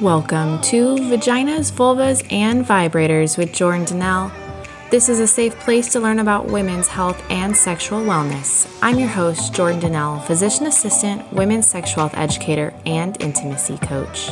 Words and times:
Welcome 0.00 0.62
to 0.62 0.96
Vaginas, 0.96 1.70
Vulvas, 1.70 2.26
and 2.32 2.64
Vibrators 2.64 3.36
with 3.36 3.52
Jordan 3.52 3.84
D'Nelle. 3.84 4.32
This 4.90 5.10
is 5.10 5.20
a 5.20 5.26
safe 5.26 5.54
place 5.60 5.92
to 5.92 6.00
learn 6.00 6.20
about 6.20 6.46
women's 6.46 6.88
health 6.88 7.22
and 7.28 7.54
sexual 7.54 8.00
wellness. 8.00 8.66
I'm 8.80 8.98
your 8.98 9.10
host, 9.10 9.52
Jordan 9.52 9.78
D'Nelle, 9.78 10.22
physician 10.22 10.64
assistant, 10.64 11.30
women's 11.34 11.66
sexual 11.66 12.08
health 12.08 12.16
educator, 12.16 12.72
and 12.86 13.20
intimacy 13.20 13.76
coach. 13.76 14.30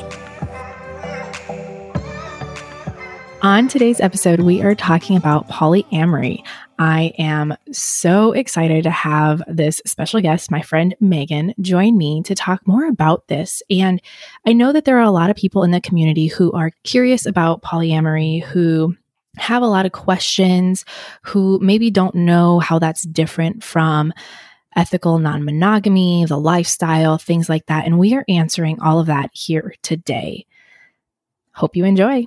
On 3.43 3.69
today's 3.69 4.01
episode, 4.01 4.41
we 4.41 4.63
are 4.63 4.75
talking 4.75 5.19
about 5.19 5.49
polyamory. 5.49 6.43
I 6.79 7.13
am 7.19 7.57
so 7.73 8.33
excited 8.33 8.85
to 8.85 8.91
have 8.91 9.43
this 9.49 9.83
special 9.85 10.21
guest, 10.21 10.51
my 10.51 10.63
friend 10.63 10.95
Mehgan, 11.03 11.53
join 11.61 11.99
me 11.99 12.23
to 12.23 12.37
talk 12.37 12.67
more 12.69 12.87
about 12.87 13.27
this. 13.27 13.63
And 13.69 14.01
I 14.47 14.53
know 14.53 14.73
that 14.73 14.85
there 14.85 14.99
are 14.99 15.03
a 15.03 15.11
lot 15.11 15.29
of 15.29 15.37
people 15.37 15.65
in 15.65 15.73
the 15.73 15.81
community 15.81 16.29
who 16.29 16.53
are 16.53 16.71
curious 16.85 17.27
about 17.27 17.63
polyamory, 17.63 18.45
who 18.45 18.97
have 19.39 19.63
a 19.63 19.69
lot 19.69 19.87
of 19.87 19.93
questions, 19.93 20.85
who 21.23 21.59
maybe 21.61 21.91
don't 21.91 22.15
know 22.15 22.61
how 22.61 22.79
that's 22.79 23.03
different 23.03 23.65
from 23.65 24.13
ethical 24.77 25.19
non 25.19 25.45
monogamy, 25.45 26.27
the 26.27 26.39
lifestyle, 26.39 27.19
things 27.19 27.49
like 27.49 27.67
that. 27.67 27.87
And 27.87 27.99
we 27.99 28.15
are 28.15 28.25
answering 28.29 28.81
all 28.81 29.01
of 29.01 29.07
that 29.07 29.31
here 29.33 29.75
today. 29.83 30.47
Hope 31.55 31.75
you 31.75 31.85
enjoy. 31.85 32.27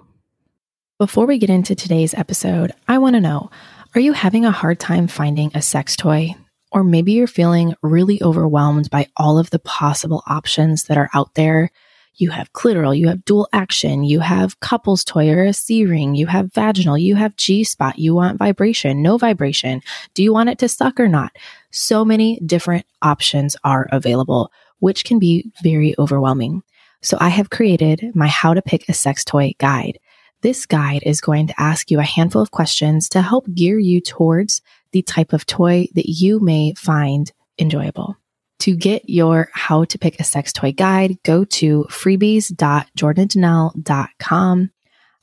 Before 0.98 1.26
we 1.26 1.40
get 1.40 1.50
into 1.50 1.74
today's 1.74 2.14
episode, 2.14 2.74
I 2.88 2.98
want 2.98 3.16
to 3.16 3.22
know 3.22 3.50
are 3.94 4.00
you 4.00 4.14
having 4.14 4.46
a 4.46 4.52
hard 4.52 4.80
time 4.80 5.08
finding 5.08 5.52
a 5.54 5.62
sex 5.62 5.98
toy? 5.98 6.34
Or 6.72 6.82
maybe 6.82 7.12
you're 7.12 7.28
feeling 7.28 7.76
really 7.82 8.24
overwhelmed 8.24 8.90
by 8.90 9.08
all 9.18 9.38
of 9.38 9.50
the 9.50 9.60
possible 9.60 10.24
options 10.28 10.84
that 10.84 10.98
are 10.98 11.10
out 11.14 11.36
there. 11.36 11.72
You 12.16 12.30
have 12.30 12.54
clitoral, 12.54 12.98
you 12.98 13.10
have 13.10 13.26
dual 13.26 13.50
action, 13.52 14.06
you 14.06 14.22
have 14.22 14.60
couples 14.62 15.04
toy 15.04 15.30
or 15.30 15.44
a 15.44 15.54
C 15.54 15.86
ring, 15.86 16.16
you 16.16 16.28
have 16.28 16.54
vaginal, 16.54 17.02
you 17.02 17.16
have 17.16 17.36
G 17.36 17.66
spot, 17.66 18.00
you 18.00 18.16
want 18.16 18.40
vibration, 18.40 19.02
no 19.02 19.18
vibration. 19.18 19.82
Do 20.14 20.24
you 20.24 20.32
want 20.32 20.50
it 20.50 20.60
to 20.60 20.70
suck 20.70 20.98
or 20.98 21.10
not? 21.10 21.36
So 21.72 22.06
many 22.06 22.40
different 22.46 22.86
options 23.02 23.58
are 23.66 23.90
available, 23.92 24.54
which 24.80 25.04
can 25.04 25.20
be 25.20 25.52
very 25.62 25.96
overwhelming. 26.00 26.64
So 27.02 27.18
I 27.20 27.30
have 27.30 27.50
created 27.50 28.12
my 28.16 28.28
how 28.28 28.54
to 28.54 28.62
pick 28.62 28.88
a 28.88 28.94
sex 28.94 29.26
toy 29.26 29.54
guide. 29.58 30.00
This 30.42 30.66
guide 30.66 31.04
is 31.06 31.22
going 31.22 31.48
to 31.48 31.62
ask 31.62 31.90
you 31.92 32.00
a 32.00 32.04
handful 32.04 32.42
of 32.42 32.50
questions 32.50 33.08
to 33.10 33.22
help 33.22 33.46
gear 33.54 33.78
you 33.78 34.02
towards 34.02 34.64
the 34.92 35.04
type 35.04 35.34
of 35.34 35.46
toy 35.46 35.88
that 35.94 36.10
you 36.10 36.40
may 36.40 36.74
find 36.74 37.32
enjoyable. 37.60 38.18
To 38.60 38.76
get 38.76 39.08
your 39.10 39.50
how 39.54 39.84
to 39.86 40.00
pick 40.00 40.20
a 40.20 40.24
sex 40.24 40.52
toy 40.52 40.72
guide, 40.72 41.22
go 41.24 41.44
to 41.46 41.86
freebies.jordandnelle.com. 41.90 44.72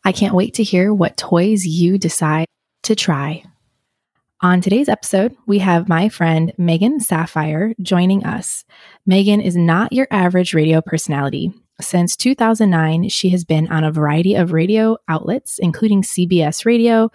I 0.05 0.12
can't 0.12 0.34
wait 0.34 0.55
to 0.55 0.62
hear 0.62 0.94
what 0.94 1.16
toys 1.16 1.66
you 1.66 1.98
decide 1.98 2.47
to 2.84 2.94
try. 2.94 3.42
On 4.41 4.60
today's 4.60 4.88
episode, 4.88 5.36
we 5.47 5.58
have 5.58 5.88
my 5.88 6.08
friend 6.08 6.53
Mehgan 6.58 7.03
Sapphire 7.03 7.75
joining 7.82 8.25
us. 8.25 8.64
Mehgan 9.08 9.42
is 9.42 9.56
not 9.56 9.92
your 9.92 10.06
average 10.12 10.55
radio 10.55 10.80
personality. 10.80 11.53
Since 11.80 12.16
2009, 12.16 13.08
she 13.08 13.30
has 13.30 13.44
been 13.44 13.68
on 13.68 13.84
a 13.84 13.92
variety 13.92 14.34
of 14.34 14.52
radio 14.52 14.96
outlets, 15.08 15.58
including 15.58 16.02
CBS 16.02 16.64
Radio, 16.64 17.10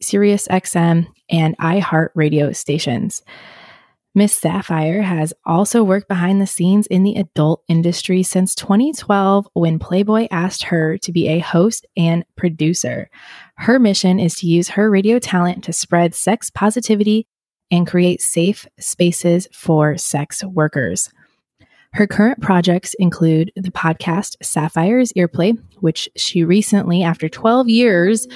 Sirius 0.00 0.48
XM, 0.48 1.06
and 1.28 1.56
iHeart 1.58 2.08
radio 2.14 2.52
stations. 2.52 3.22
Miss 4.14 4.32
Sapphire 4.32 5.02
has 5.02 5.34
also 5.44 5.84
worked 5.84 6.08
behind 6.08 6.40
the 6.40 6.46
scenes 6.46 6.86
in 6.86 7.02
the 7.02 7.16
adult 7.16 7.62
industry 7.68 8.22
since 8.22 8.54
2012 8.54 9.46
when 9.52 9.78
Playboy 9.78 10.26
asked 10.30 10.62
her 10.62 10.96
to 10.96 11.12
be 11.12 11.28
a 11.28 11.40
host 11.40 11.84
and 11.98 12.24
producer. 12.34 13.10
Her 13.56 13.78
mission 13.78 14.18
is 14.18 14.34
to 14.36 14.46
use 14.46 14.70
her 14.70 14.90
radio 14.90 15.18
talent 15.18 15.64
to 15.64 15.74
spread 15.74 16.14
sex 16.14 16.48
positivity 16.48 17.26
and 17.70 17.86
create 17.86 18.22
safe 18.22 18.66
spaces 18.78 19.48
for 19.52 19.98
sex 19.98 20.42
workers. 20.42 21.10
Her 21.92 22.06
current 22.06 22.40
projects 22.40 22.94
include 22.98 23.52
the 23.56 23.70
podcast 23.70 24.36
Sapphire's 24.42 25.12
Earplay, 25.14 25.58
which 25.80 26.08
she 26.16 26.44
recently, 26.44 27.02
after 27.02 27.28
12 27.28 27.68
years, 27.68 28.26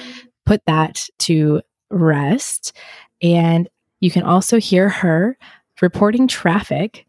put 0.45 0.61
that 0.65 1.07
to 1.19 1.61
rest. 1.89 2.75
And 3.21 3.69
you 3.99 4.09
can 4.11 4.23
also 4.23 4.59
hear 4.59 4.89
her 4.89 5.37
reporting 5.81 6.27
traffic 6.27 7.05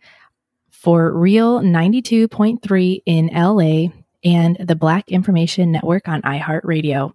for 0.70 1.12
Real 1.12 1.60
92.3 1.60 3.03
in 3.06 3.30
LA 3.32 3.92
and 4.24 4.56
the 4.59 4.76
Black 4.76 5.09
Information 5.10 5.72
Network 5.72 6.09
on 6.09 6.22
iHeartRadio. 6.22 7.12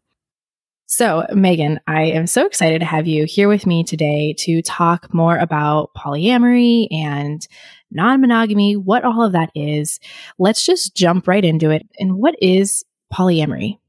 So, 0.90 1.26
Mehgan, 1.32 1.80
I 1.86 2.04
am 2.04 2.28
so 2.28 2.46
excited 2.46 2.80
to 2.80 2.86
have 2.86 3.08
you 3.08 3.26
here 3.26 3.50
with 3.50 3.66
me 3.66 3.84
today 3.84 4.34
to 4.40 4.62
talk 4.62 5.14
more 5.14 5.38
about 5.38 5.94
polyamory 5.98 6.88
and 6.92 7.46
non 7.92 8.22
monogamy, 8.22 8.76
what 8.76 9.04
all 9.04 9.24
of 9.24 9.34
that 9.34 9.50
is. 9.56 10.00
Let's 10.38 10.66
just 10.66 10.96
jump 10.96 11.28
right 11.28 11.44
into 11.44 11.70
it. 11.70 11.88
And 12.00 12.18
what 12.18 12.36
is 12.42 12.84
polyamory? 13.14 13.80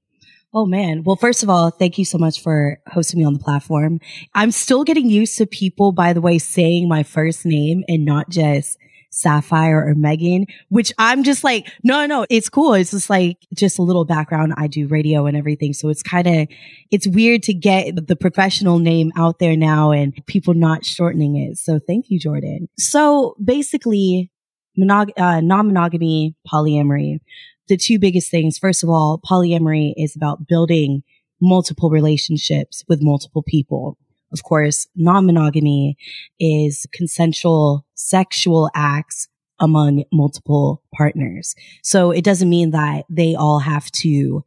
Oh 0.54 0.64
man. 0.64 1.02
Well, 1.04 1.16
first 1.16 1.42
of 1.42 1.50
all, 1.50 1.70
thank 1.70 1.98
you 1.98 2.04
so 2.04 2.16
much 2.16 2.40
for 2.40 2.80
hosting 2.86 3.18
me 3.18 3.26
on 3.26 3.34
the 3.34 3.38
platform. 3.38 4.00
I'm 4.34 4.50
still 4.50 4.82
getting 4.82 5.10
used 5.10 5.36
to 5.38 5.46
people, 5.46 5.92
by 5.92 6.14
the 6.14 6.22
way, 6.22 6.38
saying 6.38 6.88
my 6.88 7.02
first 7.02 7.44
name 7.44 7.84
and 7.86 8.04
not 8.04 8.30
just 8.30 8.78
Sapphire 9.10 9.88
or 9.88 9.94
Mehgan, 9.94 10.46
which 10.68 10.92
I'm 10.98 11.22
just 11.22 11.44
like, 11.44 11.70
no, 11.82 12.06
no, 12.06 12.26
it's 12.28 12.48
cool. 12.48 12.74
It's 12.74 12.90
just 12.90 13.10
like, 13.10 13.38
just 13.54 13.78
a 13.78 13.82
little 13.82 14.04
background. 14.04 14.54
I 14.56 14.66
do 14.66 14.86
radio 14.86 15.26
and 15.26 15.36
everything. 15.36 15.72
So 15.72 15.88
it's 15.88 16.02
kind 16.02 16.26
of, 16.26 16.48
it's 16.90 17.06
weird 17.06 17.42
to 17.44 17.54
get 17.54 18.06
the 18.06 18.16
professional 18.16 18.78
name 18.78 19.12
out 19.16 19.38
there 19.38 19.56
now 19.56 19.90
and 19.90 20.14
people 20.26 20.54
not 20.54 20.84
shortening 20.84 21.36
it. 21.36 21.58
So 21.58 21.78
thank 21.86 22.10
you, 22.10 22.18
Jordan. 22.18 22.68
So 22.78 23.34
basically, 23.42 24.30
monog- 24.78 25.18
uh, 25.18 25.40
non-monogamy, 25.40 26.36
polyamory, 26.46 27.20
the 27.68 27.76
two 27.76 27.98
biggest 27.98 28.30
things. 28.30 28.58
First 28.58 28.82
of 28.82 28.88
all, 28.88 29.20
polyamory 29.24 29.92
is 29.96 30.16
about 30.16 30.46
building 30.46 31.02
multiple 31.40 31.90
relationships 31.90 32.84
with 32.88 33.02
multiple 33.02 33.42
people. 33.42 33.96
Of 34.32 34.42
course, 34.42 34.86
non-monogamy 34.94 35.96
is 36.38 36.86
consensual 36.92 37.86
sexual 37.94 38.70
acts 38.74 39.28
among 39.60 40.04
multiple 40.12 40.82
partners. 40.94 41.54
So 41.82 42.10
it 42.10 42.24
doesn't 42.24 42.48
mean 42.48 42.70
that 42.70 43.04
they 43.10 43.34
all 43.34 43.58
have 43.58 43.90
to 43.92 44.44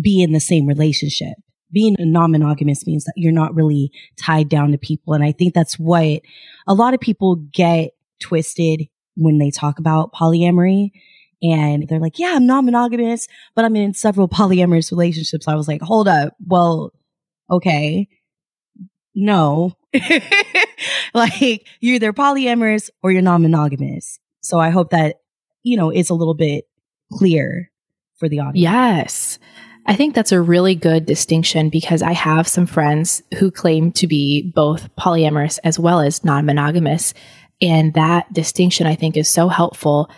be 0.00 0.22
in 0.22 0.32
the 0.32 0.40
same 0.40 0.66
relationship. 0.66 1.34
Being 1.72 1.96
non-monogamous 1.98 2.86
means 2.86 3.04
that 3.04 3.14
you're 3.16 3.32
not 3.32 3.54
really 3.54 3.90
tied 4.20 4.48
down 4.48 4.72
to 4.72 4.78
people. 4.78 5.14
And 5.14 5.24
I 5.24 5.32
think 5.32 5.54
that's 5.54 5.78
what 5.78 6.20
a 6.66 6.74
lot 6.74 6.94
of 6.94 7.00
people 7.00 7.36
get 7.36 7.92
twisted 8.20 8.88
when 9.16 9.38
they 9.38 9.50
talk 9.50 9.78
about 9.78 10.12
polyamory. 10.12 10.90
And 11.42 11.88
they're 11.88 11.98
like, 11.98 12.18
yeah, 12.18 12.34
I'm 12.36 12.46
non-monogamous, 12.46 13.26
but 13.56 13.64
I'm 13.64 13.74
in 13.74 13.94
several 13.94 14.28
polyamorous 14.28 14.92
relationships. 14.92 15.48
I 15.48 15.54
was 15.54 15.66
like, 15.66 15.80
hold 15.80 16.08
up. 16.08 16.34
Well, 16.46 16.92
okay 17.50 18.08
no. 19.14 19.76
like 21.14 21.66
you're 21.80 21.96
either 21.96 22.12
polyamorous 22.12 22.90
or 23.02 23.12
you're 23.12 23.22
non-monogamous. 23.22 24.18
So 24.40 24.58
I 24.58 24.70
hope 24.70 24.90
that, 24.90 25.16
you 25.62 25.76
know, 25.76 25.90
it's 25.90 26.10
a 26.10 26.14
little 26.14 26.34
bit 26.34 26.64
clear 27.12 27.70
for 28.16 28.28
the 28.28 28.40
audience. 28.40 28.62
Yes. 28.62 29.38
I 29.86 29.96
think 29.96 30.14
that's 30.14 30.32
a 30.32 30.40
really 30.40 30.74
good 30.74 31.06
distinction 31.06 31.68
because 31.68 32.02
I 32.02 32.12
have 32.12 32.46
some 32.46 32.66
friends 32.66 33.22
who 33.38 33.50
claim 33.50 33.90
to 33.92 34.06
be 34.06 34.52
both 34.54 34.94
polyamorous 34.96 35.58
as 35.64 35.78
well 35.78 36.00
as 36.00 36.24
non 36.24 36.46
monogamous. 36.46 37.14
And 37.60 37.94
that 37.94 38.32
distinction 38.32 38.86
I 38.86 38.94
think 38.94 39.16
is 39.16 39.28
so 39.28 39.48
helpful. 39.48 40.08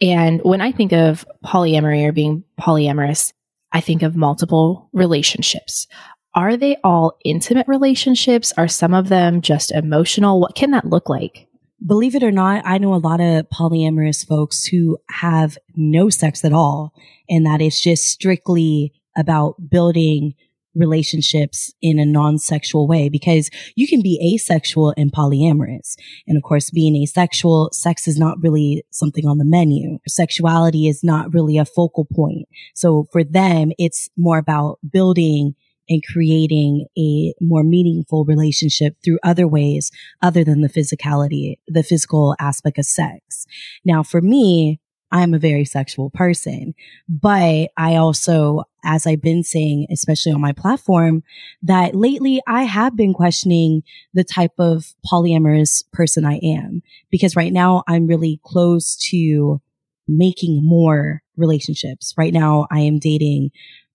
And 0.00 0.40
when 0.42 0.60
I 0.62 0.72
think 0.72 0.92
of 0.92 1.26
polyamory 1.44 2.06
or 2.06 2.12
being 2.12 2.44
polyamorous, 2.58 3.32
I 3.72 3.80
think 3.80 4.02
of 4.02 4.16
multiple 4.16 4.88
relationships 4.92 5.86
are 6.34 6.56
they 6.56 6.76
all 6.84 7.18
intimate 7.24 7.66
relationships? 7.68 8.52
Are 8.56 8.68
some 8.68 8.94
of 8.94 9.08
them 9.08 9.40
just 9.40 9.72
emotional? 9.72 10.40
What 10.40 10.54
can 10.54 10.70
that 10.70 10.86
look 10.86 11.08
like? 11.08 11.48
Believe 11.84 12.14
it 12.14 12.22
or 12.22 12.30
not, 12.30 12.62
I 12.66 12.78
know 12.78 12.94
a 12.94 12.96
lot 12.96 13.20
of 13.20 13.48
polyamorous 13.48 14.26
folks 14.26 14.66
who 14.66 14.98
have 15.08 15.56
no 15.76 16.10
sex 16.10 16.44
at 16.44 16.52
all, 16.52 16.92
and 17.28 17.46
that 17.46 17.62
it's 17.62 17.80
just 17.80 18.04
strictly 18.04 18.92
about 19.16 19.70
building 19.70 20.34
relationships 20.74 21.72
in 21.82 21.98
a 21.98 22.06
non-sexual 22.06 22.86
way 22.86 23.08
because 23.08 23.50
you 23.74 23.88
can 23.88 24.02
be 24.02 24.34
asexual 24.34 24.94
and 24.96 25.12
polyamorous. 25.12 25.96
And 26.28 26.36
of 26.36 26.42
course, 26.42 26.70
being 26.70 26.94
asexual, 26.96 27.70
sex 27.72 28.06
is 28.06 28.18
not 28.18 28.40
really 28.42 28.84
something 28.90 29.26
on 29.26 29.38
the 29.38 29.44
menu. 29.44 29.98
Sexuality 30.06 30.86
is 30.86 31.02
not 31.02 31.34
really 31.34 31.58
a 31.58 31.64
focal 31.64 32.04
point. 32.04 32.46
So 32.74 33.06
for 33.10 33.24
them, 33.24 33.72
it's 33.78 34.08
more 34.16 34.38
about 34.38 34.78
building 34.88 35.54
and 35.90 36.02
creating 36.06 36.86
a 36.96 37.34
more 37.40 37.64
meaningful 37.64 38.24
relationship 38.24 38.96
through 39.04 39.18
other 39.22 39.46
ways 39.46 39.90
other 40.22 40.44
than 40.44 40.62
the 40.62 40.68
physicality, 40.68 41.56
the 41.66 41.82
physical 41.82 42.34
aspect 42.38 42.78
of 42.78 42.86
sex. 42.86 43.46
Now, 43.84 44.02
for 44.02 44.22
me, 44.22 44.80
I'm 45.12 45.34
a 45.34 45.38
very 45.38 45.64
sexual 45.64 46.10
person. 46.10 46.74
But 47.08 47.70
I 47.76 47.96
also, 47.96 48.62
as 48.84 49.06
I've 49.06 49.20
been 49.20 49.42
saying, 49.42 49.88
especially 49.90 50.32
on 50.32 50.40
my 50.40 50.52
platform, 50.52 51.22
that 51.62 51.94
lately 51.94 52.40
I 52.46 52.62
have 52.62 52.96
been 52.96 53.12
questioning 53.12 53.82
the 54.14 54.24
type 54.24 54.52
of 54.58 54.94
polyamorous 55.10 55.82
person 55.92 56.24
I 56.24 56.36
am. 56.42 56.82
Because 57.10 57.36
right 57.36 57.52
now 57.52 57.82
I'm 57.88 58.06
really 58.06 58.40
close 58.44 58.96
to 59.10 59.60
making 60.06 60.60
more 60.64 61.22
relationships. 61.36 62.14
Right 62.16 62.32
now 62.32 62.66
I 62.70 62.80
am 62.80 62.98
dating 62.98 63.50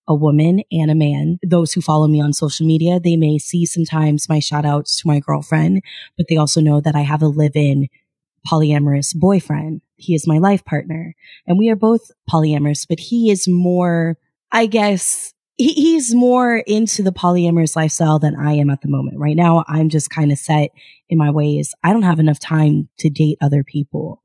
a 0.07 0.16
woman 0.16 0.62
and 0.72 0.92
a 0.92 0.96
man. 0.96 1.40
Those 1.44 1.74
who 1.74 1.81
follow 1.81 2.07
me 2.07 2.22
on 2.22 2.34
social 2.34 2.66
media, 2.66 3.00
they 3.00 3.18
may 3.18 3.38
see 3.38 3.66
sometimes 3.66 4.30
my 4.30 4.40
shout 4.40 4.66
outs 4.66 5.02
to 5.02 5.07
my 5.07 5.19
girlfriend, 5.19 5.81
but 6.18 6.28
they 6.30 6.38
also 6.38 6.62
know 6.62 6.81
that 6.81 6.96
I 6.96 7.02
have 7.02 7.22
a 7.22 7.28
live 7.28 7.56
in 7.56 7.88
polyamorous 8.48 9.16
boyfriend. 9.16 9.81
He 9.96 10.13
is 10.13 10.28
my 10.28 10.38
life 10.38 10.63
partner 10.66 11.16
and 11.48 11.57
we 11.57 11.69
are 11.69 11.75
both 11.75 12.12
polyamorous, 12.30 12.86
but 12.88 13.00
he 13.00 13.31
is 13.31 13.48
more, 13.48 14.18
I 14.52 14.68
guess, 14.68 15.34
he, 15.57 15.74
he's 15.74 16.13
more 16.13 16.57
into 16.57 17.02
the 17.02 17.13
polyamorous 17.13 17.75
lifestyle 17.75 18.19
than 18.19 18.36
I 18.36 18.54
am 18.54 18.69
at 18.69 18.81
the 18.81 18.90
moment. 18.90 19.18
Right 19.19 19.38
now, 19.38 19.63
I'm 19.68 19.90
just 19.90 20.10
kind 20.10 20.31
of 20.31 20.38
set 20.38 20.72
in 21.10 21.18
my 21.18 21.31
ways. 21.31 21.74
I 21.84 21.94
don't 21.94 22.04
have 22.04 22.19
enough 22.19 22.40
time 22.40 22.90
to 23.00 23.10
date 23.10 23.38
other 23.42 23.63
people 23.63 24.22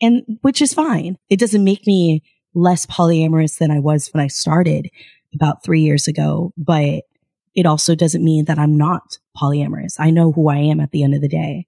and 0.00 0.38
which 0.42 0.60
is 0.60 0.74
fine. 0.74 1.16
It 1.30 1.38
doesn't 1.38 1.64
make 1.64 1.86
me 1.86 2.22
less 2.54 2.86
polyamorous 2.86 3.58
than 3.58 3.70
I 3.70 3.80
was 3.80 4.08
when 4.12 4.22
I 4.22 4.28
started 4.28 4.90
about 5.34 5.64
three 5.64 5.80
years 5.80 6.08
ago, 6.08 6.52
but 6.56 7.04
it 7.54 7.66
also 7.66 7.94
doesn't 7.94 8.24
mean 8.24 8.46
that 8.46 8.58
I'm 8.58 8.76
not 8.76 9.18
polyamorous. 9.36 9.94
I 9.98 10.10
know 10.10 10.32
who 10.32 10.48
I 10.48 10.56
am 10.56 10.80
at 10.80 10.90
the 10.90 11.02
end 11.02 11.14
of 11.14 11.20
the 11.20 11.28
day. 11.28 11.66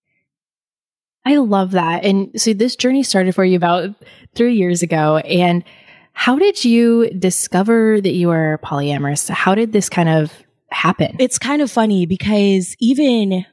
I 1.25 1.37
love 1.39 1.73
that. 1.73 2.05
And 2.05 2.41
so 2.41 2.53
this 2.53 2.77
journey 2.77 3.03
started 3.03 3.35
for 3.35 3.45
you 3.45 3.57
about 3.57 3.91
three 4.35 4.55
years 4.55 4.83
ago. 4.83 5.19
And 5.19 5.65
how 6.13 6.39
did 6.39 6.65
you 6.65 7.11
discover 7.11 8.01
that 8.01 8.13
you 8.13 8.29
were 8.29 8.61
polyamorous? 8.65 9.29
How 9.29 9.55
did 9.55 9.73
this 9.73 9.89
kind 9.89 10.09
of 10.09 10.33
happen? 10.71 11.17
It's 11.19 11.39
kind 11.39 11.63
of 11.63 11.71
funny 11.71 12.07
because 12.07 12.77
even 12.79 13.45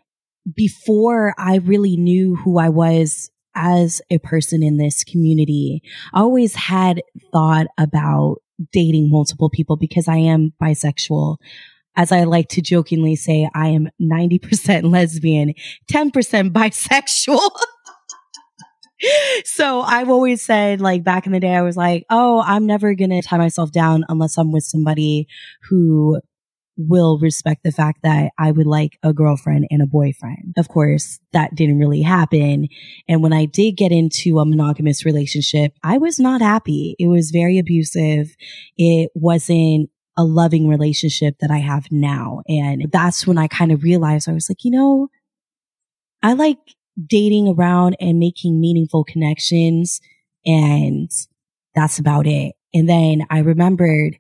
before 0.55 1.33
I 1.37 1.57
really 1.57 1.97
knew 1.97 2.35
who 2.35 2.59
I 2.59 2.69
was 2.69 3.31
as 3.55 4.01
a 4.09 4.17
person 4.19 4.63
in 4.63 4.77
this 4.77 5.03
community, 5.03 5.81
I 6.13 6.21
always 6.21 6.55
had 6.55 7.01
thought 7.31 7.67
about 7.77 8.37
dating 8.71 9.09
multiple 9.09 9.49
people 9.49 9.77
because 9.77 10.07
I 10.07 10.17
am 10.17 10.53
bisexual. 10.61 11.37
As 11.95 12.11
I 12.11 12.23
like 12.23 12.49
to 12.49 12.61
jokingly 12.61 13.15
say, 13.15 13.47
I 13.53 13.67
am 13.67 13.89
90% 14.01 14.91
lesbian, 14.91 15.53
10% 15.91 16.51
bisexual. 16.51 17.49
so 19.45 19.81
I've 19.81 20.09
always 20.09 20.41
said, 20.41 20.81
like, 20.81 21.03
back 21.03 21.25
in 21.25 21.33
the 21.33 21.39
day, 21.39 21.53
I 21.53 21.61
was 21.61 21.77
like, 21.77 22.05
oh, 22.09 22.41
I'm 22.45 22.65
never 22.65 22.95
going 22.95 23.11
to 23.11 23.21
tie 23.21 23.37
myself 23.37 23.71
down 23.71 24.05
unless 24.09 24.37
I'm 24.37 24.51
with 24.51 24.63
somebody 24.63 25.27
who 25.69 26.19
will 26.77 27.19
respect 27.19 27.63
the 27.63 27.71
fact 27.71 27.99
that 28.03 28.31
I 28.37 28.51
would 28.51 28.65
like 28.65 28.97
a 29.03 29.13
girlfriend 29.13 29.67
and 29.69 29.81
a 29.81 29.87
boyfriend. 29.87 30.55
Of 30.57 30.69
course, 30.69 31.19
that 31.31 31.55
didn't 31.55 31.79
really 31.79 32.01
happen. 32.01 32.67
And 33.07 33.21
when 33.21 33.33
I 33.33 33.45
did 33.45 33.73
get 33.73 33.91
into 33.91 34.39
a 34.39 34.45
monogamous 34.45 35.05
relationship, 35.05 35.73
I 35.83 35.97
was 35.97 36.19
not 36.19 36.41
happy. 36.41 36.95
It 36.97 37.07
was 37.07 37.31
very 37.31 37.59
abusive. 37.59 38.35
It 38.77 39.11
wasn't 39.13 39.89
a 40.17 40.23
loving 40.23 40.67
relationship 40.67 41.35
that 41.39 41.51
I 41.51 41.57
have 41.57 41.85
now. 41.91 42.41
And 42.47 42.91
that's 42.91 43.25
when 43.25 43.37
I 43.37 43.47
kind 43.47 43.71
of 43.71 43.83
realized 43.83 44.29
I 44.29 44.33
was 44.33 44.49
like, 44.49 44.63
you 44.63 44.71
know, 44.71 45.09
I 46.21 46.33
like 46.33 46.59
dating 47.07 47.47
around 47.47 47.95
and 47.99 48.19
making 48.19 48.59
meaningful 48.59 49.03
connections. 49.03 49.99
And 50.45 51.09
that's 51.75 51.99
about 51.99 52.27
it. 52.27 52.53
And 52.73 52.87
then 52.87 53.25
I 53.29 53.39
remembered 53.39 54.17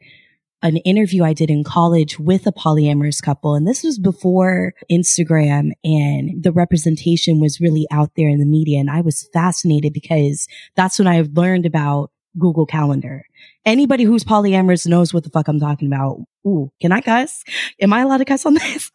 an 0.63 0.77
interview 0.77 1.23
I 1.23 1.33
did 1.33 1.51
in 1.51 1.63
college 1.63 2.17
with 2.17 2.47
a 2.47 2.53
polyamorous 2.53 3.21
couple. 3.21 3.53
And 3.53 3.67
this 3.67 3.83
was 3.83 3.99
before 3.99 4.73
Instagram 4.89 5.71
and 5.83 6.41
the 6.41 6.53
representation 6.53 7.41
was 7.41 7.59
really 7.59 7.85
out 7.91 8.11
there 8.15 8.29
in 8.29 8.39
the 8.39 8.45
media. 8.45 8.79
And 8.79 8.89
I 8.89 9.01
was 9.01 9.27
fascinated 9.33 9.91
because 9.93 10.47
that's 10.75 10.97
when 10.97 11.07
I 11.07 11.25
learned 11.33 11.65
about 11.65 12.11
Google 12.39 12.65
Calendar. 12.65 13.25
Anybody 13.65 14.05
who's 14.05 14.23
polyamorous 14.23 14.87
knows 14.87 15.13
what 15.13 15.23
the 15.25 15.29
fuck 15.29 15.49
I'm 15.49 15.59
talking 15.59 15.87
about. 15.87 16.21
Ooh, 16.47 16.71
can 16.81 16.93
I 16.93 17.01
cuss? 17.01 17.43
Am 17.81 17.91
I 17.91 18.01
allowed 18.01 18.17
to 18.17 18.25
cuss 18.25 18.45
on 18.45 18.53
this? 18.53 18.89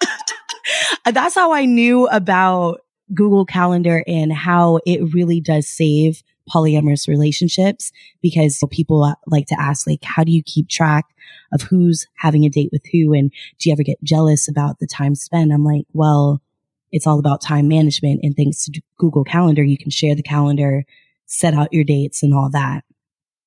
that's 1.05 1.35
how 1.35 1.53
I 1.53 1.67
knew 1.67 2.09
about 2.09 2.81
Google 3.13 3.45
Calendar 3.45 4.03
and 4.07 4.33
how 4.33 4.81
it 4.87 5.13
really 5.13 5.41
does 5.41 5.69
save 5.69 6.23
polyamorous 6.49 7.09
relationships 7.09 7.93
because 8.23 8.63
people 8.71 9.05
uh, 9.05 9.15
like 9.27 9.47
to 9.47 9.61
ask, 9.61 9.87
like, 9.87 10.03
how 10.03 10.25
do 10.25 10.33
you 10.33 10.43
keep 10.45 10.69
track 10.69 11.07
of 11.53 11.63
who's 11.63 12.07
having 12.17 12.45
a 12.45 12.49
date 12.49 12.71
with 12.73 12.83
who? 12.93 13.13
And 13.13 13.31
do 13.59 13.69
you 13.69 13.73
ever 13.73 13.83
get 13.83 14.03
jealous 14.03 14.49
about 14.49 14.79
the 14.79 14.87
time 14.87 15.15
spent? 15.15 15.53
I'm 15.53 15.65
like, 15.65 15.85
well, 15.93 16.43
it's 16.91 17.07
all 17.07 17.19
about 17.19 17.41
time 17.41 17.69
management 17.69 18.21
and 18.23 18.35
thanks 18.37 18.65
to 18.65 18.81
Google 18.99 19.25
Calendar, 19.25 19.63
you 19.63 19.79
can 19.79 19.91
share 19.91 20.15
the 20.15 20.23
calendar, 20.23 20.85
set 21.27 21.55
out 21.55 21.73
your 21.73 21.85
dates 21.85 22.23
and 22.23 22.35
all 22.35 22.51
that. 22.51 22.85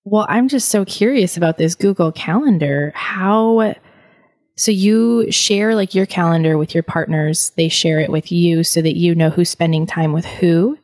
Well, 0.03 0.25
I'm 0.30 0.48
just 0.48 0.69
so 0.69 0.86
curious 0.86 1.38
about 1.38 1.57
this 1.57 1.75
Google 1.75 2.12
Calendar. 2.12 2.92
How 2.95 3.75
so 4.56 4.71
you 4.71 5.31
share 5.31 5.75
like 5.75 5.95
your 5.95 6.06
calendar 6.06 6.57
with 6.57 6.74
your 6.74 6.83
partners, 6.83 7.51
they 7.56 7.69
share 7.69 8.00
it 8.00 8.09
with 8.09 8.31
you 8.31 8.63
so 8.63 8.81
that 8.81 8.95
you 8.95 9.15
know 9.15 9.30
who's 9.30 9.50
spending 9.50 9.86
time 9.86 10.13
with 10.13 10.25
who? 10.25 10.77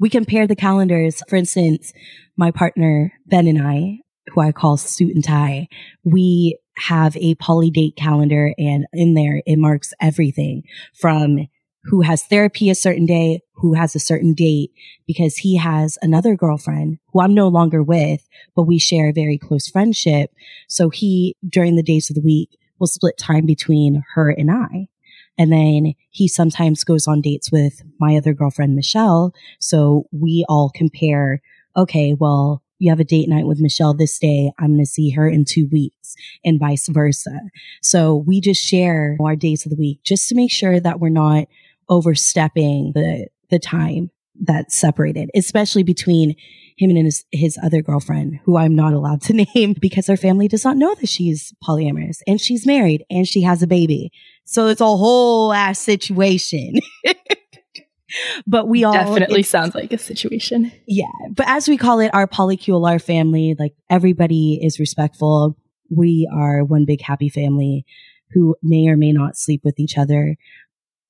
We 0.00 0.10
compare 0.10 0.46
the 0.46 0.56
calendars. 0.56 1.22
For 1.28 1.36
instance, 1.36 1.92
my 2.36 2.50
partner, 2.50 3.12
Ben 3.26 3.46
and 3.46 3.60
I, 3.60 3.98
who 4.28 4.40
I 4.40 4.52
call 4.52 4.76
suit 4.76 5.14
and 5.14 5.24
tie, 5.24 5.68
we 6.04 6.58
have 6.78 7.16
a 7.16 7.34
poly 7.36 7.70
date 7.70 7.96
calendar 7.96 8.54
and 8.56 8.86
in 8.92 9.14
there 9.14 9.42
it 9.46 9.58
marks 9.58 9.92
everything 10.00 10.62
from 10.94 11.48
who 11.84 12.02
has 12.02 12.22
therapy 12.24 12.70
a 12.70 12.74
certain 12.74 13.06
day, 13.06 13.40
who 13.54 13.74
has 13.74 13.94
a 13.94 14.00
certain 14.00 14.34
date 14.34 14.70
because 15.06 15.38
he 15.38 15.56
has 15.56 15.98
another 16.02 16.36
girlfriend 16.36 16.98
who 17.12 17.20
I'm 17.20 17.34
no 17.34 17.48
longer 17.48 17.82
with, 17.82 18.28
but 18.54 18.64
we 18.64 18.78
share 18.78 19.08
a 19.08 19.12
very 19.12 19.38
close 19.38 19.68
friendship. 19.68 20.30
So 20.68 20.90
he, 20.90 21.34
during 21.48 21.76
the 21.76 21.82
days 21.82 22.10
of 22.10 22.14
the 22.14 22.22
week, 22.22 22.58
will 22.78 22.86
split 22.86 23.16
time 23.18 23.46
between 23.46 24.04
her 24.14 24.30
and 24.30 24.50
I. 24.50 24.88
And 25.38 25.52
then 25.52 25.94
he 26.10 26.28
sometimes 26.28 26.84
goes 26.84 27.06
on 27.06 27.20
dates 27.20 27.52
with 27.52 27.82
my 28.00 28.16
other 28.16 28.34
girlfriend, 28.34 28.74
Michelle. 28.74 29.32
So 29.60 30.06
we 30.12 30.44
all 30.48 30.70
compare, 30.74 31.40
okay, 31.76 32.14
well, 32.18 32.62
you 32.78 32.90
have 32.90 33.00
a 33.00 33.04
date 33.04 33.28
night 33.28 33.46
with 33.46 33.60
Michelle 33.60 33.94
this 33.94 34.18
day. 34.18 34.52
I'm 34.58 34.74
going 34.74 34.80
to 34.80 34.86
see 34.86 35.10
her 35.10 35.28
in 35.28 35.44
two 35.44 35.68
weeks 35.70 36.14
and 36.44 36.60
vice 36.60 36.88
versa. 36.88 37.40
So 37.82 38.16
we 38.26 38.40
just 38.40 38.64
share 38.64 39.16
our 39.20 39.36
days 39.36 39.64
of 39.64 39.70
the 39.70 39.76
week 39.76 40.00
just 40.04 40.28
to 40.28 40.34
make 40.34 40.50
sure 40.50 40.78
that 40.80 41.00
we're 41.00 41.08
not 41.08 41.46
overstepping 41.88 42.92
the, 42.94 43.28
the 43.50 43.58
time 43.58 44.10
that's 44.40 44.78
separated, 44.78 45.30
especially 45.34 45.82
between 45.82 46.36
him 46.76 46.90
and 46.90 47.06
his, 47.06 47.24
his 47.32 47.58
other 47.62 47.82
girlfriend, 47.82 48.38
who 48.44 48.56
I'm 48.56 48.76
not 48.76 48.92
allowed 48.92 49.22
to 49.22 49.32
name 49.54 49.74
because 49.80 50.06
her 50.06 50.16
family 50.16 50.48
does 50.48 50.64
not 50.64 50.76
know 50.76 50.94
that 50.94 51.08
she's 51.08 51.52
polyamorous 51.66 52.18
and 52.26 52.40
she's 52.40 52.66
married 52.66 53.04
and 53.10 53.26
she 53.26 53.42
has 53.42 53.62
a 53.62 53.66
baby. 53.66 54.12
So 54.48 54.68
it's 54.68 54.80
a 54.80 54.86
whole 54.86 55.52
ass 55.52 55.78
situation. 55.78 56.76
but 58.46 58.66
we 58.66 58.82
all 58.82 58.94
definitely 58.94 59.42
sounds 59.42 59.74
like 59.74 59.92
a 59.92 59.98
situation. 59.98 60.72
Yeah. 60.86 61.04
But 61.32 61.46
as 61.48 61.68
we 61.68 61.76
call 61.76 62.00
it, 62.00 62.10
our 62.14 62.26
polycule, 62.26 62.88
our 62.90 62.98
family, 62.98 63.56
like 63.58 63.74
everybody 63.90 64.58
is 64.62 64.80
respectful. 64.80 65.58
We 65.90 66.26
are 66.34 66.64
one 66.64 66.86
big 66.86 67.02
happy 67.02 67.28
family 67.28 67.84
who 68.30 68.56
may 68.62 68.88
or 68.88 68.96
may 68.96 69.12
not 69.12 69.36
sleep 69.36 69.60
with 69.64 69.78
each 69.78 69.98
other. 69.98 70.36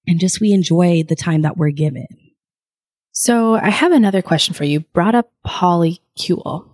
And 0.09 0.19
just 0.19 0.41
we 0.41 0.51
enjoy 0.51 1.05
the 1.05 1.15
time 1.15 1.43
that 1.43 1.57
we're 1.57 1.71
given. 1.71 2.09
So 3.13 3.55
I 3.55 3.71
have 3.71 3.93
another 3.93 4.21
question 4.21 4.53
for 4.53 4.65
you. 4.65 4.81
Brought 4.81 5.15
up 5.15 5.31
polycule. 5.47 6.69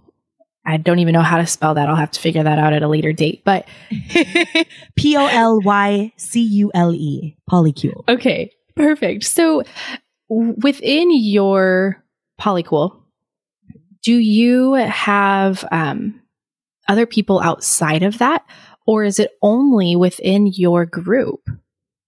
I 0.67 0.79
don't 0.79 0.99
even 0.99 1.13
know 1.13 1.23
how 1.23 1.39
to 1.39 1.47
spell 1.47 1.75
that. 1.75 1.89
I'll 1.89 1.97
have 1.97 2.11
to 2.13 2.21
figure 2.21 2.43
that 2.43 2.59
out 2.59 2.73
at 2.73 2.83
a 2.83 2.89
later 2.89 3.13
date. 3.13 3.43
But 3.45 3.67
P 4.97 5.17
O 5.17 5.27
L 5.27 5.61
Y 5.61 6.13
C 6.17 6.41
U 6.41 6.71
L 6.75 6.95
E, 6.95 7.37
polycule. 7.51 8.03
Okay, 8.09 8.51
perfect. 8.75 9.25
So 9.25 9.65
within 10.29 11.11
your 11.13 12.03
polycule, 12.41 12.97
do 14.03 14.15
you 14.15 14.75
have 14.75 15.65
um, 15.71 16.21
other 16.89 17.07
people 17.07 17.41
outside 17.41 18.03
of 18.03 18.19
that, 18.19 18.45
or 18.87 19.05
is 19.05 19.19
it 19.19 19.33
only 19.43 19.97
within 19.97 20.47
your 20.47 20.87
group? 20.87 21.41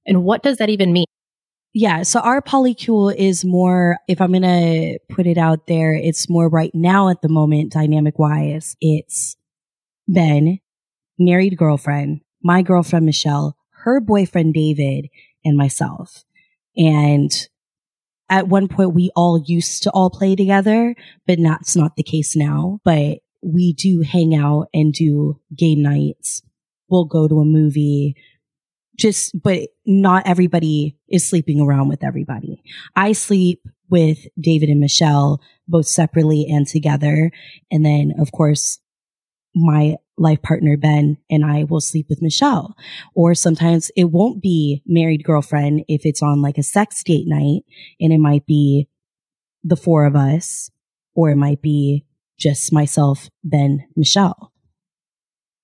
And 0.07 0.25
what 0.25 0.43
does 0.43 0.59
that 0.59 0.71
even 0.71 0.93
mean? 0.93 1.07
Yeah. 1.79 2.05
So 2.05 2.21
our 2.21 2.41
polycule 2.41 3.15
is 3.15 3.45
more, 3.45 3.99
if 4.09 4.23
I'm 4.23 4.33
going 4.33 4.41
to 4.41 4.99
put 5.11 5.27
it 5.27 5.37
out 5.37 5.67
there, 5.67 5.93
it's 5.93 6.27
more 6.27 6.49
right 6.49 6.71
now 6.73 7.11
at 7.11 7.21
the 7.21 7.29
moment, 7.29 7.71
dynamic 7.71 8.19
wise. 8.19 8.79
It's 8.81 9.37
Ben, 10.09 10.61
married 11.19 11.59
girlfriend, 11.59 12.23
my 12.43 12.63
girlfriend, 12.63 13.05
Michelle, 13.05 13.59
her 13.83 14.01
boyfriend, 14.01 14.55
David, 14.55 15.09
and 15.45 15.59
myself. 15.59 16.25
And 16.79 17.31
at 18.31 18.49
one 18.49 18.69
point 18.69 18.95
we 18.95 19.11
all 19.15 19.45
used 19.45 19.83
to 19.83 19.91
all 19.91 20.09
play 20.09 20.35
together, 20.35 20.95
but 21.27 21.37
that's 21.43 21.77
not 21.77 21.97
the 21.97 22.03
case 22.03 22.35
now. 22.35 22.81
But 22.85 23.19
we 23.43 23.75
do 23.75 24.01
hang 24.01 24.35
out 24.35 24.69
and 24.73 24.95
do 24.95 25.43
game 25.55 25.83
nights. 25.83 26.41
We'll 26.89 27.05
go 27.05 27.29
to 27.29 27.41
a 27.41 27.45
movie. 27.45 28.17
Just, 28.97 29.41
but 29.41 29.69
not 29.85 30.27
everybody 30.27 30.97
is 31.09 31.29
sleeping 31.29 31.61
around 31.61 31.89
with 31.89 32.03
everybody. 32.03 32.63
I 32.95 33.13
sleep 33.13 33.63
with 33.89 34.27
David 34.39 34.69
and 34.69 34.81
Michelle 34.81 35.41
both 35.69 35.87
separately 35.87 36.47
and 36.49 36.67
together. 36.67 37.31
And 37.71 37.85
then, 37.85 38.15
of 38.19 38.33
course, 38.33 38.79
my 39.55 39.97
life 40.19 40.43
partner, 40.43 40.77
Ben, 40.77 41.19
and 41.31 41.45
I 41.45 41.65
will 41.65 41.81
sleep 41.81 42.07
with 42.09 42.23
Michelle. 42.23 42.75
Or 43.15 43.35
sometimes 43.35 43.91
it 43.97 44.05
won't 44.05 44.43
be 44.43 44.83
married 44.87 45.25
girlfriend 45.25 45.85
if 45.89 46.03
it's 46.05 46.23
on 46.23 46.43
like 46.43 46.59
a 46.59 46.63
sex 46.63 47.03
date 47.03 47.27
night 47.27 47.63
and 48.01 48.13
it 48.13 48.19
might 48.19 48.47
be 48.47 48.89
the 49.65 49.77
four 49.77 50.07
of 50.07 50.15
us, 50.15 50.71
or 51.15 51.31
it 51.31 51.37
might 51.37 51.61
be 51.61 52.05
just 52.39 52.73
myself, 52.73 53.29
Ben, 53.43 53.87
Michelle. 53.97 54.53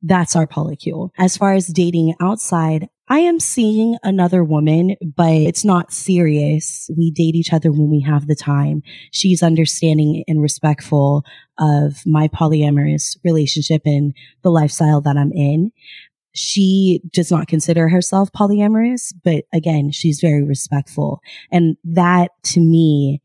That's 0.02 0.34
our 0.34 0.46
polycule. 0.46 1.10
As 1.16 1.36
far 1.36 1.52
as 1.54 1.68
dating 1.68 2.14
outside, 2.20 2.88
I 3.12 3.18
am 3.18 3.40
seeing 3.40 3.98
another 4.02 4.42
woman, 4.42 4.96
but 5.02 5.34
it's 5.34 5.66
not 5.66 5.92
serious. 5.92 6.88
We 6.96 7.10
date 7.10 7.34
each 7.34 7.52
other 7.52 7.70
when 7.70 7.90
we 7.90 8.00
have 8.00 8.26
the 8.26 8.34
time. 8.34 8.82
She's 9.10 9.42
understanding 9.42 10.24
and 10.26 10.40
respectful 10.40 11.22
of 11.58 12.06
my 12.06 12.28
polyamorous 12.28 13.18
relationship 13.22 13.82
and 13.84 14.14
the 14.40 14.50
lifestyle 14.50 15.02
that 15.02 15.18
I'm 15.18 15.30
in. 15.30 15.72
She 16.32 17.02
does 17.12 17.30
not 17.30 17.48
consider 17.48 17.90
herself 17.90 18.32
polyamorous, 18.32 19.12
but 19.22 19.44
again, 19.52 19.90
she's 19.90 20.22
very 20.22 20.42
respectful. 20.42 21.20
And 21.50 21.76
that 21.84 22.30
to 22.44 22.60
me 22.60 23.20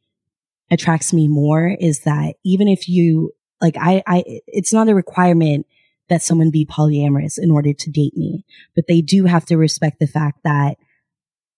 attracts 0.70 1.14
me 1.14 1.30
more 1.30 1.78
is 1.80 2.02
that 2.02 2.36
even 2.44 2.68
if 2.68 2.90
you 2.90 3.32
like, 3.62 3.78
I, 3.80 4.04
I, 4.06 4.42
it's 4.48 4.74
not 4.74 4.90
a 4.90 4.96
requirement 4.96 5.66
that 6.10 6.22
someone 6.22 6.52
be 6.52 6.66
polyamorous 6.66 7.38
in 7.38 7.52
order 7.52 7.74
to 7.74 7.92
date 7.92 8.16
me, 8.16 8.46
but 8.76 8.86
they 8.88 9.02
do 9.02 9.26
have 9.26 9.46
to 9.46 9.58
respect 9.58 10.00
the 10.00 10.08
fact 10.08 10.40
that 10.44 10.78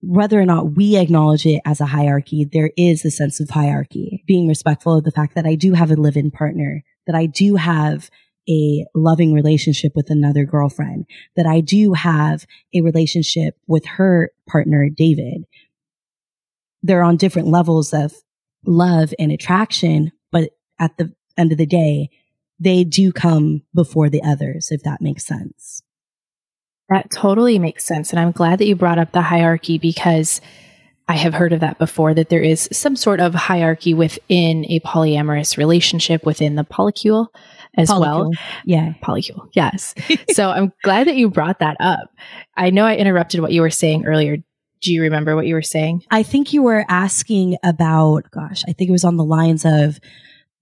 whether 0.02 0.40
or 0.40 0.46
not 0.46 0.76
we 0.76 0.96
acknowledge 0.96 1.46
it 1.46 1.62
as 1.66 1.82
a 1.82 1.88
hierarchy, 1.88 2.46
there 2.46 2.72
is 2.78 3.04
a 3.04 3.12
sense 3.12 3.40
of 3.40 3.50
hierarchy, 3.50 4.24
being 4.26 4.48
respectful 4.48 4.98
of 4.98 5.04
the 5.04 5.12
fact 5.12 5.36
that 5.36 5.46
I 5.46 5.56
do 5.56 5.74
have 5.74 5.92
a 5.92 5.96
live-in 5.96 6.32
partner, 6.32 6.84
that 7.06 7.16
I 7.16 7.26
do 7.26 7.56
have 7.56 8.10
a 8.50 8.86
loving 8.96 9.34
relationship 9.34 9.92
with 9.96 10.10
another 10.10 10.46
girlfriend, 10.46 11.06
that 11.36 11.46
I 11.46 11.60
do 11.60 11.94
have 11.94 12.46
a 12.74 12.82
relationship 12.82 13.56
with 13.68 13.86
her 13.86 14.32
partner, 14.48 14.90
David. 14.90 15.44
They're 16.82 17.04
on 17.04 17.18
different 17.18 17.50
levels 17.50 17.94
of 17.94 18.14
love 18.66 19.14
and 19.20 19.32
attraction, 19.32 20.14
but 20.32 20.52
at 20.80 20.98
the 20.98 21.14
end 21.38 21.52
of 21.52 21.58
the 21.58 21.66
day, 21.66 22.10
they 22.60 22.84
do 22.84 23.12
come 23.12 23.64
before 23.74 24.10
the 24.10 24.24
others, 24.24 24.70
if 24.72 24.84
that 24.84 25.02
makes 25.02 25.26
sense. 25.26 25.82
That 26.90 27.12
totally 27.12 27.60
makes 27.60 27.86
sense. 27.86 28.12
And 28.12 28.20
I'm 28.20 28.32
glad 28.32 28.60
that 28.60 28.66
you 28.66 28.76
brought 28.76 28.98
up 28.98 29.12
the 29.12 29.22
hierarchy 29.22 29.78
because 29.78 30.42
I 31.08 31.14
have 31.14 31.34
heard 31.34 31.54
of 31.54 31.60
that 31.62 31.80
before 31.80 32.14
that 32.14 32.30
there 32.30 32.42
is 32.42 32.68
some 32.72 32.96
sort 32.96 33.20
of 33.20 33.34
hierarchy 33.34 33.94
within 33.94 34.66
a 34.66 34.80
polyamorous 34.82 35.58
relationship 35.58 36.26
within 36.26 36.56
the 36.56 36.64
polycule 36.64 37.28
as 37.76 37.90
polycule. 37.90 38.00
well. 38.00 38.32
Yeah. 38.66 38.94
Polycule. 39.04 39.50
Yes. 39.54 39.96
so 40.32 40.50
I'm 40.50 40.72
glad 40.84 41.08
that 41.08 41.16
you 41.16 41.30
brought 41.30 41.60
that 41.60 41.78
up. 41.80 42.10
I 42.56 42.70
know 42.72 42.86
I 42.86 42.96
interrupted 42.96 43.40
what 43.40 43.52
you 43.52 43.62
were 43.62 43.70
saying 43.70 44.06
earlier. 44.06 44.38
Do 44.82 44.94
you 44.94 45.02
remember 45.02 45.36
what 45.36 45.48
you 45.48 45.56
were 45.56 45.62
saying? 45.62 46.04
I 46.10 46.24
think 46.24 46.54
you 46.54 46.64
were 46.64 46.86
asking 46.88 47.58
about, 47.64 48.30
gosh, 48.32 48.64
I 48.68 48.74
think 48.74 48.90
it 48.90 48.94
was 48.94 49.04
on 49.04 49.18
the 49.18 49.26
lines 49.26 49.66
of 49.66 50.00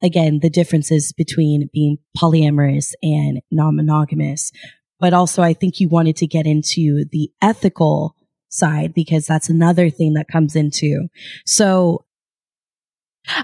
again, 0.02 0.40
the 0.42 0.50
differences 0.50 1.14
between 1.14 1.70
being 1.74 1.98
polyamorous 2.18 2.94
and 3.02 3.42
non-monogamous. 3.52 4.52
But 5.00 5.14
also 5.14 5.44
I 5.44 5.54
think 5.54 5.80
you 5.80 5.90
wanted 5.90 6.16
to 6.18 6.28
get 6.28 6.46
into 6.46 7.06
the 7.12 7.32
ethical 7.42 8.16
side 8.50 8.94
because 8.94 9.26
that's 9.26 9.50
another 9.50 9.90
thing 9.90 10.14
that 10.14 10.28
comes 10.28 10.56
into. 10.56 11.08
So 11.46 12.06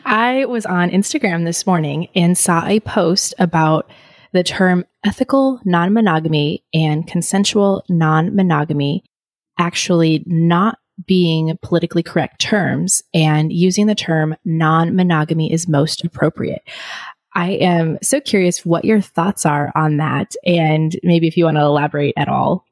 I 0.05 0.45
was 0.45 0.65
on 0.65 0.89
Instagram 0.89 1.45
this 1.45 1.67
morning 1.67 2.07
and 2.15 2.38
saw 2.38 2.65
a 2.65 2.79
post 2.79 3.33
about 3.38 3.89
the 4.31 4.43
term 4.43 4.86
ethical 5.05 5.60
non 5.65 5.93
monogamy 5.93 6.63
and 6.74 7.05
consensual 7.05 7.83
non 7.89 8.36
monogamy 8.36 9.03
actually 9.60 10.24
not 10.25 10.79
being 11.05 11.57
politically 11.62 12.03
correct 12.03 12.39
terms 12.39 13.01
and 13.13 13.51
using 13.51 13.88
the 13.88 13.95
term 13.95 14.36
non 14.45 14.95
monogamy 14.95 15.51
is 15.51 15.67
most 15.67 16.03
appropriate. 16.03 16.62
I 17.36 17.51
am 17.51 17.98
so 18.01 18.22
curious 18.22 18.65
what 18.65 18.86
your 18.86 19.01
thoughts 19.01 19.45
are 19.45 19.72
on 19.75 19.98
that, 19.98 20.36
and 20.45 20.95
maybe 21.03 21.27
if 21.27 21.36
you 21.36 21.45
want 21.45 21.57
to 21.57 21.63
elaborate 21.63 22.13
at 22.15 22.27
all. 22.27 22.65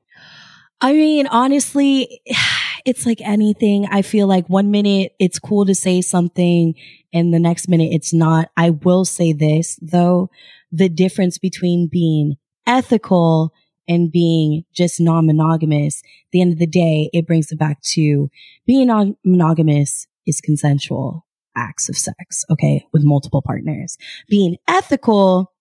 I 0.81 0.93
mean, 0.93 1.27
honestly, 1.27 2.21
it's 2.85 3.05
like 3.05 3.21
anything. 3.21 3.87
I 3.91 4.01
feel 4.01 4.27
like 4.27 4.49
one 4.49 4.71
minute 4.71 5.13
it's 5.19 5.39
cool 5.39 5.65
to 5.65 5.75
say 5.75 6.01
something 6.01 6.73
and 7.13 7.33
the 7.33 7.39
next 7.39 7.67
minute 7.67 7.89
it's 7.91 8.13
not. 8.13 8.49
I 8.57 8.71
will 8.71 9.05
say 9.05 9.33
this 9.33 9.77
though, 9.81 10.29
the 10.71 10.89
difference 10.89 11.37
between 11.37 11.87
being 11.87 12.37
ethical 12.65 13.53
and 13.87 14.11
being 14.11 14.63
just 14.73 14.99
non-monogamous, 14.99 16.01
the 16.31 16.41
end 16.41 16.53
of 16.53 16.59
the 16.59 16.67
day, 16.67 17.09
it 17.13 17.27
brings 17.27 17.51
it 17.51 17.59
back 17.59 17.81
to 17.81 18.29
being 18.65 18.87
non-monogamous 18.87 20.07
is 20.25 20.41
consensual 20.41 21.25
acts 21.55 21.89
of 21.89 21.97
sex. 21.97 22.45
Okay. 22.49 22.85
With 22.93 23.03
multiple 23.03 23.41
partners 23.41 23.97
being 24.29 24.57
ethical. 24.67 25.51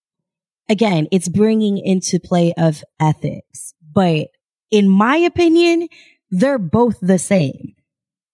Again, 0.68 1.08
it's 1.10 1.28
bringing 1.28 1.78
into 1.78 2.20
play 2.20 2.54
of 2.56 2.84
ethics, 3.00 3.74
but 3.92 4.28
in 4.70 4.88
my 4.88 5.16
opinion, 5.16 5.88
they're 6.30 6.60
both 6.60 6.96
the 7.00 7.18
same. 7.18 7.74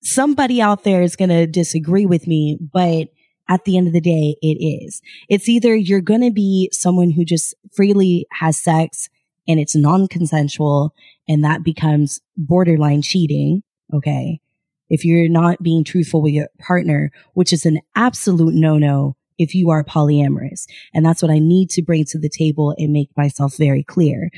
Somebody 0.03 0.61
out 0.61 0.85
there 0.85 1.01
is 1.01 1.17
going 1.17 1.31
to 1.31 1.47
disagree 1.47 2.05
with 2.05 2.27
me, 2.27 2.59
but 2.61 3.09
at 3.49 3.65
the 3.65 3.79
end 3.79 3.87
of 3.87 3.95
the 3.95 4.03
day, 4.03 4.37
it 4.43 4.63
is. 4.63 5.01
It's 5.31 5.49
either 5.49 5.75
you're 5.75 6.03
going 6.03 6.21
to 6.21 6.31
be 6.31 6.69
someone 6.73 7.11
who 7.11 7.25
just 7.25 7.55
freely 7.75 8.27
has 8.33 8.59
sex 8.59 9.09
and 9.49 9.61
it's 9.61 9.77
non-consensual 9.77 10.95
and 11.29 11.45
that 11.45 11.63
becomes 11.63 12.21
borderline 12.37 13.03
cheating. 13.03 13.63
Okay. 13.93 14.41
If 14.89 15.05
you're 15.05 15.29
not 15.29 15.63
being 15.63 15.85
truthful 15.85 16.23
with 16.23 16.33
your 16.33 16.49
partner, 16.61 17.11
which 17.35 17.53
is 17.53 17.67
an 17.67 17.81
absolute 17.95 18.55
no-no 18.55 19.17
if 19.39 19.55
you 19.55 19.71
are 19.71 19.85
polyamorous. 19.85 20.67
And 20.95 21.05
that's 21.05 21.23
what 21.23 21.31
I 21.31 21.39
need 21.39 21.71
to 21.71 21.83
bring 21.83 22.05
to 22.07 22.19
the 22.19 22.29
table 22.29 22.75
and 22.79 22.93
make 22.93 23.11
myself 23.17 23.57
very 23.57 23.83
clear. 23.83 24.31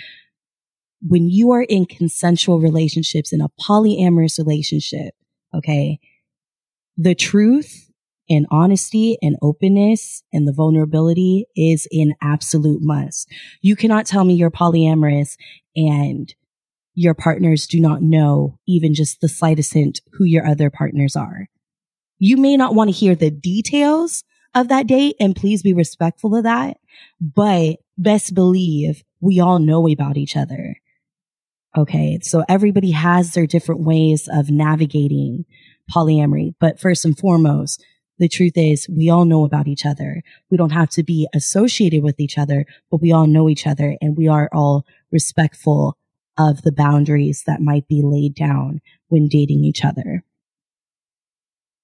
When 1.00 1.28
you 1.28 1.52
are 1.52 1.62
in 1.62 1.86
consensual 1.86 2.60
relationships 2.60 3.32
in 3.32 3.40
a 3.40 3.50
polyamorous 3.60 4.38
relationship, 4.38 5.14
okay, 5.54 6.00
the 6.96 7.14
truth 7.14 7.87
and 8.28 8.46
honesty 8.50 9.18
and 9.22 9.36
openness 9.42 10.22
and 10.32 10.46
the 10.46 10.52
vulnerability 10.52 11.46
is 11.56 11.86
an 11.92 12.14
absolute 12.22 12.82
must. 12.82 13.30
You 13.60 13.76
cannot 13.76 14.06
tell 14.06 14.24
me 14.24 14.34
you're 14.34 14.50
polyamorous 14.50 15.36
and 15.76 16.34
your 16.94 17.14
partners 17.14 17.66
do 17.66 17.80
not 17.80 18.02
know 18.02 18.58
even 18.66 18.94
just 18.94 19.20
the 19.20 19.28
slightest 19.28 19.72
hint 19.72 20.00
who 20.14 20.24
your 20.24 20.46
other 20.46 20.70
partners 20.70 21.14
are. 21.14 21.48
You 22.18 22.36
may 22.36 22.56
not 22.56 22.74
want 22.74 22.90
to 22.90 22.96
hear 22.96 23.14
the 23.14 23.30
details 23.30 24.24
of 24.54 24.68
that 24.68 24.86
date 24.86 25.14
and 25.20 25.36
please 25.36 25.62
be 25.62 25.72
respectful 25.72 26.34
of 26.34 26.42
that, 26.42 26.78
but 27.20 27.76
best 27.96 28.34
believe 28.34 29.04
we 29.20 29.40
all 29.40 29.58
know 29.58 29.88
about 29.88 30.16
each 30.16 30.36
other. 30.36 30.76
Okay. 31.76 32.18
So 32.22 32.44
everybody 32.48 32.90
has 32.90 33.34
their 33.34 33.46
different 33.46 33.82
ways 33.82 34.28
of 34.32 34.50
navigating 34.50 35.44
polyamory, 35.94 36.54
but 36.58 36.80
first 36.80 37.04
and 37.04 37.16
foremost, 37.16 37.84
the 38.18 38.28
truth 38.28 38.54
is 38.56 38.88
we 38.88 39.10
all 39.10 39.24
know 39.24 39.44
about 39.44 39.68
each 39.68 39.86
other. 39.86 40.22
We 40.50 40.56
don't 40.56 40.72
have 40.72 40.90
to 40.90 41.02
be 41.02 41.28
associated 41.34 42.02
with 42.02 42.18
each 42.20 42.38
other, 42.38 42.66
but 42.90 43.00
we 43.00 43.12
all 43.12 43.26
know 43.26 43.48
each 43.48 43.66
other 43.66 43.96
and 44.00 44.16
we 44.16 44.28
are 44.28 44.48
all 44.52 44.84
respectful 45.10 45.96
of 46.36 46.62
the 46.62 46.72
boundaries 46.72 47.44
that 47.46 47.60
might 47.60 47.88
be 47.88 48.02
laid 48.02 48.34
down 48.34 48.80
when 49.08 49.28
dating 49.28 49.64
each 49.64 49.84
other. 49.84 50.24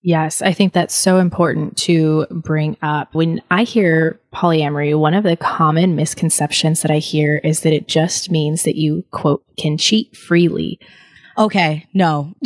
Yes, 0.06 0.42
I 0.42 0.52
think 0.52 0.74
that's 0.74 0.94
so 0.94 1.16
important 1.16 1.78
to 1.78 2.26
bring 2.30 2.76
up. 2.82 3.14
When 3.14 3.40
I 3.50 3.62
hear 3.62 4.20
polyamory, 4.34 4.98
one 4.98 5.14
of 5.14 5.24
the 5.24 5.34
common 5.34 5.96
misconceptions 5.96 6.82
that 6.82 6.90
I 6.90 6.98
hear 6.98 7.40
is 7.42 7.60
that 7.60 7.72
it 7.72 7.88
just 7.88 8.30
means 8.30 8.64
that 8.64 8.76
you, 8.76 9.06
quote, 9.12 9.42
can 9.58 9.78
cheat 9.78 10.14
freely. 10.14 10.78
Okay, 11.38 11.86
no. 11.94 12.34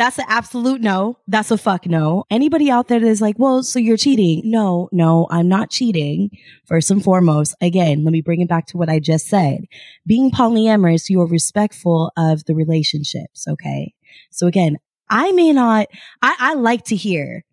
That's 0.00 0.18
an 0.18 0.24
absolute 0.28 0.80
no. 0.80 1.18
That's 1.28 1.50
a 1.50 1.58
fuck 1.58 1.84
no. 1.84 2.24
Anybody 2.30 2.70
out 2.70 2.88
there 2.88 3.00
that 3.00 3.06
is 3.06 3.20
like, 3.20 3.38
well, 3.38 3.62
so 3.62 3.78
you're 3.78 3.98
cheating. 3.98 4.40
No, 4.46 4.88
no, 4.92 5.26
I'm 5.30 5.46
not 5.46 5.68
cheating. 5.68 6.30
First 6.64 6.90
and 6.90 7.04
foremost, 7.04 7.54
again, 7.60 8.02
let 8.02 8.10
me 8.10 8.22
bring 8.22 8.40
it 8.40 8.48
back 8.48 8.64
to 8.68 8.78
what 8.78 8.88
I 8.88 8.98
just 8.98 9.26
said. 9.26 9.66
Being 10.06 10.30
polyamorous, 10.30 11.10
you 11.10 11.20
are 11.20 11.26
respectful 11.26 12.12
of 12.16 12.46
the 12.46 12.54
relationships. 12.54 13.46
Okay. 13.46 13.92
So 14.30 14.46
again, 14.46 14.78
I 15.10 15.32
may 15.32 15.52
not, 15.52 15.88
I, 16.22 16.34
I 16.38 16.54
like 16.54 16.86
to 16.86 16.96
hear 16.96 17.44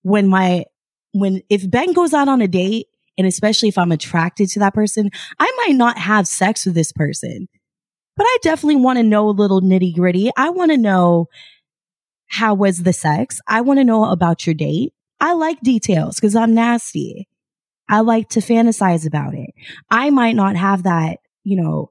when 0.00 0.28
my, 0.28 0.64
when, 1.12 1.42
if 1.50 1.70
Ben 1.70 1.92
goes 1.92 2.14
out 2.14 2.28
on 2.28 2.40
a 2.40 2.48
date 2.48 2.86
and 3.18 3.26
especially 3.26 3.68
if 3.68 3.76
I'm 3.76 3.92
attracted 3.92 4.48
to 4.52 4.60
that 4.60 4.72
person, 4.72 5.10
I 5.38 5.52
might 5.66 5.76
not 5.76 5.98
have 5.98 6.26
sex 6.26 6.64
with 6.64 6.74
this 6.74 6.90
person, 6.90 7.48
but 8.20 8.26
I 8.26 8.36
definitely 8.42 8.76
want 8.76 8.98
to 8.98 9.02
know 9.02 9.30
a 9.30 9.30
little 9.30 9.62
nitty 9.62 9.94
gritty. 9.94 10.30
I 10.36 10.50
want 10.50 10.72
to 10.72 10.76
know 10.76 11.28
how 12.26 12.52
was 12.52 12.82
the 12.82 12.92
sex? 12.92 13.40
I 13.46 13.62
want 13.62 13.80
to 13.80 13.84
know 13.84 14.04
about 14.04 14.46
your 14.46 14.52
date. 14.52 14.92
I 15.20 15.32
like 15.32 15.58
details 15.62 16.16
because 16.16 16.36
I'm 16.36 16.52
nasty. 16.52 17.28
I 17.88 18.00
like 18.00 18.28
to 18.28 18.40
fantasize 18.40 19.06
about 19.06 19.32
it. 19.32 19.48
I 19.90 20.10
might 20.10 20.36
not 20.36 20.54
have 20.56 20.82
that, 20.82 21.20
you 21.44 21.62
know, 21.62 21.88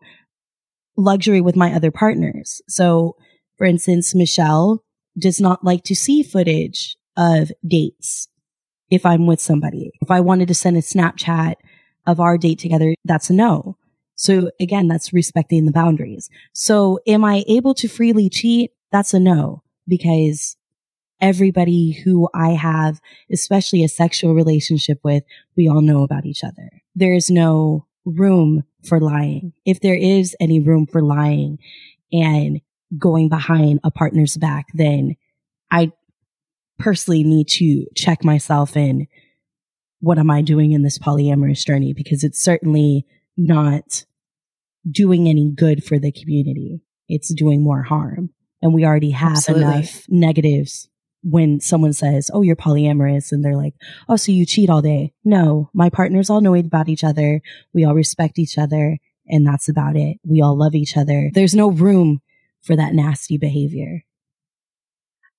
luxury 0.95 1.41
with 1.41 1.55
my 1.55 1.73
other 1.73 1.89
partners. 1.89 2.61
So, 2.67 3.15
for 3.57 3.65
instance, 3.65 4.13
Michelle 4.13 4.83
does 5.17 5.41
not 5.41 5.63
like 5.63 5.83
to 5.85 5.95
see 5.95 6.21
footage 6.21 6.95
of 7.17 7.51
dates 7.67 8.27
if 8.91 9.03
I'm 9.03 9.25
with 9.25 9.41
somebody. 9.41 9.93
If 9.99 10.11
I 10.11 10.19
wanted 10.19 10.49
to 10.49 10.53
send 10.53 10.77
a 10.77 10.81
Snapchat 10.81 11.55
of 12.05 12.19
our 12.19 12.37
date 12.37 12.59
together, 12.59 12.93
that's 13.03 13.31
a 13.31 13.33
no. 13.33 13.77
So 14.19 14.51
again, 14.59 14.89
that's 14.89 15.13
respecting 15.13 15.65
the 15.65 15.71
boundaries. 15.71 16.29
So 16.51 16.99
am 17.07 17.23
I 17.23 17.45
able 17.47 17.73
to 17.75 17.87
freely 17.87 18.29
cheat? 18.29 18.73
That's 18.91 19.13
a 19.13 19.19
no 19.19 19.63
because 19.87 20.57
everybody 21.21 21.91
who 22.03 22.27
I 22.33 22.49
have, 22.49 22.99
especially 23.31 23.81
a 23.81 23.87
sexual 23.87 24.35
relationship 24.35 24.99
with, 25.03 25.23
we 25.55 25.69
all 25.69 25.79
know 25.79 26.03
about 26.03 26.25
each 26.25 26.43
other. 26.43 26.69
There 26.95 27.13
is 27.13 27.29
no 27.29 27.85
room 28.03 28.65
for 28.83 28.99
lying. 28.99 29.53
If 29.63 29.79
there 29.79 29.95
is 29.95 30.35
any 30.41 30.59
room 30.59 30.85
for 30.85 31.01
lying 31.01 31.57
and 32.11 32.59
going 32.97 33.29
behind 33.29 33.79
a 33.85 33.91
partner's 33.91 34.35
back, 34.35 34.65
then 34.73 35.15
I 35.71 35.93
personally 36.77 37.23
need 37.23 37.47
to 37.51 37.85
check 37.95 38.25
myself 38.25 38.75
in 38.75 39.07
what 40.01 40.19
am 40.19 40.29
I 40.29 40.41
doing 40.41 40.73
in 40.73 40.83
this 40.83 40.97
polyamorous 40.97 41.65
journey? 41.65 41.93
Because 41.93 42.25
it's 42.25 42.43
certainly 42.43 43.05
not 43.37 44.03
doing 44.89 45.27
any 45.27 45.51
good 45.51 45.83
for 45.83 45.99
the 45.99 46.11
community. 46.11 46.81
It's 47.07 47.33
doing 47.33 47.63
more 47.63 47.83
harm. 47.83 48.29
And 48.61 48.73
we 48.73 48.85
already 48.85 49.11
have 49.11 49.37
Absolutely. 49.37 49.63
enough 49.63 50.05
negatives 50.09 50.89
when 51.21 51.59
someone 51.59 51.93
says, 51.93 52.29
Oh, 52.33 52.41
you're 52.41 52.55
polyamorous. 52.55 53.31
And 53.31 53.43
they're 53.43 53.57
like, 53.57 53.73
Oh, 54.07 54.15
so 54.15 54.31
you 54.31 54.45
cheat 54.45 54.69
all 54.69 54.81
day. 54.81 55.13
No, 55.23 55.69
my 55.73 55.89
partners 55.89 56.29
all 56.29 56.41
know 56.41 56.55
about 56.55 56.89
each 56.89 57.03
other. 57.03 57.41
We 57.73 57.83
all 57.85 57.95
respect 57.95 58.39
each 58.39 58.57
other. 58.57 58.97
And 59.27 59.45
that's 59.45 59.69
about 59.69 59.95
it. 59.95 60.17
We 60.23 60.41
all 60.41 60.57
love 60.57 60.75
each 60.75 60.97
other. 60.97 61.29
There's 61.33 61.55
no 61.55 61.69
room 61.69 62.21
for 62.61 62.75
that 62.75 62.93
nasty 62.93 63.37
behavior. 63.37 64.03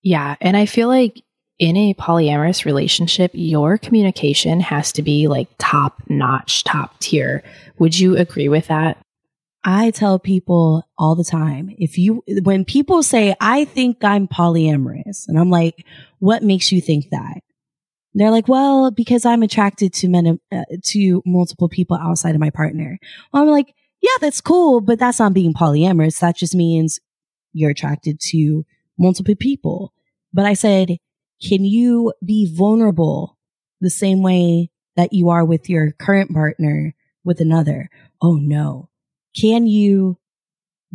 Yeah. 0.03 0.37
And 0.41 0.57
I 0.57 0.67
feel 0.67 0.89
like 0.89 1.23
in 1.59 1.77
a 1.77 1.95
polyamorous 1.95 2.65
relationship, 2.65 3.33
your 3.35 3.77
communication 3.77 4.61
has 4.61 4.93
to 4.93 5.03
be 5.03 5.29
like 5.29 5.49
top 5.59 6.03
notch, 6.09 6.65
top 6.65 6.99
tier. 7.01 7.43
Would 7.79 7.99
you 7.99 8.17
agree 8.17 8.49
with 8.49 8.69
that? 8.69 8.97
I 9.63 9.91
tell 9.91 10.19
people 10.19 10.89
all 10.97 11.15
the 11.15 11.25
time, 11.25 11.75
if 11.79 11.99
you, 11.99 12.23
when 12.43 12.65
people 12.65 13.03
say, 13.03 13.35
I 13.41 13.67
think 13.67 14.03
I'm 14.03 14.27
polyamorous, 14.27 15.29
and 15.29 15.39
I'm 15.39 15.51
like, 15.51 15.85
what 16.19 16.43
makes 16.43 16.73
you 16.73 16.81
think 16.81 17.11
that? 17.11 17.43
They're 18.15 18.31
like, 18.31 18.49
well, 18.49 18.91
because 18.91 19.27
I'm 19.27 19.43
attracted 19.43 19.93
to 19.95 20.09
men, 20.09 20.41
uh, 20.51 20.65
to 20.85 21.23
multiple 21.27 21.69
people 21.69 21.97
outside 21.97 22.35
of 22.35 22.41
my 22.41 22.51
partner. 22.51 22.99
Well, 23.33 23.43
I'm 23.43 23.49
like, 23.51 23.75
yeah, 24.01 24.17
that's 24.21 24.41
cool, 24.41 24.81
but 24.81 24.99
that's 24.99 25.19
not 25.19 25.35
being 25.35 25.53
polyamorous. 25.53 26.21
That 26.21 26.37
just 26.37 26.55
means 26.55 26.99
you're 27.53 27.71
attracted 27.71 28.19
to 28.21 28.65
multiple 28.99 29.37
people. 29.37 29.93
But 30.33 30.47
I 30.47 30.55
said, 30.55 30.97
can 31.47 31.65
you 31.65 32.15
be 32.25 32.53
vulnerable 32.53 33.39
the 33.81 33.91
same 33.91 34.23
way 34.23 34.71
that 34.97 35.13
you 35.13 35.29
are 35.29 35.45
with 35.45 35.69
your 35.69 35.93
current 35.93 36.33
partner 36.33 36.95
with 37.25 37.41
another? 37.41 37.91
Oh 38.23 38.37
no 38.37 38.90
can 39.37 39.67
you 39.67 40.19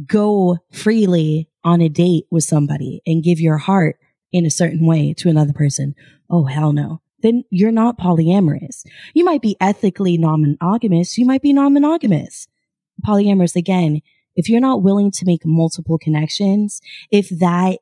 go 0.05 0.57
freely 0.71 1.49
on 1.63 1.81
a 1.81 1.89
date 1.89 2.25
with 2.29 2.43
somebody 2.43 3.01
and 3.05 3.23
give 3.23 3.39
your 3.39 3.57
heart 3.57 3.97
in 4.31 4.45
a 4.45 4.51
certain 4.51 4.85
way 4.85 5.13
to 5.13 5.29
another 5.29 5.53
person? 5.53 5.95
Oh, 6.29 6.45
hell 6.45 6.73
no. 6.73 7.01
Then 7.21 7.43
you're 7.49 7.71
not 7.71 7.97
polyamorous. 7.97 8.85
You 9.13 9.23
might 9.23 9.41
be 9.41 9.55
ethically 9.59 10.17
non-monogamous. 10.17 11.17
You 11.17 11.25
might 11.25 11.41
be 11.41 11.53
non-monogamous. 11.53 12.47
Polyamorous 13.05 13.55
again, 13.55 14.01
if 14.35 14.49
you're 14.49 14.59
not 14.59 14.83
willing 14.83 15.11
to 15.11 15.25
make 15.25 15.45
multiple 15.45 15.97
connections, 15.97 16.81
if 17.09 17.29
that 17.29 17.79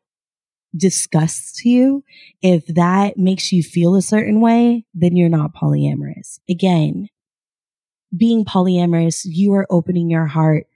disgusts 0.75 1.65
you, 1.65 2.03
if 2.41 2.65
that 2.67 3.17
makes 3.17 3.51
you 3.51 3.63
feel 3.63 3.95
a 3.95 4.01
certain 4.01 4.39
way, 4.39 4.85
then 4.93 5.15
you're 5.15 5.29
not 5.29 5.53
polyamorous. 5.53 6.39
Again, 6.49 7.09
being 8.15 8.45
polyamorous, 8.45 9.21
you 9.25 9.53
are 9.53 9.67
opening 9.69 10.09
your 10.09 10.27
heart 10.27 10.67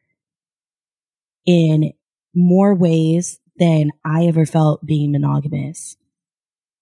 in 1.45 1.93
more 2.33 2.73
ways 2.73 3.39
than 3.57 3.91
I 4.05 4.25
ever 4.25 4.45
felt 4.45 4.85
being 4.85 5.11
monogamous. 5.11 5.97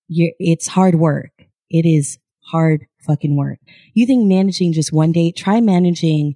You're, 0.07 0.33
it's 0.39 0.67
hard 0.67 0.95
work. 0.95 1.31
It 1.69 1.85
is 1.85 2.19
hard 2.41 2.85
fucking 3.05 3.35
work. 3.35 3.59
You 3.93 4.05
think 4.05 4.27
managing 4.27 4.73
just 4.73 4.93
one 4.93 5.11
date? 5.11 5.35
Try 5.35 5.61
managing 5.61 6.35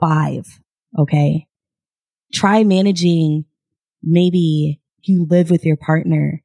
five. 0.00 0.60
Okay. 0.98 1.46
Try 2.32 2.64
managing 2.64 3.44
maybe 4.02 4.80
you 5.02 5.26
live 5.28 5.50
with 5.50 5.64
your 5.64 5.76
partner 5.76 6.42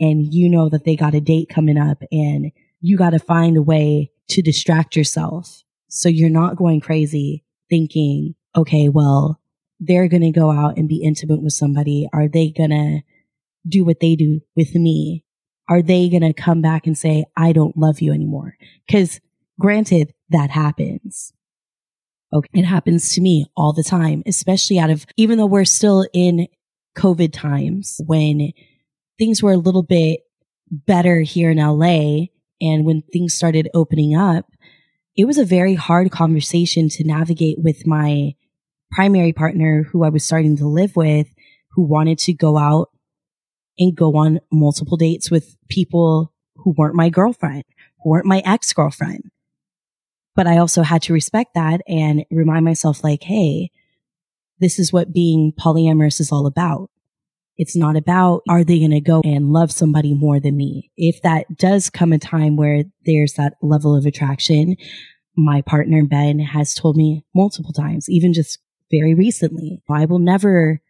and 0.00 0.32
you 0.32 0.48
know 0.48 0.68
that 0.68 0.84
they 0.84 0.96
got 0.96 1.14
a 1.14 1.20
date 1.20 1.48
coming 1.48 1.78
up 1.78 2.02
and 2.10 2.50
you 2.80 2.96
got 2.96 3.10
to 3.10 3.18
find 3.18 3.56
a 3.56 3.62
way 3.62 4.10
to 4.28 4.42
distract 4.42 4.96
yourself 4.96 5.64
so 5.88 6.08
you're 6.08 6.30
not 6.30 6.56
going 6.56 6.80
crazy 6.80 7.44
thinking, 7.70 8.34
okay, 8.56 8.88
well, 8.88 9.40
they're 9.80 10.08
going 10.08 10.22
to 10.22 10.30
go 10.30 10.50
out 10.50 10.76
and 10.76 10.88
be 10.88 11.02
intimate 11.02 11.42
with 11.42 11.52
somebody. 11.52 12.08
Are 12.12 12.28
they 12.28 12.50
going 12.50 12.70
to 12.70 13.00
do 13.68 13.84
what 13.84 14.00
they 14.00 14.16
do 14.16 14.40
with 14.56 14.74
me? 14.74 15.24
Are 15.68 15.82
they 15.82 16.08
going 16.08 16.22
to 16.22 16.32
come 16.32 16.60
back 16.60 16.86
and 16.86 16.96
say, 16.96 17.24
I 17.36 17.52
don't 17.52 17.76
love 17.76 18.00
you 18.00 18.12
anymore? 18.12 18.56
Cause 18.90 19.20
granted, 19.58 20.12
that 20.30 20.50
happens. 20.50 21.32
Okay. 22.32 22.48
It 22.52 22.64
happens 22.64 23.12
to 23.14 23.20
me 23.20 23.46
all 23.56 23.72
the 23.72 23.84
time, 23.84 24.22
especially 24.26 24.78
out 24.78 24.90
of, 24.90 25.06
even 25.16 25.38
though 25.38 25.46
we're 25.46 25.64
still 25.64 26.06
in 26.12 26.48
COVID 26.96 27.32
times 27.32 28.00
when 28.06 28.52
things 29.18 29.42
were 29.42 29.52
a 29.52 29.58
little 29.58 29.82
bit 29.82 30.20
better 30.70 31.20
here 31.20 31.50
in 31.50 31.58
LA 31.58 32.26
and 32.60 32.84
when 32.84 33.02
things 33.12 33.34
started 33.34 33.68
opening 33.74 34.16
up, 34.16 34.46
it 35.16 35.26
was 35.26 35.38
a 35.38 35.44
very 35.44 35.74
hard 35.74 36.10
conversation 36.10 36.88
to 36.90 37.04
navigate 37.04 37.58
with 37.58 37.86
my 37.86 38.34
primary 38.90 39.32
partner 39.32 39.84
who 39.84 40.04
I 40.04 40.08
was 40.08 40.24
starting 40.24 40.56
to 40.56 40.66
live 40.66 40.96
with, 40.96 41.28
who 41.70 41.82
wanted 41.82 42.18
to 42.20 42.32
go 42.32 42.56
out 42.58 42.90
and 43.78 43.94
go 43.94 44.16
on 44.16 44.40
multiple 44.52 44.96
dates 44.96 45.30
with 45.30 45.56
people 45.68 46.32
who 46.56 46.74
weren't 46.76 46.94
my 46.94 47.10
girlfriend, 47.10 47.64
who 48.02 48.10
weren't 48.10 48.26
my 48.26 48.42
ex 48.44 48.72
girlfriend. 48.72 49.30
But 50.36 50.46
I 50.46 50.58
also 50.58 50.82
had 50.82 51.02
to 51.02 51.12
respect 51.12 51.54
that 51.54 51.80
and 51.88 52.24
remind 52.30 52.64
myself 52.64 53.04
like, 53.04 53.22
Hey, 53.22 53.70
this 54.58 54.78
is 54.78 54.92
what 54.92 55.12
being 55.12 55.52
polyamorous 55.52 56.20
is 56.20 56.32
all 56.32 56.46
about. 56.46 56.90
It's 57.56 57.76
not 57.76 57.96
about, 57.96 58.42
are 58.48 58.64
they 58.64 58.78
going 58.80 58.90
to 58.90 59.00
go 59.00 59.20
and 59.24 59.52
love 59.52 59.70
somebody 59.70 60.12
more 60.12 60.40
than 60.40 60.56
me? 60.56 60.90
If 60.96 61.22
that 61.22 61.56
does 61.56 61.88
come 61.88 62.12
a 62.12 62.18
time 62.18 62.56
where 62.56 62.84
there's 63.06 63.34
that 63.34 63.54
level 63.62 63.96
of 63.96 64.06
attraction, 64.06 64.76
my 65.36 65.62
partner 65.62 66.04
Ben 66.04 66.38
has 66.40 66.74
told 66.74 66.96
me 66.96 67.24
multiple 67.34 67.72
times, 67.72 68.08
even 68.08 68.32
just 68.32 68.58
very 68.90 69.14
recently, 69.14 69.82
I 69.88 70.04
will 70.04 70.18
never 70.18 70.80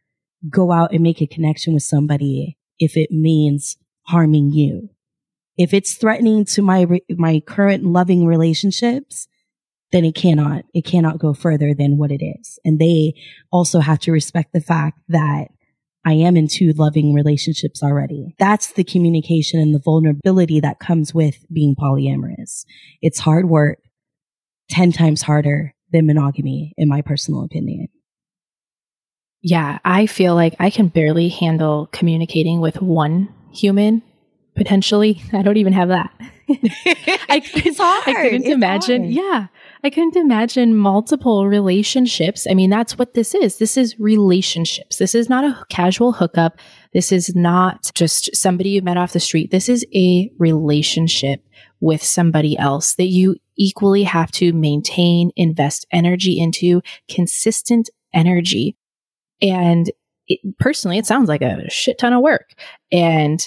go 0.51 0.73
out 0.73 0.93
and 0.93 1.03
make 1.03 1.21
a 1.21 1.27
connection 1.27 1.75
with 1.75 1.83
somebody 1.83 2.59
if 2.79 2.97
it 2.97 3.11
means 3.11 3.77
harming 4.07 4.53
you. 4.53 4.91
If 5.57 5.73
it's 5.73 5.95
threatening 5.95 6.45
to 6.47 6.63
my, 6.63 6.87
my 7.11 7.41
current 7.47 7.85
loving 7.85 8.27
relationships, 8.27 9.29
then 9.93 10.05
it 10.05 10.15
cannot, 10.15 10.65
it 10.75 10.85
cannot 10.85 11.19
go 11.19 11.33
further 11.33 11.73
than 11.73 11.99
what 11.99 12.11
it 12.11 12.25
is. 12.25 12.59
And 12.65 12.79
they 12.79 13.15
also 13.53 13.79
have 13.79 14.01
to 14.01 14.13
respect 14.13 14.53
the 14.53 14.61
fact 14.61 14.99
that 15.09 15.49
I 16.05 16.13
am 16.13 16.37
in 16.37 16.49
two 16.49 16.73
loving 16.77 17.15
relationships 17.15 17.83
already. 17.83 18.35
That's 18.39 18.73
the 18.73 18.85
communication 18.85 19.61
and 19.61 19.75
the 19.75 19.81
vulnerability 19.81 20.61
that 20.61 20.79
comes 20.79 21.15
with 21.15 21.45
being 21.53 21.75
polyamorous. 21.75 22.65
It's 23.01 23.19
hard 23.19 23.49
work. 23.49 23.79
10 24.71 24.93
times 24.93 25.23
harder 25.23 25.75
than 25.93 26.07
monogamy, 26.07 26.75
in 26.77 26.89
my 26.89 27.03
personal 27.03 27.45
opinion. 27.45 27.89
Yeah, 29.43 29.79
I 29.85 30.07
feel 30.07 30.35
like 30.35 30.57
I 30.59 30.71
can 30.71 30.89
barely 30.89 31.29
handle 31.29 31.89
communicating 31.93 32.61
with 32.61 32.81
one 32.81 33.29
human 33.53 34.03
potentially. 34.55 35.23
I 35.33 35.43
don't 35.43 35.57
even 35.57 35.73
have 35.73 35.89
that. 35.89 36.11
I, 36.49 37.43
it's 37.55 37.79
hard. 37.79 38.09
I 38.09 38.23
couldn't 38.23 38.43
it's 38.43 38.51
imagine. 38.51 39.03
Hard. 39.03 39.15
Yeah. 39.15 39.47
I 39.83 39.91
couldn't 39.91 40.17
imagine 40.17 40.77
multiple 40.77 41.47
relationships. 41.47 42.47
I 42.49 42.55
mean, 42.55 42.71
that's 42.71 42.97
what 42.97 43.15
this 43.15 43.35
is. 43.35 43.59
This 43.59 43.77
is 43.77 43.99
relationships. 43.99 44.97
This 44.97 45.15
is 45.15 45.29
not 45.29 45.45
a 45.45 45.65
casual 45.69 46.13
hookup. 46.13 46.59
This 46.93 47.13
is 47.13 47.35
not 47.35 47.91
just 47.95 48.35
somebody 48.35 48.71
you 48.71 48.83
met 48.83 48.97
off 48.97 49.13
the 49.13 49.21
street. 49.21 49.51
This 49.51 49.69
is 49.69 49.85
a 49.95 50.31
relationship 50.39 51.45
with 51.81 52.03
somebody 52.03 52.57
else 52.57 52.95
that 52.95 53.09
you 53.09 53.37
equally 53.59 54.05
have 54.05 54.31
to 54.33 54.53
maintain, 54.53 55.31
invest 55.37 55.87
energy 55.93 56.39
into, 56.39 56.81
consistent 57.11 57.91
energy. 58.15 58.77
And 59.43 59.91
it, 60.27 60.41
personally, 60.59 60.99
it 60.99 61.07
sounds 61.07 61.29
like 61.29 61.43
a 61.43 61.69
shit 61.69 61.99
ton 61.99 62.15
of 62.15 62.23
work 62.23 62.53
and 62.91 63.47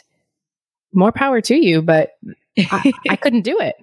more 0.98 1.12
power 1.12 1.40
to 1.42 1.56
you, 1.56 1.82
but 1.82 2.12
I, 2.58 2.92
I 3.10 3.16
couldn't 3.22 3.44
do 3.44 3.60
it. 3.60 3.76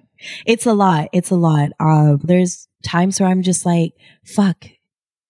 It's 0.45 0.65
a 0.65 0.73
lot. 0.73 1.09
It's 1.13 1.31
a 1.31 1.35
lot. 1.35 1.71
Um, 1.79 2.19
there's 2.23 2.67
times 2.83 3.19
where 3.19 3.29
I'm 3.29 3.41
just 3.41 3.65
like, 3.65 3.93
fuck, 4.25 4.65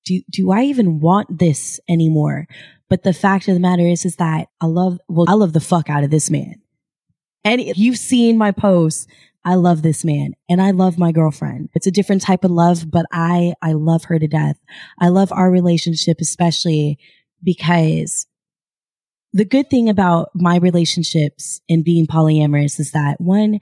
do, 0.06 0.22
do 0.30 0.52
I 0.52 0.64
even 0.64 1.00
want 1.00 1.40
this 1.40 1.80
anymore? 1.88 2.48
But 2.90 3.04
the 3.04 3.14
fact 3.14 3.48
of 3.48 3.54
the 3.54 3.60
matter 3.60 3.84
is, 3.84 4.06
is 4.06 4.18
that 4.18 4.50
I 4.62 4.66
love, 4.68 5.00
well, 5.08 5.26
I 5.28 5.34
love 5.34 5.54
the 5.54 5.60
fuck 5.60 5.90
out 5.90 6.04
of 6.04 6.12
this 6.12 6.30
man. 6.30 6.62
And 7.44 7.62
you've 7.62 7.98
seen 7.98 8.38
my 8.38 8.52
posts. 8.52 9.08
I 9.44 9.56
love 9.56 9.84
this 9.84 10.04
man 10.04 10.34
and 10.50 10.60
I 10.60 10.72
love 10.72 10.98
my 10.98 11.12
girlfriend. 11.12 11.70
It's 11.76 11.86
a 11.86 11.92
different 11.92 12.24
type 12.24 12.44
of 12.44 12.50
love, 12.50 12.90
but 12.90 13.06
I, 13.12 13.54
I 13.62 13.74
love 13.74 14.06
her 14.06 14.18
to 14.18 14.28
death. 14.28 14.58
I 15.00 15.10
love 15.10 15.32
our 15.32 15.52
relationship, 15.52 16.18
especially 16.20 16.98
because 17.44 18.26
the 19.36 19.44
good 19.44 19.70
thing 19.70 19.90
about 19.90 20.30
my 20.34 20.56
relationships 20.56 21.60
and 21.68 21.84
being 21.84 22.08
polyamorous 22.08 22.80
is 22.80 22.92
that 22.92 23.20
one, 23.20 23.60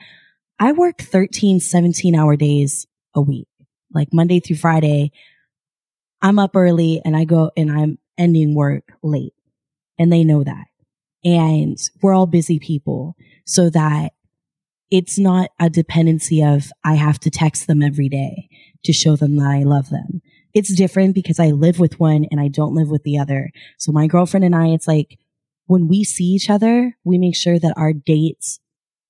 I 0.59 0.71
work 0.71 1.01
13, 1.01 1.59
17 1.59 2.13
hour 2.13 2.35
days 2.35 2.85
a 3.15 3.21
week, 3.21 3.47
like 3.91 4.13
Monday 4.13 4.39
through 4.39 4.57
Friday. 4.57 5.11
I'm 6.21 6.37
up 6.37 6.55
early 6.55 7.01
and 7.03 7.17
I 7.17 7.25
go 7.25 7.49
and 7.57 7.71
I'm 7.71 7.97
ending 8.19 8.53
work 8.53 8.83
late 9.01 9.33
and 9.97 10.13
they 10.13 10.23
know 10.23 10.43
that. 10.43 10.67
And 11.25 11.75
we're 12.03 12.13
all 12.13 12.27
busy 12.27 12.59
people 12.59 13.15
so 13.47 13.71
that 13.71 14.13
it's 14.91 15.17
not 15.17 15.49
a 15.59 15.71
dependency 15.71 16.43
of 16.43 16.71
I 16.83 16.93
have 16.93 17.17
to 17.21 17.31
text 17.31 17.65
them 17.65 17.81
every 17.81 18.09
day 18.09 18.47
to 18.83 18.93
show 18.93 19.15
them 19.15 19.37
that 19.37 19.49
I 19.49 19.63
love 19.63 19.89
them. 19.89 20.21
It's 20.53 20.75
different 20.75 21.15
because 21.15 21.39
I 21.39 21.47
live 21.47 21.79
with 21.79 21.99
one 21.99 22.27
and 22.29 22.39
I 22.39 22.47
don't 22.47 22.75
live 22.75 22.91
with 22.91 23.01
the 23.01 23.17
other. 23.17 23.49
So 23.79 23.91
my 23.91 24.05
girlfriend 24.05 24.43
and 24.43 24.55
I, 24.55 24.67
it's 24.67 24.87
like 24.87 25.17
when 25.65 25.87
we 25.87 26.03
see 26.03 26.25
each 26.25 26.49
other, 26.49 26.97
we 27.03 27.17
make 27.17 27.35
sure 27.35 27.59
that 27.59 27.73
our 27.77 27.93
dates 27.93 28.59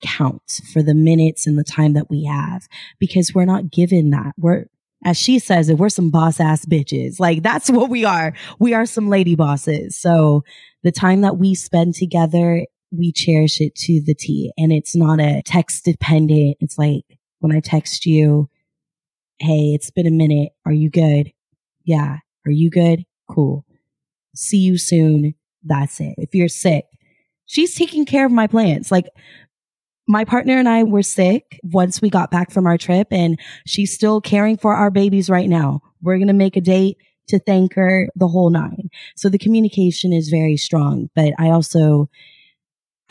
count 0.03 0.61
for 0.71 0.83
the 0.83 0.93
minutes 0.93 1.47
and 1.47 1.57
the 1.57 1.63
time 1.63 1.93
that 1.93 2.09
we 2.09 2.25
have 2.25 2.67
because 2.99 3.33
we're 3.33 3.45
not 3.45 3.71
given 3.71 4.09
that. 4.11 4.33
We're, 4.37 4.65
as 5.05 5.17
she 5.17 5.39
says 5.39 5.69
it, 5.69 5.77
we're 5.77 5.89
some 5.89 6.11
boss 6.11 6.39
ass 6.39 6.65
bitches. 6.65 7.19
Like 7.19 7.41
that's 7.41 7.69
what 7.71 7.89
we 7.89 8.05
are. 8.05 8.33
We 8.59 8.73
are 8.73 8.85
some 8.85 9.09
lady 9.09 9.35
bosses. 9.35 9.97
So 9.97 10.43
the 10.83 10.91
time 10.91 11.21
that 11.21 11.37
we 11.37 11.55
spend 11.55 11.95
together, 11.95 12.65
we 12.91 13.11
cherish 13.11 13.59
it 13.61 13.75
to 13.75 14.01
the 14.05 14.13
T 14.13 14.51
and 14.57 14.71
it's 14.71 14.95
not 14.95 15.19
a 15.19 15.41
text 15.45 15.85
dependent. 15.85 16.57
It's 16.59 16.77
like 16.77 17.05
when 17.39 17.55
I 17.55 17.59
text 17.59 18.05
you, 18.05 18.49
Hey, 19.39 19.73
it's 19.73 19.89
been 19.89 20.07
a 20.07 20.11
minute. 20.11 20.51
Are 20.65 20.71
you 20.71 20.89
good? 20.89 21.33
Yeah. 21.83 22.19
Are 22.45 22.51
you 22.51 22.69
good? 22.69 23.03
Cool. 23.29 23.65
See 24.35 24.57
you 24.57 24.77
soon. 24.77 25.33
That's 25.63 25.99
it. 25.99 26.15
If 26.17 26.33
you're 26.33 26.49
sick, 26.49 26.85
she's 27.45 27.75
taking 27.75 28.05
care 28.05 28.25
of 28.25 28.31
my 28.31 28.47
plants. 28.47 28.91
Like 28.91 29.05
my 30.07 30.25
partner 30.25 30.57
and 30.57 30.67
I 30.67 30.83
were 30.83 31.03
sick 31.03 31.59
once 31.63 32.01
we 32.01 32.09
got 32.09 32.31
back 32.31 32.51
from 32.51 32.67
our 32.67 32.77
trip 32.77 33.07
and 33.11 33.39
she's 33.65 33.93
still 33.93 34.19
caring 34.19 34.57
for 34.57 34.75
our 34.75 34.91
babies 34.91 35.29
right 35.29 35.47
now. 35.47 35.81
We're 36.01 36.17
going 36.17 36.27
to 36.27 36.33
make 36.33 36.57
a 36.57 36.61
date 36.61 36.97
to 37.29 37.39
thank 37.39 37.75
her 37.75 38.09
the 38.15 38.27
whole 38.27 38.49
nine. 38.49 38.89
So 39.15 39.29
the 39.29 39.37
communication 39.37 40.11
is 40.11 40.29
very 40.29 40.57
strong, 40.57 41.09
but 41.15 41.33
I 41.39 41.49
also 41.51 42.09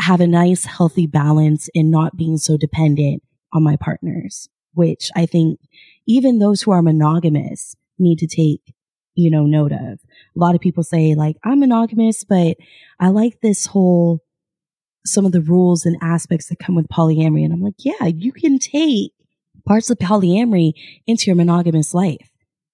have 0.00 0.20
a 0.20 0.26
nice 0.26 0.64
healthy 0.64 1.06
balance 1.06 1.68
in 1.74 1.90
not 1.90 2.16
being 2.16 2.36
so 2.36 2.56
dependent 2.56 3.22
on 3.54 3.62
my 3.62 3.76
partners, 3.76 4.48
which 4.74 5.10
I 5.16 5.26
think 5.26 5.60
even 6.06 6.38
those 6.38 6.62
who 6.62 6.72
are 6.72 6.82
monogamous 6.82 7.76
need 7.98 8.18
to 8.18 8.26
take, 8.26 8.74
you 9.14 9.30
know, 9.30 9.44
note 9.44 9.72
of. 9.72 10.00
A 10.34 10.38
lot 10.38 10.54
of 10.54 10.60
people 10.60 10.82
say 10.82 11.14
like, 11.14 11.36
I'm 11.44 11.60
monogamous, 11.60 12.24
but 12.24 12.56
I 12.98 13.08
like 13.08 13.40
this 13.40 13.66
whole 13.66 14.20
some 15.04 15.26
of 15.26 15.32
the 15.32 15.40
rules 15.40 15.84
and 15.84 15.96
aspects 16.00 16.48
that 16.48 16.58
come 16.58 16.74
with 16.74 16.88
polyamory. 16.88 17.44
And 17.44 17.52
I'm 17.52 17.60
like, 17.60 17.74
yeah, 17.78 18.06
you 18.06 18.32
can 18.32 18.58
take 18.58 19.12
parts 19.66 19.90
of 19.90 19.98
polyamory 19.98 20.72
into 21.06 21.26
your 21.26 21.36
monogamous 21.36 21.94
life. 21.94 22.30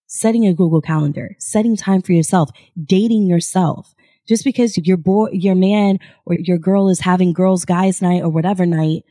Setting 0.07 0.47
a 0.47 0.55
Google 0.55 0.81
calendar, 0.81 1.37
setting 1.39 1.77
time 1.77 2.03
for 2.03 2.13
yourself, 2.13 2.51
dating 2.83 3.27
yourself. 3.27 3.95
Just 4.27 4.45
because 4.45 4.77
your 4.79 4.97
boy, 4.97 5.29
your 5.33 5.55
man 5.55 5.99
or 6.27 6.37
your 6.39 6.59
girl 6.59 6.89
is 6.89 7.01
having 7.01 7.33
girls, 7.33 7.65
guys 7.65 8.03
night 8.03 8.23
or 8.23 8.29
whatever 8.29 8.67
night 8.67 9.05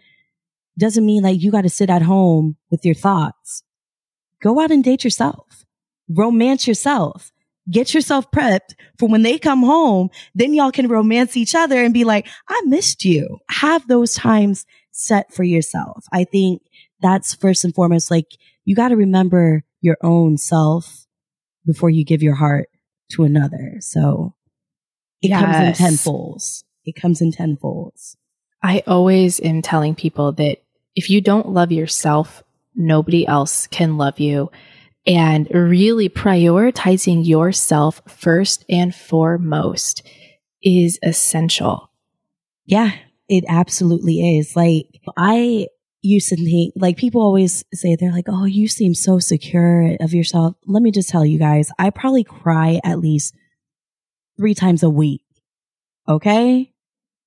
doesn't 0.77 1.05
mean 1.05 1.23
like 1.23 1.41
you 1.41 1.51
got 1.51 1.61
to 1.61 1.69
sit 1.69 1.89
at 1.89 2.03
home 2.03 2.55
with 2.69 2.85
your 2.85 2.93
thoughts. 2.95 3.63
Go 4.41 4.59
out 4.59 4.71
and 4.71 4.83
date 4.83 5.03
yourself. 5.03 5.65
Romance 6.07 6.67
yourself 6.67 7.31
get 7.69 7.93
yourself 7.93 8.29
prepped 8.31 8.75
for 8.97 9.09
when 9.09 9.23
they 9.23 9.37
come 9.37 9.63
home. 9.63 10.09
Then 10.35 10.53
y'all 10.53 10.71
can 10.71 10.87
romance 10.87 11.35
each 11.37 11.55
other 11.55 11.83
and 11.83 11.93
be 11.93 12.03
like, 12.03 12.27
I 12.47 12.61
missed 12.65 13.05
you. 13.05 13.39
Have 13.49 13.87
those 13.87 14.13
times 14.13 14.65
set 14.91 15.33
for 15.33 15.43
yourself. 15.43 16.05
I 16.11 16.23
think 16.23 16.61
that's 17.01 17.35
first 17.35 17.63
and 17.63 17.73
foremost. 17.73 18.09
Like 18.09 18.37
you 18.65 18.75
got 18.75 18.89
to 18.89 18.95
remember 18.95 19.63
your 19.81 19.97
own 20.01 20.37
self 20.37 21.05
before 21.65 21.89
you 21.89 22.03
give 22.03 22.23
your 22.23 22.35
heart 22.35 22.69
to 23.11 23.23
another. 23.23 23.77
So 23.79 24.33
it 25.21 25.29
yes. 25.29 25.43
comes 25.43 25.67
in 25.67 25.85
tenfolds. 25.85 26.63
It 26.85 26.95
comes 26.95 27.21
in 27.21 27.31
tenfolds. 27.31 28.17
I 28.63 28.83
always 28.87 29.39
am 29.41 29.61
telling 29.61 29.93
people 29.93 30.31
that 30.33 30.63
if 30.95 31.09
you 31.09 31.21
don't 31.21 31.49
love 31.49 31.71
yourself, 31.71 32.43
nobody 32.75 33.27
else 33.27 33.67
can 33.67 33.97
love 33.97 34.19
you 34.19 34.49
and 35.07 35.47
really 35.51 36.09
prioritizing 36.09 37.25
yourself 37.25 38.01
first 38.07 38.65
and 38.69 38.93
foremost 38.93 40.05
is 40.61 40.99
essential. 41.01 41.89
Yeah, 42.65 42.91
it 43.29 43.45
absolutely 43.47 44.37
is. 44.37 44.55
Like 44.55 44.87
I 45.15 45.67
used 46.01 46.29
to 46.29 46.35
think 46.35 46.73
like 46.75 46.97
people 46.97 47.21
always 47.21 47.63
say 47.73 47.95
they're 47.95 48.11
like, 48.11 48.27
"Oh, 48.27 48.45
you 48.45 48.67
seem 48.67 48.93
so 48.93 49.19
secure 49.19 49.95
of 50.01 50.13
yourself." 50.13 50.55
Let 50.65 50.83
me 50.83 50.91
just 50.91 51.09
tell 51.09 51.25
you 51.25 51.39
guys, 51.39 51.71
I 51.79 51.89
probably 51.89 52.23
cry 52.25 52.81
at 52.83 52.99
least 52.99 53.33
3 54.37 54.53
times 54.53 54.83
a 54.83 54.89
week. 54.89 55.23
Okay? 56.07 56.71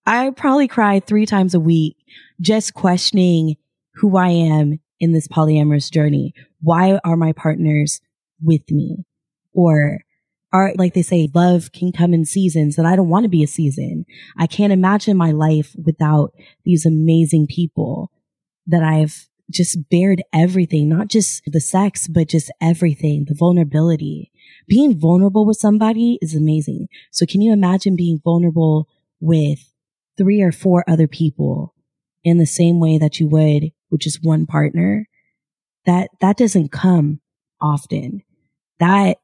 I 0.06 0.30
probably 0.30 0.68
cry 0.68 1.00
3 1.00 1.26
times 1.26 1.54
a 1.54 1.60
week 1.60 1.96
just 2.40 2.74
questioning 2.74 3.56
who 3.94 4.16
I 4.16 4.28
am 4.28 4.80
in 5.00 5.12
this 5.12 5.26
polyamorous 5.26 5.90
journey? 5.90 6.34
Why 6.60 7.00
are 7.04 7.16
my 7.16 7.32
partners 7.32 8.00
with 8.40 8.70
me? 8.70 9.04
Or 9.52 10.00
are, 10.52 10.72
like 10.76 10.94
they 10.94 11.02
say, 11.02 11.28
love 11.34 11.72
can 11.72 11.92
come 11.92 12.12
in 12.12 12.24
seasons 12.24 12.76
and 12.76 12.86
I 12.86 12.96
don't 12.96 13.08
want 13.08 13.24
to 13.24 13.28
be 13.28 13.42
a 13.42 13.48
season. 13.48 14.04
I 14.36 14.46
can't 14.46 14.72
imagine 14.72 15.16
my 15.16 15.30
life 15.30 15.74
without 15.84 16.32
these 16.64 16.84
amazing 16.84 17.46
people 17.48 18.10
that 18.66 18.82
I've 18.82 19.28
just 19.50 19.88
bared 19.90 20.22
everything, 20.32 20.88
not 20.88 21.08
just 21.08 21.42
the 21.46 21.60
sex, 21.60 22.06
but 22.06 22.28
just 22.28 22.52
everything, 22.60 23.26
the 23.28 23.34
vulnerability. 23.34 24.30
Being 24.68 24.98
vulnerable 24.98 25.44
with 25.44 25.56
somebody 25.56 26.18
is 26.22 26.34
amazing. 26.34 26.88
So 27.10 27.26
can 27.26 27.40
you 27.40 27.52
imagine 27.52 27.96
being 27.96 28.20
vulnerable 28.22 28.88
with 29.20 29.72
three 30.16 30.40
or 30.40 30.52
four 30.52 30.84
other 30.88 31.08
people 31.08 31.74
in 32.22 32.38
the 32.38 32.46
same 32.46 32.78
way 32.78 32.98
that 32.98 33.18
you 33.18 33.28
would 33.28 33.72
with 33.90 34.06
is 34.06 34.20
one 34.22 34.46
partner, 34.46 35.06
that, 35.86 36.10
that 36.20 36.36
doesn't 36.36 36.72
come 36.72 37.20
often. 37.60 38.22
That, 38.78 39.18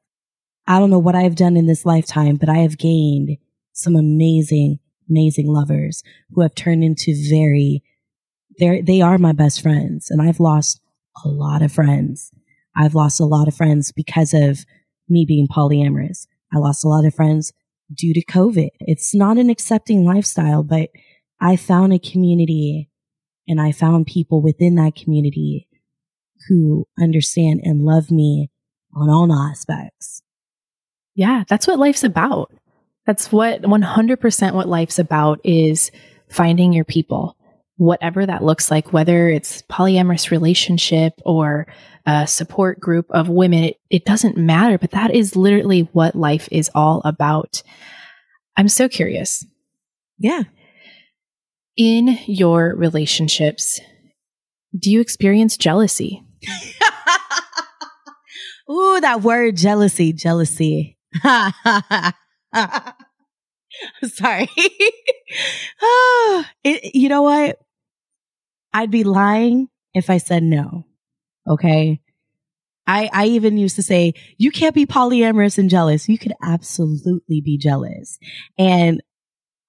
I 0.67 0.79
don't 0.79 0.91
know 0.91 0.99
what 0.99 1.15
I've 1.15 1.37
done 1.37 1.57
in 1.57 1.67
this 1.67 1.87
lifetime, 1.87 2.37
but 2.37 2.49
I 2.49 2.59
have 2.59 2.79
gained 2.79 3.39
some 3.73 3.95
amazing, 3.95 4.79
amazing 5.09 5.47
lovers 5.47 6.03
who 6.31 6.43
have 6.43 6.55
turned 6.55 6.83
into 6.83 7.15
very, 7.31 7.83
they 8.59 8.81
they 8.81 9.01
are 9.01 9.19
my 9.19 9.33
best 9.33 9.63
friends. 9.63 10.11
And 10.11 10.21
I've 10.21 10.41
lost 10.41 10.81
a 11.25 11.29
lot 11.29 11.63
of 11.63 11.73
friends. 11.73 12.33
I've 12.75 12.95
lost 12.95 13.21
a 13.21 13.25
lot 13.25 13.49
of 13.49 13.55
friends 13.55 13.93
because 13.93 14.35
of 14.35 14.65
me 15.09 15.25
being 15.27 15.49
polyamorous. 15.49 16.27
I 16.53 16.59
lost 16.59 16.85
a 16.85 16.89
lot 16.89 17.05
of 17.05 17.15
friends 17.15 17.53
due 17.95 18.15
to 18.15 18.25
COVID. 18.25 18.69
It's 18.81 19.15
not 19.15 19.39
an 19.39 19.51
accepting 19.51 20.05
lifestyle, 20.05 20.63
but 20.63 20.91
I 21.41 21.57
found 21.57 21.93
a 21.93 21.99
community 21.99 22.91
and 23.49 23.61
I 23.61 23.73
found 23.73 24.07
people 24.07 24.43
within 24.43 24.75
that 24.77 24.97
community 24.97 25.69
who 26.49 26.87
understand 27.01 27.61
and 27.63 27.85
love 27.85 28.11
me 28.11 28.51
on 28.95 29.11
all 29.11 29.33
aspects. 29.33 30.23
Yeah, 31.15 31.45
that's 31.49 31.67
what 31.67 31.79
life's 31.79 32.05
about. 32.05 32.53
That's 33.07 33.31
what 33.31 33.63
100% 33.63 34.55
what 34.55 34.69
life's 34.69 34.99
about 34.99 35.41
is 35.45 35.91
finding 36.29 36.73
your 36.73 36.85
people, 36.85 37.37
whatever 37.77 38.27
that 38.27 38.43
looks 38.43 38.71
like, 38.71 38.93
whether 38.93 39.29
it's 39.29 39.63
polyamorous 39.63 40.31
relationship 40.31 41.15
or 41.25 41.67
a 42.05 42.27
support 42.27 42.81
group 42.81 43.07
of 43.11 43.29
women, 43.29 43.65
it, 43.65 43.77
it 43.91 44.05
doesn't 44.05 44.37
matter, 44.37 44.79
but 44.79 44.91
that 44.93 45.15
is 45.15 45.37
literally 45.37 45.89
what 45.93 46.15
life 46.15 46.49
is 46.51 46.71
all 46.75 47.01
about. 47.05 47.63
I'm 48.57 48.69
so 48.69 48.89
curious. 48.89 49.45
Yeah. 50.19 50.43
In 51.77 52.19
your 52.27 52.75
relationships, 52.75 53.81
do 54.79 54.91
you 54.91 55.01
experience 55.01 55.57
jealousy? 55.57 56.23
Ooh, 58.71 59.01
that 59.01 59.23
word 59.23 59.57
jealousy, 59.57 60.13
jealousy. 60.13 60.99
Sorry. 64.05 64.49
it, 66.65 66.95
you 66.95 67.09
know 67.09 67.23
what? 67.23 67.59
I'd 68.73 68.91
be 68.91 69.05
lying 69.05 69.69
if 69.95 70.11
I 70.11 70.19
said 70.19 70.43
no. 70.43 70.85
Okay. 71.47 72.01
I, 72.87 73.11
I 73.13 73.27
even 73.27 73.59
used 73.59 73.77
to 73.77 73.83
say, 73.83 74.15
you 74.39 74.51
can't 74.51 74.75
be 74.75 74.87
polyamorous 74.87 75.59
and 75.59 75.69
jealous. 75.69 76.09
You 76.09 76.19
could 76.19 76.35
absolutely 76.43 77.41
be 77.41 77.59
jealous. 77.59 78.19
And 78.59 79.03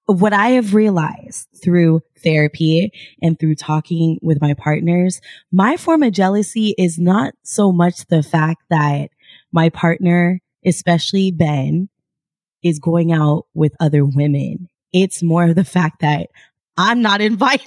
what 0.08 0.32
I 0.32 0.50
have 0.50 0.74
realized 0.74 1.48
through 1.62 2.00
therapy 2.24 2.90
and 3.20 3.38
through 3.38 3.56
talking 3.56 4.18
with 4.22 4.40
my 4.40 4.54
partners, 4.54 5.20
my 5.52 5.76
form 5.76 6.02
of 6.02 6.12
jealousy 6.12 6.74
is 6.78 6.98
not 6.98 7.34
so 7.42 7.70
much 7.70 8.06
the 8.06 8.22
fact 8.22 8.62
that 8.70 9.10
my 9.52 9.68
partner, 9.68 10.40
especially 10.64 11.30
Ben, 11.30 11.90
is 12.62 12.78
going 12.78 13.12
out 13.12 13.44
with 13.52 13.74
other 13.80 14.04
women. 14.04 14.68
It's 14.94 15.22
more 15.22 15.44
of 15.44 15.56
the 15.56 15.64
fact 15.64 16.00
that 16.00 16.28
I'm 16.78 17.02
not 17.02 17.20
invited. 17.20 17.66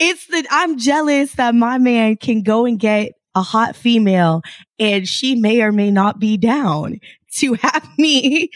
it's 0.00 0.26
that 0.26 0.46
I'm 0.50 0.78
jealous 0.78 1.34
that 1.34 1.54
my 1.54 1.78
man 1.78 2.16
can 2.16 2.42
go 2.42 2.66
and 2.66 2.78
get 2.78 3.12
a 3.36 3.42
hot 3.42 3.76
female 3.76 4.42
and 4.80 5.08
she 5.08 5.36
may 5.36 5.62
or 5.62 5.70
may 5.70 5.90
not 5.92 6.18
be 6.18 6.36
down 6.36 6.98
to 7.36 7.54
have 7.54 7.88
me 7.98 8.50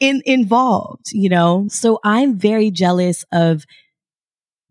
in 0.00 0.22
involved, 0.26 1.12
you 1.12 1.28
know? 1.28 1.66
So 1.68 2.00
I'm 2.02 2.38
very 2.38 2.70
jealous 2.70 3.24
of 3.32 3.64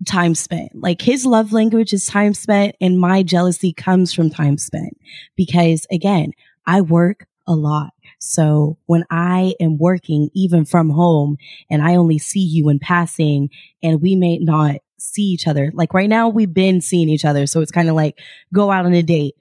time 0.05 0.35
spent. 0.35 0.71
Like 0.75 1.01
his 1.01 1.25
love 1.25 1.53
language 1.53 1.93
is 1.93 2.05
time 2.05 2.33
spent 2.33 2.75
and 2.81 2.99
my 2.99 3.23
jealousy 3.23 3.73
comes 3.73 4.13
from 4.13 4.29
time 4.29 4.57
spent 4.57 4.97
because 5.35 5.85
again, 5.91 6.31
I 6.65 6.81
work 6.81 7.25
a 7.47 7.53
lot. 7.53 7.91
So 8.19 8.77
when 8.85 9.05
I 9.09 9.55
am 9.59 9.77
working 9.77 10.29
even 10.33 10.65
from 10.65 10.89
home 10.89 11.37
and 11.69 11.81
I 11.81 11.95
only 11.95 12.17
see 12.17 12.41
you 12.41 12.69
in 12.69 12.79
passing 12.79 13.49
and 13.81 14.01
we 14.01 14.15
may 14.15 14.37
not 14.37 14.77
see 14.97 15.23
each 15.23 15.47
other, 15.47 15.71
like 15.73 15.93
right 15.93 16.09
now 16.09 16.29
we've 16.29 16.53
been 16.53 16.81
seeing 16.81 17.09
each 17.09 17.25
other. 17.25 17.47
So 17.47 17.61
it's 17.61 17.71
kind 17.71 17.89
of 17.89 17.95
like 17.95 18.19
go 18.53 18.71
out 18.71 18.85
on 18.85 18.93
a 18.93 19.03
date, 19.03 19.35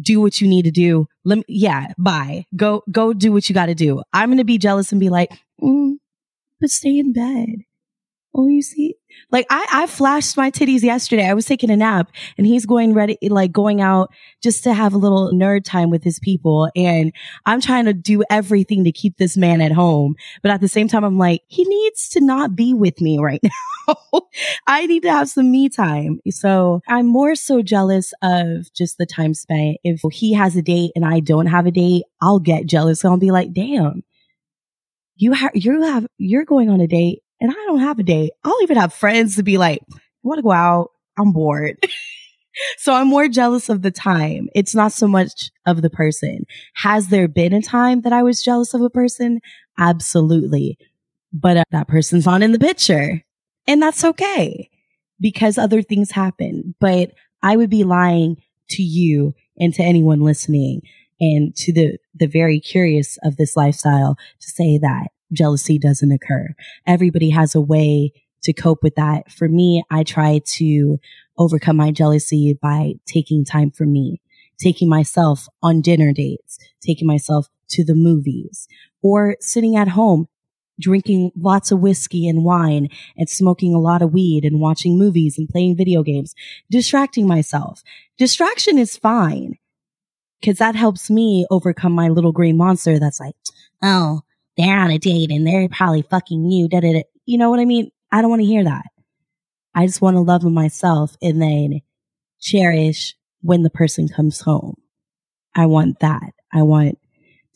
do 0.00 0.20
what 0.20 0.40
you 0.40 0.48
need 0.48 0.64
to 0.64 0.70
do. 0.70 1.06
Let 1.24 1.38
me, 1.38 1.44
yeah, 1.48 1.92
bye. 1.98 2.44
Go, 2.56 2.82
go 2.90 3.12
do 3.12 3.32
what 3.32 3.48
you 3.48 3.54
got 3.54 3.66
to 3.66 3.74
do. 3.74 4.02
I'm 4.12 4.28
going 4.28 4.38
to 4.38 4.44
be 4.44 4.58
jealous 4.58 4.92
and 4.92 5.00
be 5.00 5.08
like, 5.10 5.30
mm, 5.62 5.94
but 6.60 6.70
stay 6.70 6.98
in 6.98 7.12
bed. 7.12 7.64
Oh, 8.34 8.48
you 8.48 8.62
see, 8.62 8.96
like 9.30 9.46
I, 9.50 9.66
I 9.72 9.86
flashed 9.86 10.36
my 10.36 10.50
titties 10.50 10.82
yesterday. 10.82 11.26
I 11.26 11.34
was 11.34 11.46
taking 11.46 11.70
a 11.70 11.76
nap 11.76 12.10
and 12.36 12.46
he's 12.46 12.66
going 12.66 12.94
ready, 12.94 13.18
like 13.22 13.52
going 13.52 13.80
out 13.80 14.10
just 14.42 14.64
to 14.64 14.74
have 14.74 14.94
a 14.94 14.98
little 14.98 15.32
nerd 15.32 15.64
time 15.64 15.90
with 15.90 16.02
his 16.02 16.18
people. 16.18 16.70
And 16.74 17.12
I'm 17.46 17.60
trying 17.60 17.84
to 17.84 17.92
do 17.92 18.22
everything 18.30 18.84
to 18.84 18.92
keep 18.92 19.16
this 19.18 19.36
man 19.36 19.60
at 19.60 19.72
home. 19.72 20.14
But 20.42 20.50
at 20.52 20.60
the 20.60 20.68
same 20.68 20.88
time, 20.88 21.04
I'm 21.04 21.18
like, 21.18 21.42
he 21.48 21.64
needs 21.64 22.08
to 22.10 22.20
not 22.20 22.56
be 22.56 22.74
with 22.74 23.00
me 23.00 23.18
right 23.18 23.40
now. 23.88 24.20
I 24.66 24.86
need 24.86 25.02
to 25.02 25.10
have 25.10 25.28
some 25.28 25.50
me 25.50 25.68
time. 25.68 26.20
So 26.30 26.80
I'm 26.88 27.06
more 27.06 27.34
so 27.34 27.62
jealous 27.62 28.12
of 28.22 28.72
just 28.74 28.98
the 28.98 29.06
time 29.06 29.34
spent. 29.34 29.78
If 29.84 30.00
he 30.12 30.32
has 30.34 30.56
a 30.56 30.62
date 30.62 30.92
and 30.94 31.04
I 31.04 31.20
don't 31.20 31.46
have 31.46 31.66
a 31.66 31.70
date, 31.70 32.04
I'll 32.20 32.38
get 32.38 32.66
jealous. 32.66 33.04
I'll 33.04 33.16
be 33.16 33.30
like, 33.30 33.52
damn, 33.52 34.02
you 35.16 35.32
have, 35.32 35.50
you 35.54 35.82
have, 35.82 36.06
you're 36.18 36.44
going 36.44 36.70
on 36.70 36.80
a 36.80 36.86
date 36.86 37.22
and 37.40 37.50
I 37.50 37.54
don't 37.66 37.80
have 37.80 37.98
a 37.98 38.02
date. 38.02 38.32
I'll 38.44 38.62
even 38.62 38.76
have 38.76 38.92
friends 38.92 39.36
to 39.36 39.42
be 39.42 39.58
like, 39.58 39.82
want 40.22 40.38
to 40.38 40.42
go 40.42 40.52
out? 40.52 40.90
I'm 41.18 41.32
bored. 41.32 41.78
so 42.78 42.92
I'm 42.92 43.08
more 43.08 43.28
jealous 43.28 43.68
of 43.68 43.82
the 43.82 43.90
time. 43.90 44.48
It's 44.54 44.74
not 44.74 44.92
so 44.92 45.06
much 45.06 45.50
of 45.66 45.82
the 45.82 45.90
person. 45.90 46.44
Has 46.74 47.08
there 47.08 47.28
been 47.28 47.52
a 47.52 47.62
time 47.62 48.02
that 48.02 48.12
I 48.12 48.22
was 48.22 48.42
jealous 48.42 48.74
of 48.74 48.82
a 48.82 48.90
person? 48.90 49.40
Absolutely. 49.78 50.78
But 51.32 51.58
uh, 51.58 51.64
that 51.70 51.88
person's 51.88 52.26
not 52.26 52.42
in 52.42 52.52
the 52.52 52.58
picture 52.58 53.22
and 53.66 53.82
that's 53.82 54.04
okay 54.04 54.70
because 55.20 55.58
other 55.58 55.82
things 55.82 56.10
happen. 56.10 56.74
But 56.80 57.12
I 57.42 57.56
would 57.56 57.70
be 57.70 57.84
lying 57.84 58.42
to 58.70 58.82
you 58.82 59.34
and 59.58 59.74
to 59.74 59.82
anyone 59.82 60.20
listening 60.20 60.82
and 61.20 61.54
to 61.56 61.72
the, 61.72 61.98
the 62.14 62.26
very 62.26 62.60
curious 62.60 63.18
of 63.24 63.36
this 63.36 63.56
lifestyle 63.56 64.16
to 64.40 64.48
say 64.48 64.78
that 64.78 65.08
jealousy 65.32 65.78
doesn't 65.78 66.12
occur. 66.12 66.54
Everybody 66.86 67.30
has 67.30 67.54
a 67.54 67.60
way 67.60 68.12
to 68.42 68.52
cope 68.52 68.82
with 68.82 68.94
that. 68.94 69.30
For 69.30 69.48
me, 69.48 69.82
I 69.90 70.02
try 70.02 70.40
to 70.56 70.98
overcome 71.36 71.76
my 71.76 71.90
jealousy 71.90 72.58
by 72.60 72.94
taking 73.06 73.44
time 73.44 73.70
for 73.70 73.84
me, 73.84 74.20
taking 74.58 74.88
myself 74.88 75.48
on 75.62 75.80
dinner 75.80 76.12
dates, 76.12 76.58
taking 76.80 77.06
myself 77.06 77.48
to 77.70 77.84
the 77.84 77.94
movies 77.94 78.66
or 79.02 79.36
sitting 79.40 79.76
at 79.76 79.88
home 79.88 80.28
drinking 80.80 81.32
lots 81.36 81.72
of 81.72 81.80
whiskey 81.80 82.28
and 82.28 82.44
wine 82.44 82.88
and 83.16 83.28
smoking 83.28 83.74
a 83.74 83.80
lot 83.80 84.02
of 84.02 84.12
weed 84.12 84.44
and 84.44 84.60
watching 84.60 84.98
movies 84.98 85.36
and 85.38 85.48
playing 85.48 85.76
video 85.76 86.02
games, 86.02 86.34
distracting 86.70 87.26
myself. 87.26 87.82
Distraction 88.16 88.78
is 88.78 88.96
fine 88.96 89.58
because 90.40 90.58
that 90.58 90.76
helps 90.76 91.10
me 91.10 91.46
overcome 91.50 91.92
my 91.92 92.08
little 92.08 92.32
green 92.32 92.56
monster 92.56 92.98
that's 92.98 93.20
like, 93.20 93.34
oh, 93.82 94.20
they're 94.58 94.78
on 94.78 94.90
a 94.90 94.98
date 94.98 95.30
and 95.30 95.46
they're 95.46 95.68
probably 95.68 96.02
fucking 96.02 96.50
you. 96.50 96.68
Da, 96.68 96.80
da, 96.80 96.92
da. 96.92 97.02
You 97.24 97.38
know 97.38 97.48
what 97.48 97.60
I 97.60 97.64
mean? 97.64 97.90
I 98.12 98.20
don't 98.20 98.30
want 98.30 98.40
to 98.40 98.46
hear 98.46 98.64
that. 98.64 98.84
I 99.74 99.86
just 99.86 100.02
want 100.02 100.16
to 100.16 100.20
love 100.20 100.42
myself 100.42 101.16
and 101.22 101.40
then 101.40 101.80
cherish 102.40 103.14
when 103.40 103.62
the 103.62 103.70
person 103.70 104.08
comes 104.08 104.40
home. 104.40 104.74
I 105.54 105.66
want 105.66 106.00
that. 106.00 106.32
I 106.52 106.62
want 106.62 106.98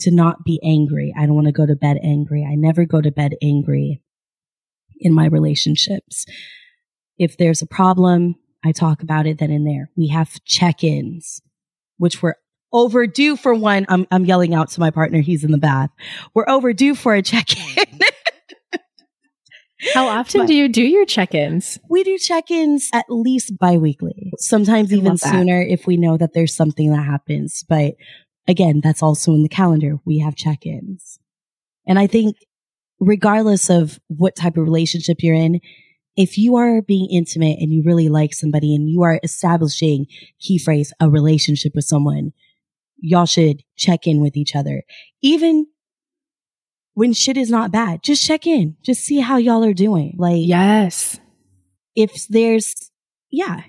to 0.01 0.11
not 0.11 0.45
be 0.45 0.61
angry. 0.63 1.13
I 1.17 1.27
don't 1.27 1.35
want 1.35 1.49
to 1.49 1.53
go 1.53 1.67
to 1.67 1.77
bed 1.77 1.99
angry. 2.03 2.45
I 2.49 2.55
never 2.55 2.85
go 2.85 3.01
to 3.01 3.11
bed 3.11 3.35
angry 3.43 4.01
in 5.01 5.13
my 5.13 5.27
relationships. 5.27 6.25
If 7.19 7.37
there's 7.37 7.63
a 7.63 7.67
problem, 7.67 8.37
I 8.65 8.73
talk 8.73 9.03
about 9.03 9.27
it 9.27 9.39
then 9.39 9.51
and 9.51 9.67
there. 9.67 9.91
We 9.97 10.09
have 10.09 10.43
check-ins, 10.45 11.41
which 11.99 12.23
were 12.23 12.37
overdue 12.73 13.37
for 13.37 13.55
one. 13.55 13.87
I'm, 13.89 14.07
I'm 14.11 14.25
yelling 14.25 14.55
out 14.55 14.71
to 14.71 14.81
my 14.81 14.91
partner. 14.91 15.21
He's 15.21 15.45
in 15.45 15.53
the 15.53 15.59
bath. 15.59 15.91
We're 16.35 16.49
overdue 16.49 16.95
for 16.95 17.15
a 17.15 17.23
check 17.23 17.57
in. 17.79 18.01
How 19.95 20.07
often 20.07 20.43
but 20.43 20.47
do 20.47 20.55
you 20.55 20.69
do 20.69 20.83
your 20.83 21.05
check 21.05 21.35
ins? 21.35 21.79
We 21.91 22.05
do 22.05 22.17
check 22.17 22.51
ins 22.51 22.89
at 22.93 23.07
least 23.09 23.59
biweekly, 23.59 24.33
sometimes 24.39 24.93
I 24.93 24.97
even 24.97 25.19
sooner 25.19 25.61
if 25.61 25.87
we 25.87 25.97
know 25.97 26.17
that 26.17 26.35
there's 26.35 26.55
something 26.55 26.91
that 26.93 27.05
happens. 27.05 27.65
But 27.69 27.95
again, 28.47 28.81
that's 28.83 29.03
also 29.03 29.33
in 29.33 29.43
the 29.43 29.49
calendar. 29.49 29.99
We 30.05 30.21
have 30.21 30.37
check 30.37 30.67
ins. 30.67 31.19
And 31.87 31.99
I 31.99 32.07
think 32.07 32.37
regardless 33.01 33.71
of 33.71 33.99
what 34.07 34.37
type 34.37 34.57
of 34.57 34.63
relationship 34.63 35.17
you're 35.21 35.35
in, 35.35 35.61
if 36.17 36.39
you 36.39 36.57
are 36.57 36.83
being 36.83 37.09
intimate 37.11 37.59
and 37.59 37.73
you 37.73 37.83
really 37.85 38.09
like 38.09 38.35
somebody 38.35 38.75
and 38.75 38.89
you 38.89 39.03
are 39.03 39.19
establishing 39.25 40.07
key 40.39 40.59
phrase, 40.59 40.93
a 41.01 41.11
relationship 41.11 41.73
with 41.75 41.85
someone, 41.85 42.33
y'all 43.03 43.27
should 43.27 43.63
check 43.77 44.07
in 44.07 44.21
with 44.21 44.37
each 44.37 44.57
other. 44.57 44.85
Even 45.21 45.67
when 46.95 47.13
shit 47.13 47.37
is 47.37 47.51
not 47.51 47.73
bad, 47.73 48.03
just 48.03 48.25
check 48.25 48.47
in. 48.47 48.77
Just 48.83 49.03
see 49.03 49.21
how 49.21 49.37
y'all 49.37 49.65
are 49.65 49.75
doing. 49.75 50.15
Like, 50.17 50.39
yes. 50.39 51.19
If 51.95 52.27
there's, 52.29 52.91
yeah, 53.31 53.63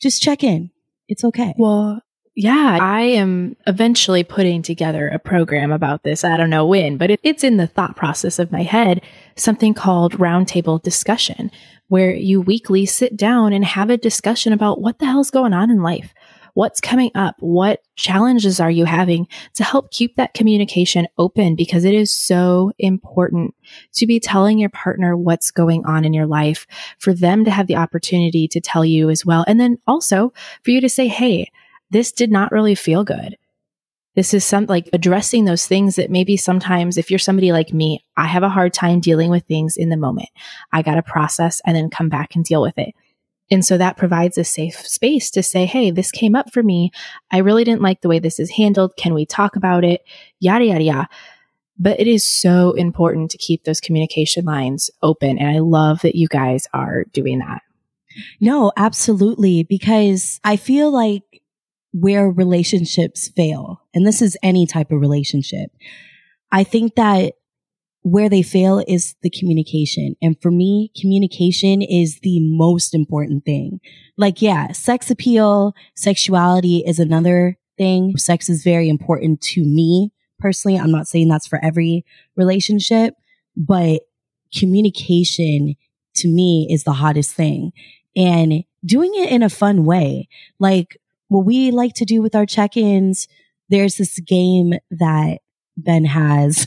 just 0.00 0.22
check 0.22 0.44
in. 0.44 0.70
It's 1.08 1.24
okay. 1.24 1.54
Well, 1.58 2.00
yeah, 2.36 2.78
I 2.80 3.00
am 3.00 3.56
eventually 3.66 4.22
putting 4.22 4.62
together 4.62 5.08
a 5.08 5.18
program 5.18 5.72
about 5.72 6.04
this. 6.04 6.24
I 6.24 6.36
don't 6.36 6.50
know 6.50 6.66
when, 6.66 6.96
but 6.96 7.10
it, 7.10 7.20
it's 7.22 7.42
in 7.42 7.56
the 7.56 7.66
thought 7.66 7.96
process 7.96 8.38
of 8.38 8.52
my 8.52 8.62
head, 8.62 9.02
something 9.36 9.74
called 9.74 10.18
roundtable 10.18 10.80
discussion, 10.80 11.50
where 11.88 12.14
you 12.14 12.40
weekly 12.40 12.86
sit 12.86 13.16
down 13.16 13.52
and 13.52 13.64
have 13.64 13.90
a 13.90 13.96
discussion 13.96 14.52
about 14.52 14.80
what 14.80 15.00
the 15.00 15.06
hell's 15.06 15.30
going 15.30 15.52
on 15.52 15.70
in 15.70 15.82
life. 15.82 16.14
What's 16.54 16.80
coming 16.80 17.10
up? 17.14 17.36
What 17.38 17.82
challenges 17.96 18.60
are 18.60 18.70
you 18.70 18.84
having 18.84 19.28
to 19.54 19.64
help 19.64 19.90
keep 19.90 20.16
that 20.16 20.34
communication 20.34 21.06
open? 21.18 21.56
Because 21.56 21.84
it 21.84 21.94
is 21.94 22.12
so 22.12 22.72
important 22.78 23.54
to 23.94 24.06
be 24.06 24.20
telling 24.20 24.58
your 24.58 24.70
partner 24.70 25.16
what's 25.16 25.50
going 25.50 25.84
on 25.86 26.04
in 26.04 26.12
your 26.12 26.26
life, 26.26 26.66
for 26.98 27.12
them 27.12 27.44
to 27.44 27.50
have 27.50 27.66
the 27.66 27.76
opportunity 27.76 28.48
to 28.48 28.60
tell 28.60 28.84
you 28.84 29.10
as 29.10 29.24
well. 29.24 29.44
And 29.46 29.60
then 29.60 29.78
also 29.86 30.32
for 30.64 30.70
you 30.70 30.80
to 30.80 30.88
say, 30.88 31.08
Hey, 31.08 31.50
this 31.90 32.12
did 32.12 32.30
not 32.30 32.52
really 32.52 32.74
feel 32.74 33.04
good. 33.04 33.36
This 34.16 34.34
is 34.34 34.44
some 34.44 34.66
like 34.66 34.88
addressing 34.92 35.44
those 35.44 35.66
things 35.66 35.96
that 35.96 36.10
maybe 36.10 36.36
sometimes 36.36 36.98
if 36.98 37.10
you're 37.10 37.18
somebody 37.18 37.52
like 37.52 37.72
me, 37.72 38.04
I 38.16 38.26
have 38.26 38.42
a 38.42 38.48
hard 38.48 38.74
time 38.74 39.00
dealing 39.00 39.30
with 39.30 39.44
things 39.44 39.76
in 39.76 39.88
the 39.88 39.96
moment. 39.96 40.28
I 40.72 40.82
got 40.82 40.96
to 40.96 41.02
process 41.02 41.60
and 41.64 41.76
then 41.76 41.90
come 41.90 42.08
back 42.08 42.34
and 42.34 42.44
deal 42.44 42.60
with 42.60 42.76
it. 42.76 42.92
And 43.50 43.64
so 43.64 43.76
that 43.78 43.96
provides 43.96 44.38
a 44.38 44.44
safe 44.44 44.86
space 44.86 45.30
to 45.32 45.42
say, 45.42 45.66
Hey, 45.66 45.90
this 45.90 46.12
came 46.12 46.36
up 46.36 46.52
for 46.52 46.62
me. 46.62 46.90
I 47.30 47.38
really 47.38 47.64
didn't 47.64 47.82
like 47.82 48.00
the 48.00 48.08
way 48.08 48.18
this 48.18 48.38
is 48.38 48.50
handled. 48.50 48.96
Can 48.96 49.14
we 49.14 49.26
talk 49.26 49.56
about 49.56 49.84
it? 49.84 50.02
Yada, 50.38 50.66
yada, 50.66 50.82
yada. 50.82 51.08
But 51.78 51.98
it 51.98 52.06
is 52.06 52.24
so 52.24 52.72
important 52.72 53.30
to 53.30 53.38
keep 53.38 53.64
those 53.64 53.80
communication 53.80 54.44
lines 54.44 54.90
open. 55.02 55.38
And 55.38 55.48
I 55.48 55.60
love 55.60 56.02
that 56.02 56.14
you 56.14 56.28
guys 56.28 56.68
are 56.74 57.04
doing 57.12 57.38
that. 57.38 57.62
No, 58.40 58.72
absolutely. 58.76 59.62
Because 59.62 60.40
I 60.44 60.56
feel 60.56 60.90
like 60.90 61.22
where 61.92 62.30
relationships 62.30 63.28
fail, 63.28 63.82
and 63.94 64.06
this 64.06 64.22
is 64.22 64.36
any 64.42 64.66
type 64.66 64.92
of 64.92 65.00
relationship, 65.00 65.70
I 66.52 66.64
think 66.64 66.96
that 66.96 67.34
where 68.02 68.28
they 68.28 68.42
fail 68.42 68.82
is 68.88 69.14
the 69.22 69.30
communication. 69.30 70.14
And 70.22 70.40
for 70.40 70.50
me, 70.50 70.90
communication 70.98 71.82
is 71.82 72.20
the 72.22 72.38
most 72.40 72.94
important 72.94 73.44
thing. 73.44 73.80
Like, 74.16 74.40
yeah, 74.40 74.72
sex 74.72 75.10
appeal, 75.10 75.74
sexuality 75.94 76.82
is 76.86 76.98
another 76.98 77.58
thing. 77.76 78.16
Sex 78.16 78.48
is 78.48 78.62
very 78.64 78.88
important 78.88 79.40
to 79.42 79.62
me 79.62 80.12
personally. 80.38 80.78
I'm 80.78 80.90
not 80.90 81.08
saying 81.08 81.28
that's 81.28 81.46
for 81.46 81.62
every 81.62 82.04
relationship, 82.36 83.14
but 83.56 84.00
communication 84.56 85.74
to 86.16 86.28
me 86.28 86.66
is 86.70 86.84
the 86.84 86.92
hottest 86.92 87.34
thing 87.34 87.72
and 88.16 88.64
doing 88.84 89.12
it 89.14 89.30
in 89.30 89.42
a 89.42 89.50
fun 89.50 89.84
way. 89.84 90.28
Like 90.58 90.98
what 91.28 91.44
we 91.44 91.70
like 91.70 91.94
to 91.94 92.04
do 92.04 92.22
with 92.22 92.34
our 92.34 92.46
check-ins, 92.46 93.28
there's 93.68 93.96
this 93.96 94.18
game 94.20 94.74
that 94.90 95.40
Ben 95.84 96.04
has 96.04 96.66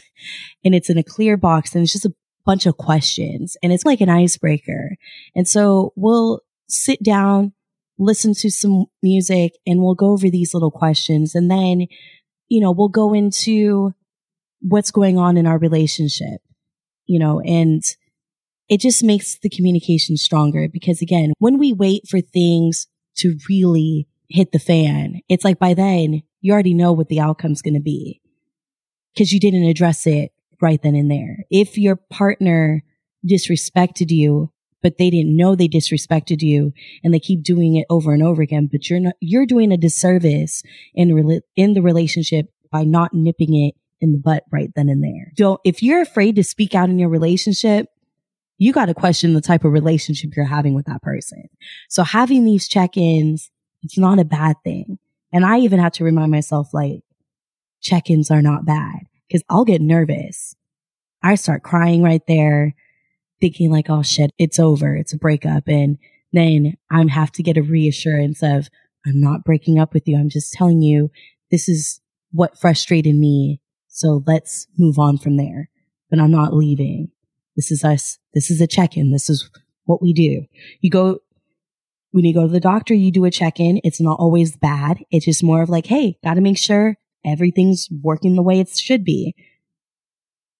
and 0.64 0.74
it's 0.76 0.90
in 0.90 0.98
a 0.98 1.04
clear 1.04 1.38
box 1.38 1.74
and 1.74 1.84
it's 1.84 1.94
just 1.94 2.06
a 2.06 2.14
bunch 2.46 2.66
of 2.66 2.78
questions 2.78 3.56
and 3.64 3.72
it's 3.72 3.86
like 3.86 4.02
an 4.02 4.10
icebreaker. 4.10 4.96
And 5.36 5.48
so 5.48 5.94
we'll 5.96 6.42
sit 6.68 7.02
down, 7.04 7.54
listen 7.98 8.34
to 8.36 8.50
some 8.50 8.86
music 9.02 9.54
and 9.66 9.82
we'll 9.82 9.96
go 9.96 10.12
over 10.12 10.30
these 10.30 10.54
little 10.54 10.72
questions 10.72 11.36
and 11.36 11.50
then, 11.50 11.88
you 12.50 12.62
know, 12.62 12.72
we'll 12.72 12.90
go 12.90 13.14
into 13.14 13.94
what's 14.62 14.92
going 14.92 15.18
on 15.18 15.38
in 15.38 15.46
our 15.46 15.58
relationship, 15.58 16.42
you 17.06 17.20
know, 17.20 17.40
and 17.42 17.84
it 18.70 18.80
just 18.80 19.04
makes 19.04 19.38
the 19.40 19.50
communication 19.50 20.18
stronger 20.18 20.68
because 20.72 21.02
again, 21.02 21.34
when 21.40 21.58
we 21.58 21.74
wait 21.74 22.08
for 22.10 22.22
things 22.22 22.88
to 23.18 23.38
really 23.50 24.08
hit 24.30 24.52
the 24.52 24.60
fan, 24.60 25.20
it's 25.30 25.44
like 25.44 25.60
by 25.60 25.74
then 25.74 26.24
you 26.42 26.54
already 26.54 26.74
know 26.74 26.92
what 26.92 27.08
the 27.08 27.20
outcome's 27.20 27.62
going 27.62 27.74
to 27.74 27.80
be 27.80 28.22
because 29.14 29.32
you 29.32 29.40
didn't 29.40 29.66
address 29.66 30.06
it 30.08 30.32
right 30.62 30.82
then 30.82 30.96
and 30.96 31.12
there. 31.12 31.46
If 31.50 31.78
your 31.78 31.96
partner 31.96 32.84
disrespected 33.28 34.12
you, 34.12 34.52
but 34.82 34.98
they 34.98 35.10
didn't 35.10 35.36
know 35.36 35.56
they 35.56 35.70
disrespected 35.70 36.42
you 36.42 36.74
and 37.04 37.14
they 37.14 37.20
keep 37.20 37.42
doing 37.42 37.76
it 37.78 37.86
over 37.90 38.14
and 38.14 38.22
over 38.22 38.42
again, 38.42 38.68
but 38.70 38.90
you're 38.90 39.00
not, 39.00 39.14
you're 39.22 39.46
doing 39.46 39.72
a 39.72 39.78
disservice 39.78 40.62
in, 40.94 41.42
in 41.56 41.74
the 41.74 41.82
relationship 41.82 42.48
by 42.70 42.84
not 42.84 43.14
nipping 43.14 43.54
it 43.56 43.76
in 44.02 44.12
the 44.12 44.18
butt 44.18 44.44
right 44.52 44.72
then 44.76 44.90
and 44.90 45.02
there. 45.02 45.32
Don't, 45.38 45.62
if 45.64 45.82
you're 45.82 46.02
afraid 46.02 46.36
to 46.36 46.44
speak 46.44 46.76
out 46.76 46.90
in 46.90 47.00
your 47.00 47.08
relationship, 47.08 47.88
you 48.58 48.74
got 48.74 48.88
to 48.88 48.94
question 48.94 49.34
the 49.34 49.42
type 49.42 49.64
of 49.64 49.72
relationship 49.72 50.36
you're 50.36 50.46
having 50.46 50.74
with 50.74 50.86
that 50.88 51.02
person. 51.02 51.48
So 51.88 52.04
having 52.04 52.44
these 52.44 52.68
check-ins, 52.68 53.50
it's 53.84 53.98
not 53.98 54.20
a 54.20 54.26
bad 54.26 54.58
thing. 54.66 55.00
And 55.32 55.46
I 55.46 55.60
even 55.60 55.80
had 55.80 55.94
to 55.94 56.04
remind 56.04 56.32
myself 56.32 56.74
like, 56.74 57.03
check-ins 57.84 58.32
are 58.32 58.42
not 58.42 58.66
bad 58.66 59.02
because 59.28 59.44
I'll 59.50 59.66
get 59.66 59.82
nervous. 59.82 60.56
I 61.22 61.36
start 61.36 61.64
crying 61.64 62.02
right 62.02 62.22
there, 62.28 62.76
thinking 63.40 63.72
like, 63.72 63.90
oh 63.90 64.02
shit, 64.02 64.32
it's 64.38 64.60
over. 64.60 64.96
It's 64.96 65.14
a 65.14 65.18
breakup. 65.18 65.68
And 65.68 65.98
then 66.32 66.76
I 66.92 67.06
have 67.10 67.32
to 67.34 67.44
get 67.44 67.58
a 67.58 67.62
reassurance 67.62 68.42
of, 68.42 68.70
I'm 69.06 69.20
not 69.20 69.44
breaking 69.44 69.80
up 69.80 69.94
with 69.94 70.08
you. 70.08 70.18
I'm 70.18 70.30
just 70.30 70.54
telling 70.54 70.82
you 70.82 71.12
this 71.52 71.70
is 71.70 72.02
what 72.32 72.58
frustrated 72.58 73.16
me. 73.16 73.62
So 73.88 74.24
let's 74.26 74.68
move 74.78 74.98
on 74.98 75.18
from 75.18 75.38
there. 75.38 75.70
But 76.10 76.20
I'm 76.20 76.32
not 76.32 76.54
leaving. 76.54 77.10
This 77.56 77.72
is 77.72 77.84
us. 77.84 78.18
This 78.34 78.50
is 78.50 78.62
a 78.62 78.68
check-in. 78.68 79.12
This 79.12 79.30
is 79.30 79.50
what 79.86 80.02
we 80.02 80.14
do. 80.14 80.46
You 80.82 80.90
go, 80.90 81.20
when 82.12 82.26
you 82.26 82.34
go 82.34 82.48
to 82.48 82.52
the 82.52 82.60
doctor, 82.60 82.94
you 82.94 83.12
do 83.12 83.26
a 83.26 83.32
check-in. 83.32 83.82
It's 83.84 84.02
not 84.02 84.20
always 84.20 84.56
bad. 84.56 85.00
It's 85.12 85.26
just 85.26 85.44
more 85.44 85.62
of 85.62 85.70
like, 85.70 85.86
Hey, 85.86 86.18
got 86.24 86.36
to 86.36 86.42
make 86.42 86.58
sure 86.58 86.98
everything's 87.26 87.88
working 88.02 88.36
the 88.36 88.44
way 88.44 88.60
it 88.60 88.70
should 88.70 89.04
be. 89.04 89.36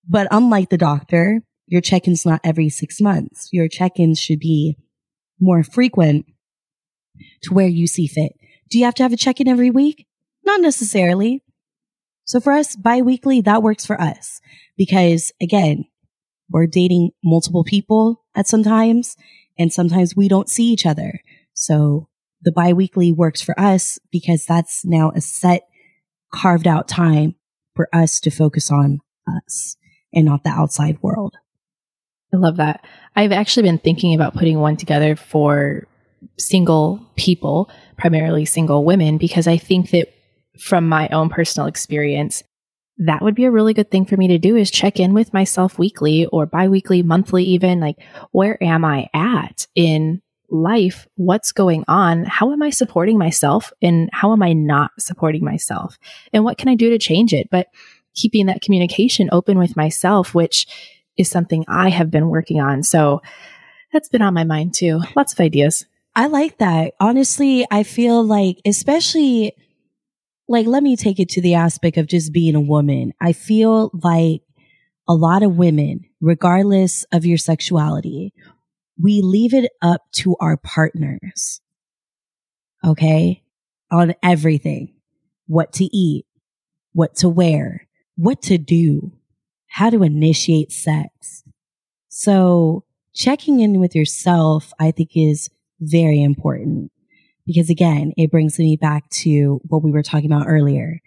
But 0.08 0.28
unlike 0.32 0.70
the 0.70 0.78
doctor, 0.78 1.42
your 1.68 1.82
check-ins 1.82 2.26
not 2.26 2.42
every 2.44 2.70
six 2.70 3.00
months. 3.00 3.50
Your 3.52 3.68
check-ins 3.68 4.20
should 4.20 4.40
be 4.40 4.78
more 5.40 5.64
frequent 5.64 6.26
to 7.44 7.54
where 7.54 7.68
you 7.68 7.88
see 7.88 8.08
fit. 8.08 8.34
Do 8.70 8.78
you 8.78 8.86
have 8.86 8.96
to 8.96 9.04
have 9.04 9.14
a 9.14 9.18
check-in 9.18 9.48
every 9.48 9.70
week? 9.70 10.08
Not 10.44 10.62
necessarily. 10.62 11.44
So 12.26 12.40
for 12.40 12.54
us, 12.54 12.76
bi-weekly, 12.76 13.42
that 13.42 13.64
works 13.64 13.86
for 13.86 14.00
us 14.00 14.40
because 14.78 15.32
again, 15.42 15.86
we're 16.50 16.68
dating 16.68 17.12
multiple 17.24 17.64
people 17.64 18.24
at 18.36 18.48
sometimes 18.48 19.16
and 19.58 19.72
sometimes 19.72 20.16
we 20.16 20.28
don't 20.28 20.50
see 20.50 20.66
each 20.66 20.86
other. 20.86 21.20
So 21.54 22.08
the 22.42 22.52
bi-weekly 22.52 23.12
works 23.12 23.42
for 23.42 23.60
us 23.60 24.00
because 24.12 24.46
that's 24.46 24.84
now 24.86 25.12
a 25.16 25.22
set 25.22 25.64
carved 26.34 26.68
out 26.68 26.88
time 26.88 27.36
for 27.76 27.88
us 27.94 28.20
to 28.20 28.30
focus 28.30 28.72
on 28.72 29.00
us 29.38 29.78
and 30.14 30.26
not 30.26 30.44
the 30.44 30.50
outside 30.50 30.98
world. 31.02 31.36
I 32.34 32.38
love 32.38 32.58
that. 32.58 32.84
I've 33.16 33.32
actually 33.32 33.64
been 33.64 33.78
thinking 33.78 34.16
about 34.16 34.34
putting 34.34 34.60
one 34.60 34.76
together 34.76 35.16
for 35.16 35.88
single 36.40 37.06
people, 37.16 37.70
primarily 37.98 38.46
single 38.46 38.84
women, 38.84 39.18
because 39.18 39.48
I 39.48 39.58
think 39.58 39.92
that 39.92 40.14
from 40.60 40.88
my 40.88 41.08
own 41.10 41.30
personal 41.30 41.68
experience, 41.68 42.44
that 42.98 43.22
would 43.22 43.36
be 43.36 43.46
a 43.46 43.52
really 43.52 43.74
good 43.74 43.92
thing 43.92 44.06
for 44.06 44.18
me 44.18 44.28
to 44.28 44.38
do 44.38 44.56
is 44.56 44.72
check 44.72 45.00
in 45.00 45.14
with 45.14 45.34
myself 45.34 45.80
weekly 45.80 46.26
or 46.28 46.46
biweekly, 46.46 47.04
monthly, 47.04 47.44
even 47.44 47.80
like, 47.80 47.98
where 48.32 48.62
am 48.64 48.86
I 48.86 49.10
at 49.14 49.68
in 49.76 50.22
life, 50.54 51.08
what's 51.16 51.52
going 51.52 51.84
on, 51.88 52.24
how 52.26 52.54
am 52.54 52.62
I 52.62 52.70
supporting 52.70 53.18
myself, 53.18 53.74
and 53.82 54.10
how 54.14 54.32
am 54.32 54.44
I 54.44 54.54
not 54.54 54.92
supporting 55.00 55.44
myself, 55.44 55.98
and 56.32 56.44
what 56.44 56.58
can 56.58 56.70
I 56.70 56.76
do 56.76 56.90
to 56.92 56.98
change 56.98 57.34
it? 57.34 57.50
But 57.52 57.68
keeping 58.16 58.46
that 58.46 58.62
communication 58.62 59.28
open 59.32 59.58
with 59.58 59.76
myself, 59.76 60.36
which 60.36 60.68
is 61.18 61.30
something 61.30 61.66
I 61.68 61.90
have 61.90 62.12
been 62.12 62.30
working 62.30 62.62
on. 62.62 62.84
So 62.84 63.22
that's 63.92 64.10
been 64.10 64.22
on 64.22 64.34
my 64.34 64.44
mind 64.44 64.74
too. 64.74 65.02
Lots 65.16 65.34
of 65.34 65.40
ideas. 65.40 65.86
I 66.16 66.28
like 66.28 66.60
that. 66.60 66.94
Honestly, 67.00 67.66
I 67.72 67.84
feel 67.84 68.24
like, 68.24 68.60
especially 68.66 69.56
like, 70.48 70.68
let 70.68 70.84
me 70.84 70.96
take 70.96 71.20
it 71.20 71.30
to 71.30 71.42
the 71.42 71.56
aspect 71.56 71.98
of 71.98 72.08
just 72.08 72.32
being 72.32 72.56
a 72.56 72.62
woman. 72.62 73.14
I 73.20 73.34
feel 73.34 73.90
like 74.04 74.42
a 75.08 75.14
lot 75.14 75.42
of 75.42 75.58
women, 75.58 76.06
regardless 76.22 77.04
of 77.12 77.26
your 77.26 77.38
sexuality, 77.38 78.34
we 79.02 79.22
leave 79.22 79.54
it 79.54 79.72
up 79.82 80.02
to 80.14 80.36
our 80.40 80.58
partners. 80.58 81.62
Okay. 82.84 83.44
On 83.92 84.14
everything, 84.24 84.94
what 85.48 85.74
to 85.74 85.86
eat, 85.86 86.26
what 86.94 87.16
to 87.18 87.30
wear, 87.30 87.88
what 88.16 88.42
to 88.44 88.58
do, 88.58 89.12
how 89.68 89.90
to 89.90 90.04
initiate 90.04 90.72
sex. 90.72 91.44
So 92.10 92.84
checking 93.14 93.60
in 93.60 93.80
with 93.80 93.96
yourself, 93.96 94.74
I 94.80 94.92
think 94.92 95.12
is 95.16 95.50
very 95.80 96.22
important 96.22 96.92
because 97.46 97.70
again, 97.70 98.14
it 98.18 98.32
brings 98.32 98.58
me 98.58 98.78
back 98.78 99.10
to 99.10 99.60
what 99.66 99.84
we 99.84 99.92
were 99.92 100.04
talking 100.04 100.32
about 100.32 100.48
earlier. 100.48 101.00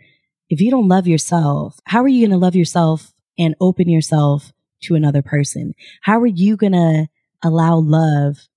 If 0.48 0.60
you 0.60 0.70
don't 0.70 0.88
love 0.88 1.06
yourself, 1.06 1.80
how 1.84 2.02
are 2.02 2.08
you 2.08 2.26
going 2.26 2.38
to 2.38 2.44
love 2.44 2.54
yourself 2.54 3.12
and 3.38 3.54
open 3.60 3.88
yourself 3.88 4.52
to 4.82 4.94
another 4.94 5.22
person? 5.22 5.74
How 6.02 6.20
are 6.20 6.26
you 6.26 6.56
going 6.56 6.72
to 6.72 7.08
allow 7.42 7.76
love, 7.76 8.48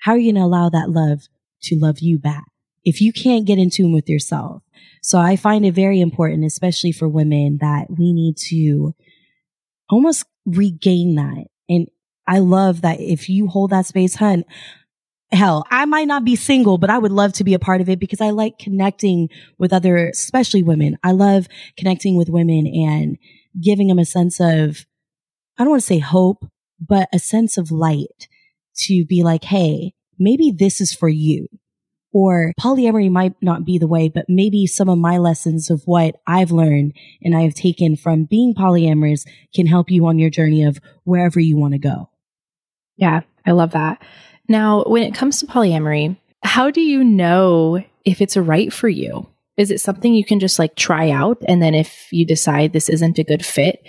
how 0.00 0.12
are 0.12 0.18
you 0.18 0.32
going 0.32 0.42
to 0.42 0.46
allow 0.46 0.68
that 0.68 0.90
love 0.90 1.22
to 1.62 1.76
love 1.78 1.98
you 2.00 2.18
back 2.18 2.44
if 2.84 3.00
you 3.00 3.12
can't 3.12 3.46
get 3.46 3.58
in 3.58 3.70
tune 3.70 3.92
with 3.92 4.08
yourself? 4.08 4.62
So 5.02 5.18
I 5.18 5.36
find 5.36 5.64
it 5.64 5.72
very 5.72 6.00
important, 6.00 6.44
especially 6.44 6.92
for 6.92 7.08
women, 7.08 7.58
that 7.60 7.86
we 7.90 8.12
need 8.12 8.36
to 8.48 8.94
almost 9.88 10.24
regain 10.44 11.14
that. 11.14 11.46
And 11.68 11.88
I 12.26 12.38
love 12.38 12.82
that 12.82 13.00
if 13.00 13.28
you 13.28 13.46
hold 13.46 13.70
that 13.70 13.86
space, 13.86 14.16
hun, 14.16 14.44
hell, 15.32 15.64
I 15.70 15.84
might 15.84 16.08
not 16.08 16.24
be 16.24 16.36
single, 16.36 16.78
but 16.78 16.90
I 16.90 16.98
would 16.98 17.12
love 17.12 17.32
to 17.34 17.44
be 17.44 17.54
a 17.54 17.58
part 17.58 17.80
of 17.80 17.88
it 17.88 17.98
because 17.98 18.20
I 18.20 18.30
like 18.30 18.58
connecting 18.58 19.28
with 19.58 19.72
other, 19.72 20.08
especially 20.08 20.62
women. 20.62 20.98
I 21.02 21.12
love 21.12 21.48
connecting 21.76 22.16
with 22.16 22.28
women 22.28 22.66
and 22.66 23.18
giving 23.60 23.88
them 23.88 23.98
a 23.98 24.04
sense 24.04 24.40
of, 24.40 24.86
I 25.58 25.64
don't 25.64 25.70
want 25.70 25.82
to 25.82 25.86
say 25.86 25.98
hope, 25.98 26.44
but 26.80 27.08
a 27.12 27.18
sense 27.18 27.56
of 27.56 27.70
light 27.70 28.28
to 28.84 29.04
be 29.04 29.22
like, 29.22 29.44
Hey, 29.44 29.94
maybe 30.18 30.50
this 30.50 30.80
is 30.80 30.94
for 30.94 31.08
you. 31.08 31.48
Or 32.12 32.54
polyamory 32.58 33.10
might 33.10 33.34
not 33.42 33.66
be 33.66 33.76
the 33.76 33.86
way, 33.86 34.08
but 34.08 34.24
maybe 34.28 34.66
some 34.66 34.88
of 34.88 34.96
my 34.96 35.18
lessons 35.18 35.68
of 35.68 35.82
what 35.84 36.16
I've 36.26 36.50
learned 36.50 36.94
and 37.20 37.36
I 37.36 37.42
have 37.42 37.52
taken 37.52 37.94
from 37.94 38.24
being 38.24 38.54
polyamorous 38.54 39.26
can 39.54 39.66
help 39.66 39.90
you 39.90 40.06
on 40.06 40.18
your 40.18 40.30
journey 40.30 40.64
of 40.64 40.80
wherever 41.04 41.38
you 41.38 41.58
want 41.58 41.74
to 41.74 41.78
go. 41.78 42.08
Yeah, 42.96 43.20
I 43.44 43.50
love 43.50 43.72
that. 43.72 44.02
Now, 44.48 44.84
when 44.84 45.02
it 45.02 45.14
comes 45.14 45.40
to 45.40 45.46
polyamory, 45.46 46.16
how 46.42 46.70
do 46.70 46.80
you 46.80 47.04
know 47.04 47.84
if 48.04 48.22
it's 48.22 48.36
right 48.36 48.72
for 48.72 48.88
you? 48.88 49.28
Is 49.56 49.70
it 49.70 49.80
something 49.80 50.14
you 50.14 50.24
can 50.24 50.40
just 50.40 50.58
like 50.58 50.74
try 50.74 51.10
out? 51.10 51.42
And 51.46 51.62
then 51.62 51.74
if 51.74 52.08
you 52.12 52.26
decide 52.26 52.72
this 52.72 52.88
isn't 52.88 53.18
a 53.18 53.24
good 53.24 53.44
fit, 53.44 53.82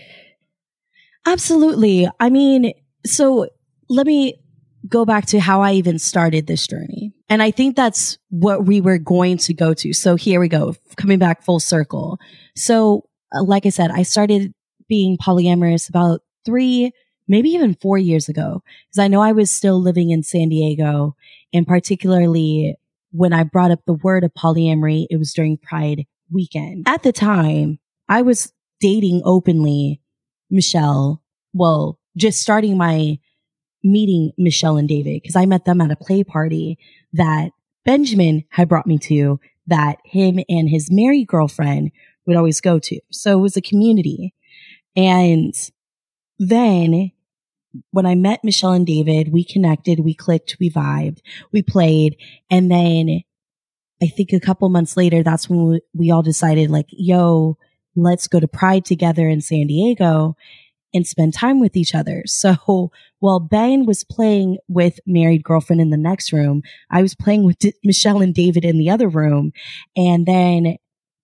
Absolutely. 1.28 2.08
I 2.22 2.30
mean, 2.30 2.72
so 3.06 3.48
let 3.90 4.08
me 4.08 4.36
go 4.88 5.04
back 5.04 5.26
to 5.26 5.42
how 5.42 5.62
I 5.62 5.74
even 5.74 6.00
started 6.00 6.48
this 6.48 6.66
journey. 6.66 7.12
And 7.28 7.44
I 7.44 7.52
think 7.52 7.76
that's 7.76 8.18
what 8.30 8.66
we 8.66 8.80
were 8.80 8.98
going 8.98 9.38
to 9.40 9.54
go 9.54 9.74
to. 9.74 9.92
So 9.92 10.16
here 10.16 10.40
we 10.40 10.48
go, 10.48 10.76
coming 10.96 11.20
back 11.20 11.44
full 11.44 11.60
circle. 11.60 12.18
So, 12.56 13.10
uh, 13.36 13.44
like 13.44 13.66
I 13.66 13.70
said, 13.70 13.92
I 13.92 14.04
started 14.04 14.54
being 14.88 15.18
polyamorous 15.18 15.90
about 15.90 16.22
three, 16.46 16.94
maybe 17.28 17.50
even 17.50 17.76
four 17.76 17.98
years 17.98 18.30
ago, 18.30 18.64
because 18.88 19.04
I 19.04 19.10
know 19.10 19.22
I 19.22 19.34
was 19.34 19.52
still 19.52 19.82
living 19.82 20.12
in 20.12 20.24
San 20.24 20.48
Diego. 20.48 21.18
And 21.54 21.68
particularly 21.68 22.78
when 23.12 23.34
I 23.34 23.44
brought 23.44 23.72
up 23.72 23.82
the 23.86 23.94
word 23.94 24.24
of 24.24 24.34
polyamory, 24.34 25.08
it 25.10 25.18
was 25.18 25.34
during 25.34 25.58
Pride 25.58 26.06
weekend. 26.32 26.88
At 26.88 27.04
the 27.04 27.12
time, 27.12 27.80
I 28.08 28.22
was 28.22 28.54
dating 28.80 29.24
openly 29.26 30.00
Michelle. 30.50 31.22
Well, 31.54 32.00
just 32.16 32.42
starting 32.42 32.78
my 32.78 33.20
meeting 33.84 34.32
Michelle 34.38 34.78
and 34.78 34.88
David 34.88 35.22
because 35.22 35.36
I 35.36 35.46
met 35.46 35.66
them 35.66 35.82
at 35.82 35.92
a 35.92 35.96
play 35.96 36.24
party 36.24 36.78
that 37.14 37.52
Benjamin 37.86 38.44
had 38.50 38.68
brought 38.68 38.88
me 38.88 38.98
to 39.00 39.40
that 39.68 39.98
him 40.04 40.40
and 40.50 40.70
his 40.70 40.92
married 40.92 41.28
girlfriend 41.28 41.92
would 42.26 42.36
always 42.36 42.62
go 42.62 42.80
to. 42.80 43.00
So 43.12 43.38
it 43.38 43.42
was 43.42 43.58
a 43.58 43.62
community. 43.62 44.34
And 44.96 45.54
then 46.40 47.12
when 47.92 48.06
I 48.06 48.16
met 48.16 48.44
Michelle 48.44 48.74
and 48.74 48.86
David, 48.86 49.32
we 49.32 49.44
connected, 49.44 50.00
we 50.00 50.14
clicked, 50.14 50.58
we 50.60 50.70
vibed, 50.70 51.20
we 51.52 51.62
played. 51.62 52.18
And 52.50 52.72
then 52.72 53.24
I 54.02 54.08
think 54.08 54.34
a 54.34 54.40
couple 54.40 54.70
months 54.70 54.98
later, 54.98 55.24
that's 55.24 55.50
when 55.50 55.66
we, 55.66 55.82
we 55.94 56.12
all 56.12 56.24
decided 56.24 56.70
like, 56.70 56.88
yo, 56.90 57.58
let's 57.98 58.28
go 58.28 58.40
to 58.40 58.48
Pride 58.48 58.86
together 58.86 59.28
in 59.28 59.42
San 59.42 59.68
Diego 59.68 60.36
and 60.94 61.06
spend 61.06 61.34
time 61.34 61.60
with 61.60 61.76
each 61.76 61.94
other. 61.94 62.24
So 62.26 62.92
while 63.20 63.40
Ben 63.40 63.86
was 63.86 64.04
playing 64.04 64.58
with 64.68 65.00
married 65.06 65.44
girlfriend 65.44 65.82
in 65.82 65.90
the 65.90 65.98
next 65.98 66.32
room, 66.32 66.62
I 66.90 67.02
was 67.02 67.16
playing 67.16 67.44
with 67.44 67.60
D- 67.60 67.74
Michelle 67.84 68.22
and 68.22 68.34
David 68.34 68.64
in 68.64 68.78
the 68.78 68.90
other 68.90 69.10
room. 69.10 69.52
And 69.96 70.26
then 70.26 70.78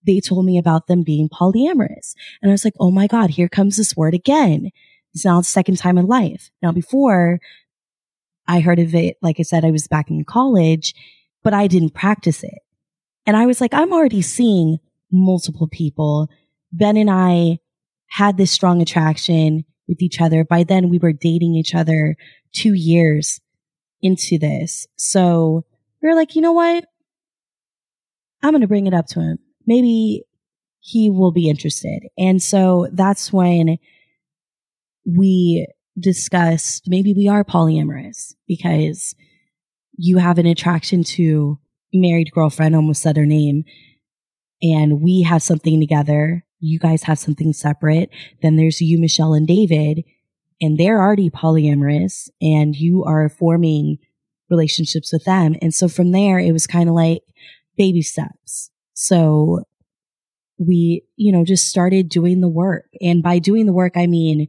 they 0.06 0.20
told 0.20 0.44
me 0.44 0.58
about 0.58 0.86
them 0.86 1.02
being 1.02 1.28
polyamorous. 1.28 2.14
And 2.42 2.50
I 2.50 2.52
was 2.52 2.64
like, 2.64 2.74
Oh 2.78 2.90
my 2.90 3.06
God, 3.06 3.30
here 3.30 3.48
comes 3.48 3.76
this 3.76 3.96
word 3.96 4.14
again. 4.14 4.70
It's 5.14 5.24
now 5.24 5.38
the 5.38 5.44
second 5.44 5.78
time 5.78 5.96
in 5.96 6.06
life. 6.06 6.50
Now 6.60 6.72
before 6.72 7.40
I 8.46 8.60
heard 8.60 8.78
of 8.80 8.94
it, 8.94 9.16
like 9.22 9.40
I 9.40 9.44
said, 9.44 9.64
I 9.64 9.70
was 9.70 9.86
back 9.86 10.10
in 10.10 10.24
college, 10.24 10.94
but 11.42 11.54
I 11.54 11.66
didn't 11.66 11.94
practice 11.94 12.42
it. 12.42 12.58
And 13.26 13.36
I 13.36 13.46
was 13.46 13.60
like, 13.60 13.72
I'm 13.72 13.92
already 13.92 14.20
seeing 14.20 14.78
multiple 15.10 15.68
people. 15.68 16.28
Ben 16.74 16.96
and 16.96 17.10
I 17.10 17.58
had 18.08 18.36
this 18.36 18.50
strong 18.50 18.82
attraction 18.82 19.64
with 19.88 20.02
each 20.02 20.20
other. 20.20 20.44
By 20.44 20.64
then 20.64 20.88
we 20.88 20.98
were 20.98 21.12
dating 21.12 21.54
each 21.54 21.74
other 21.74 22.16
two 22.52 22.74
years 22.74 23.40
into 24.02 24.38
this. 24.38 24.86
So 24.96 25.64
we 26.02 26.08
were 26.08 26.14
like, 26.14 26.34
you 26.34 26.42
know 26.42 26.52
what? 26.52 26.84
I'm 28.42 28.50
going 28.50 28.60
to 28.60 28.68
bring 28.68 28.86
it 28.86 28.94
up 28.94 29.06
to 29.08 29.20
him. 29.20 29.38
Maybe 29.66 30.24
he 30.80 31.10
will 31.10 31.32
be 31.32 31.48
interested. 31.48 32.08
And 32.18 32.42
so 32.42 32.88
that's 32.92 33.32
when 33.32 33.78
we 35.06 35.66
discussed 35.98 36.84
maybe 36.88 37.14
we 37.14 37.28
are 37.28 37.44
polyamorous 37.44 38.34
because 38.48 39.14
you 39.96 40.18
have 40.18 40.38
an 40.38 40.46
attraction 40.46 41.04
to 41.04 41.58
married 41.92 42.32
girlfriend, 42.32 42.74
almost 42.74 43.02
said 43.02 43.16
her 43.16 43.26
name, 43.26 43.64
and 44.60 45.00
we 45.00 45.22
have 45.22 45.42
something 45.42 45.80
together 45.80 46.44
you 46.64 46.78
guys 46.78 47.02
have 47.04 47.18
something 47.18 47.52
separate. 47.52 48.10
Then 48.42 48.56
there's 48.56 48.80
you, 48.80 48.98
Michelle 48.98 49.34
and 49.34 49.46
David, 49.46 50.04
and 50.60 50.78
they're 50.78 51.00
already 51.00 51.30
polyamorous 51.30 52.28
and 52.40 52.74
you 52.74 53.04
are 53.04 53.28
forming 53.28 53.98
relationships 54.50 55.12
with 55.12 55.24
them. 55.24 55.56
And 55.60 55.74
so 55.74 55.88
from 55.88 56.12
there, 56.12 56.38
it 56.38 56.52
was 56.52 56.66
kind 56.66 56.88
of 56.88 56.94
like 56.94 57.22
baby 57.76 58.02
steps. 58.02 58.70
So 58.94 59.64
we, 60.58 61.04
you 61.16 61.32
know, 61.32 61.44
just 61.44 61.68
started 61.68 62.08
doing 62.08 62.40
the 62.40 62.48
work. 62.48 62.86
And 63.00 63.22
by 63.22 63.38
doing 63.38 63.66
the 63.66 63.72
work, 63.72 63.96
I 63.96 64.06
mean, 64.06 64.46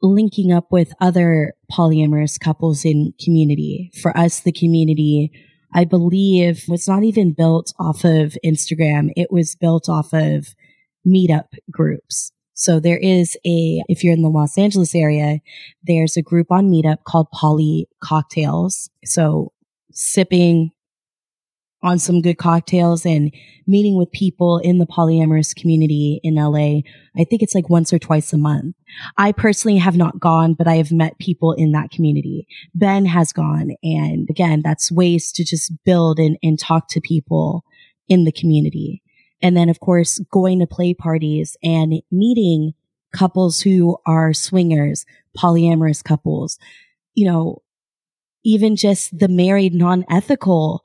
linking 0.00 0.52
up 0.52 0.68
with 0.70 0.92
other 1.00 1.54
polyamorous 1.70 2.38
couples 2.38 2.84
in 2.84 3.12
community. 3.22 3.90
For 4.00 4.16
us, 4.16 4.40
the 4.40 4.52
community, 4.52 5.32
I 5.74 5.84
believe 5.84 6.64
was 6.68 6.86
not 6.86 7.02
even 7.02 7.32
built 7.32 7.74
off 7.78 8.04
of 8.04 8.36
Instagram. 8.44 9.10
It 9.16 9.32
was 9.32 9.56
built 9.56 9.88
off 9.88 10.12
of 10.12 10.54
meetup 11.08 11.46
groups. 11.70 12.32
So 12.54 12.80
there 12.80 12.98
is 12.98 13.36
a, 13.46 13.82
if 13.88 14.02
you're 14.02 14.14
in 14.14 14.22
the 14.22 14.28
Los 14.28 14.58
Angeles 14.58 14.94
area, 14.94 15.38
there's 15.84 16.16
a 16.16 16.22
group 16.22 16.48
on 16.50 16.68
Meetup 16.68 17.04
called 17.04 17.30
Poly 17.32 17.86
Cocktails. 18.02 18.90
So 19.04 19.52
sipping 19.92 20.72
on 21.82 21.98
some 21.98 22.20
good 22.20 22.38
cocktails 22.38 23.06
and 23.06 23.32
meeting 23.66 23.96
with 23.96 24.10
people 24.10 24.58
in 24.58 24.78
the 24.78 24.86
polyamorous 24.86 25.54
community 25.54 26.20
in 26.24 26.34
LA. 26.34 26.80
I 27.16 27.24
think 27.24 27.42
it's 27.42 27.54
like 27.54 27.70
once 27.70 27.92
or 27.92 27.98
twice 27.98 28.32
a 28.32 28.38
month. 28.38 28.74
I 29.16 29.30
personally 29.30 29.78
have 29.78 29.96
not 29.96 30.18
gone, 30.18 30.54
but 30.54 30.66
I 30.66 30.74
have 30.76 30.90
met 30.90 31.18
people 31.18 31.52
in 31.52 31.72
that 31.72 31.90
community. 31.90 32.46
Ben 32.74 33.06
has 33.06 33.32
gone. 33.32 33.76
And 33.82 34.28
again, 34.28 34.62
that's 34.64 34.90
ways 34.90 35.30
to 35.32 35.44
just 35.44 35.72
build 35.84 36.18
and, 36.18 36.36
and 36.42 36.58
talk 36.58 36.88
to 36.90 37.00
people 37.00 37.62
in 38.08 38.24
the 38.24 38.32
community. 38.32 39.02
And 39.42 39.56
then, 39.56 39.68
of 39.68 39.80
course, 39.80 40.18
going 40.30 40.58
to 40.60 40.66
play 40.66 40.94
parties 40.94 41.56
and 41.62 42.02
meeting 42.10 42.74
couples 43.14 43.60
who 43.60 43.98
are 44.06 44.32
swingers, 44.34 45.06
polyamorous 45.36 46.02
couples, 46.02 46.58
you 47.14 47.26
know, 47.26 47.62
even 48.44 48.76
just 48.76 49.18
the 49.18 49.28
married 49.28 49.74
non-ethical 49.74 50.82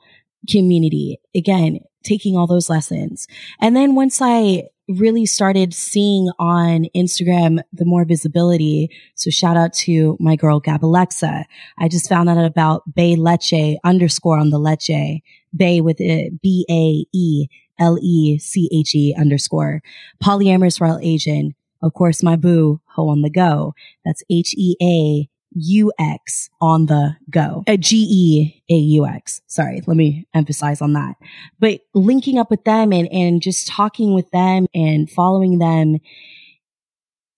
community. 0.49 1.20
Again, 1.36 1.80
taking 2.04 2.36
all 2.36 2.47
those 2.47 2.70
lessons. 2.70 3.28
And 3.60 3.76
then 3.76 3.95
once 3.95 4.22
I 4.22 4.64
really 4.89 5.26
started 5.26 5.74
seeing 5.74 6.30
on 6.39 6.88
Instagram 6.95 7.62
the 7.72 7.86
more 7.86 8.04
visibility. 8.06 8.89
So 9.16 9.30
shout 9.30 9.56
out 9.56 9.74
to 9.74 10.18
my 10.20 10.36
girl 10.36 10.60
Gab 10.60 10.84
Alexa. 10.84 11.45
I 11.80 11.88
just 11.88 12.10
found 12.10 12.30
out 12.30 12.43
about 12.43 12.84
Bae 12.93 13.16
Leche 13.18 13.78
underscore 13.84 14.38
on 14.38 14.49
the 14.49 14.60
Leche. 14.60 15.22
Bay 15.56 15.82
with 15.82 16.01
it, 16.01 16.41
B-A-E 16.41 17.47
L 17.80 17.97
E 18.01 18.38
C 18.39 18.69
H 18.71 18.95
E 18.95 19.15
underscore. 19.17 19.82
Polyamorous 20.24 20.80
Royal 20.80 20.99
Asian. 21.01 21.55
Of 21.82 21.93
course, 21.93 22.24
my 22.24 22.36
boo, 22.36 22.80
Ho 22.95 23.09
on 23.09 23.21
the 23.21 23.30
Go. 23.30 23.74
That's 24.05 24.24
H 24.30 24.55
E 24.57 24.76
A 24.82 25.30
U 25.55 25.91
X 25.99 26.49
on 26.61 26.88
the 26.88 27.15
go. 27.30 27.63
Uh, 27.67 27.78
G 27.78 28.07
E 28.09 28.63
A 28.69 28.78
U 28.78 29.05
X. 29.05 29.41
Sorry, 29.47 29.82
let 29.86 29.97
me 29.97 30.28
emphasize 30.34 30.82
on 30.82 30.93
that. 30.93 31.15
But 31.59 31.82
linking 31.93 32.38
up 32.38 32.49
with 32.49 32.63
them 32.63 32.91
and, 32.91 33.07
and 33.11 33.41
just 33.41 33.67
talking 33.67 34.13
with 34.13 34.30
them 34.32 34.67
and 34.74 35.09
following 35.09 35.59
them, 35.59 35.99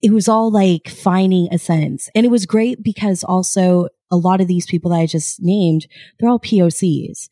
it 0.02 0.12
was 0.12 0.28
all 0.28 0.50
like 0.50 0.88
finding 0.88 1.48
a 1.52 1.58
sense. 1.58 2.08
And 2.14 2.24
it 2.24 2.30
was 2.30 2.46
great 2.46 2.82
because 2.82 3.24
also 3.24 3.88
a 4.10 4.16
lot 4.16 4.40
of 4.40 4.48
these 4.48 4.66
people 4.66 4.90
that 4.90 5.00
I 5.00 5.06
just 5.06 5.42
named, 5.42 5.86
they're 6.18 6.28
all 6.28 6.38
POCs. 6.38 7.28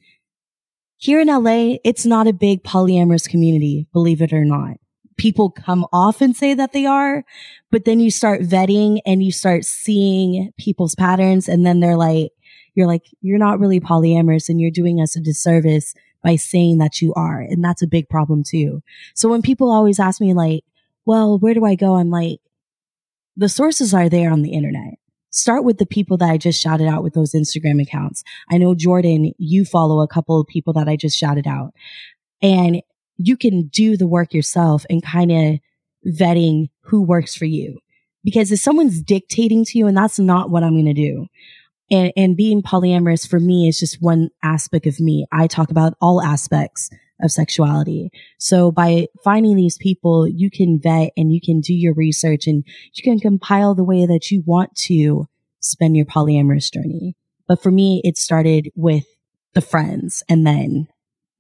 Here 1.05 1.21
in 1.21 1.29
LA, 1.29 1.77
it's 1.85 2.07
not 2.07 2.27
a 2.27 2.33
big 2.33 2.65
polyamorous 2.65 3.29
community, 3.29 3.87
believe 3.93 4.23
it 4.23 4.33
or 4.33 4.43
not. 4.43 4.79
People 5.19 5.51
come 5.51 5.85
off 5.93 6.23
and 6.23 6.35
say 6.35 6.55
that 6.55 6.73
they 6.73 6.87
are, 6.87 7.25
but 7.71 7.85
then 7.85 8.01
you 8.01 8.11
start 8.11 8.41
vetting 8.41 9.01
and 9.05 9.23
you 9.23 9.31
start 9.31 9.67
seeing 9.67 10.51
people's 10.57 10.95
patterns 10.95 11.47
and 11.47 11.67
then 11.67 11.81
they're 11.81 11.99
like, 11.99 12.31
you're 12.75 12.87
like, 12.87 13.03
you're 13.21 13.37
not 13.37 13.61
really 13.61 13.81
polyamorous 13.81 14.49
and 14.49 14.63
you're 14.63 14.71
doing 14.71 14.99
us 14.99 15.15
a 15.15 15.21
disservice 15.21 15.93
by 16.23 16.37
saying 16.37 16.79
that 16.79 17.03
you 17.03 17.13
are. 17.13 17.39
And 17.39 17.63
that's 17.63 17.83
a 17.83 17.87
big 17.87 18.09
problem 18.09 18.43
too. 18.43 18.83
So 19.15 19.29
when 19.29 19.43
people 19.43 19.71
always 19.71 20.01
ask 20.01 20.23
me 20.23 20.33
like, 20.33 20.65
well, 21.05 21.39
where 21.39 21.53
do 21.53 21.67
I 21.67 21.75
go? 21.75 21.97
I'm 21.97 22.09
like, 22.09 22.39
the 23.37 23.51
sources 23.51 23.93
are 23.93 24.09
there 24.09 24.33
on 24.33 24.41
the 24.41 24.55
internet 24.55 24.95
start 25.35 25.65
with 25.65 25.79
the 25.79 25.87
people 25.87 26.17
that 26.17 26.31
I 26.31 26.39
just 26.39 26.63
shouted 26.63 26.87
out 26.87 27.03
with 27.03 27.13
those 27.13 27.33
Instagram 27.33 27.83
accounts. 27.83 28.23
I 28.51 28.59
know 28.59 28.75
Jordan, 28.75 29.33
you 29.37 29.65
follow 29.65 30.01
a 30.01 30.09
couple 30.09 30.41
of 30.41 30.47
people 30.47 30.73
that 30.75 30.89
I 30.89 30.97
just 30.97 31.19
shouted 31.19 31.47
out 31.47 31.75
and 32.41 32.81
you 33.17 33.37
can 33.37 33.67
do 33.67 33.97
the 33.97 34.07
work 34.07 34.33
yourself 34.33 34.87
and 34.89 35.03
kind 35.03 35.33
of 35.33 35.59
vetting 36.07 36.69
who 36.83 37.03
works 37.03 37.35
for 37.35 37.47
you. 37.47 37.81
Because 38.23 38.53
if 38.53 38.61
someone's 38.61 39.03
dictating 39.03 39.65
to 39.67 39.79
you, 39.79 39.87
and 39.87 39.97
that's 39.97 40.19
not 40.19 40.51
what 40.51 40.63
I'm 40.63 40.75
going 40.75 40.87
to 40.87 40.95
do. 40.95 41.27
And, 41.91 42.13
and 42.17 42.37
being 42.37 42.63
polyamorous 42.63 43.29
for 43.29 43.39
me 43.39 43.69
is 43.69 43.79
just 43.79 44.01
one 44.01 44.31
aspect 44.43 44.87
of 44.87 45.01
me. 45.01 45.27
I 45.31 45.47
talk 45.47 45.71
about 45.71 45.95
all 46.01 46.23
aspects 46.23 46.89
of 47.23 47.31
sexuality. 47.31 48.11
So 48.39 48.73
by 48.73 49.07
finding 49.23 49.57
these 49.57 49.79
people, 49.79 50.29
you 50.29 50.51
can 50.51 50.81
vet 50.81 51.13
and 51.17 51.33
you 51.33 51.41
can 51.41 51.61
do 51.61 51.75
your 51.75 51.95
research 51.95 52.47
and 52.47 52.65
you 52.93 53.03
can 53.03 53.21
compile 53.21 53.75
the 53.75 53.85
way 53.85 54.07
that 54.07 54.31
you 54.31 54.43
want 54.45 54.75
to 54.77 55.29
spend 55.61 55.97
your 55.97 56.07
polyamorous 56.07 56.73
journey. 56.73 57.17
But 57.47 57.63
for 57.63 57.71
me, 57.71 58.01
it 58.05 58.19
started 58.19 58.71
with 58.75 59.05
the 59.55 59.61
friends 59.61 60.23
and 60.29 60.47
then 60.47 60.89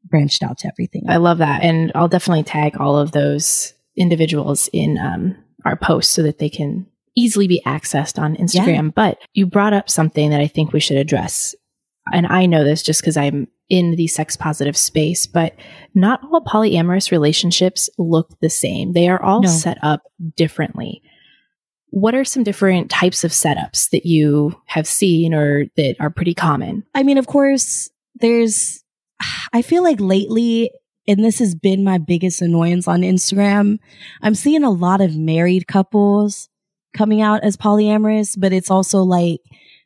branched 0.04 0.42
out 0.42 0.58
to 0.58 0.68
everything. 0.68 1.04
I 1.08 1.16
love 1.16 1.38
that. 1.38 1.62
And 1.62 1.90
I'll 1.94 2.08
definitely 2.08 2.44
tag 2.44 2.76
all 2.78 2.98
of 2.98 3.12
those 3.12 3.74
individuals 3.96 4.68
in 4.72 4.98
um, 4.98 5.36
our 5.64 5.76
posts 5.76 6.12
so 6.12 6.22
that 6.22 6.38
they 6.38 6.50
can 6.50 6.86
easily 7.16 7.46
be 7.46 7.62
accessed 7.64 8.20
on 8.20 8.36
Instagram. 8.36 8.86
Yeah. 8.86 8.90
But 8.94 9.18
you 9.32 9.46
brought 9.46 9.72
up 9.72 9.88
something 9.88 10.30
that 10.30 10.40
I 10.40 10.46
think 10.46 10.72
we 10.72 10.80
should 10.80 10.96
address. 10.96 11.54
And 12.12 12.26
I 12.26 12.46
know 12.46 12.64
this 12.64 12.82
just 12.82 13.00
because 13.00 13.16
I'm 13.16 13.48
in 13.68 13.96
the 13.96 14.06
sex 14.06 14.36
positive 14.36 14.76
space, 14.76 15.26
but 15.26 15.54
not 15.94 16.20
all 16.24 16.42
polyamorous 16.44 17.10
relationships 17.10 17.88
look 17.98 18.38
the 18.40 18.50
same. 18.50 18.92
They 18.92 19.08
are 19.08 19.22
all 19.22 19.42
no. 19.42 19.48
set 19.48 19.78
up 19.82 20.02
differently. 20.36 21.02
What 21.90 22.14
are 22.14 22.24
some 22.24 22.42
different 22.42 22.90
types 22.90 23.24
of 23.24 23.30
setups 23.30 23.90
that 23.90 24.04
you 24.04 24.60
have 24.66 24.86
seen 24.86 25.32
or 25.32 25.66
that 25.76 25.96
are 26.00 26.10
pretty 26.10 26.34
common? 26.34 26.84
I 26.94 27.04
mean, 27.04 27.18
of 27.18 27.26
course, 27.26 27.90
there's, 28.16 28.82
I 29.52 29.62
feel 29.62 29.82
like 29.82 30.00
lately, 30.00 30.70
and 31.06 31.24
this 31.24 31.38
has 31.38 31.54
been 31.54 31.84
my 31.84 31.98
biggest 31.98 32.42
annoyance 32.42 32.88
on 32.88 33.02
Instagram, 33.02 33.78
I'm 34.22 34.34
seeing 34.34 34.64
a 34.64 34.70
lot 34.70 35.00
of 35.00 35.16
married 35.16 35.68
couples 35.68 36.48
coming 36.94 37.22
out 37.22 37.44
as 37.44 37.56
polyamorous, 37.56 38.38
but 38.38 38.52
it's 38.52 38.70
also 38.70 39.02
like, 39.02 39.40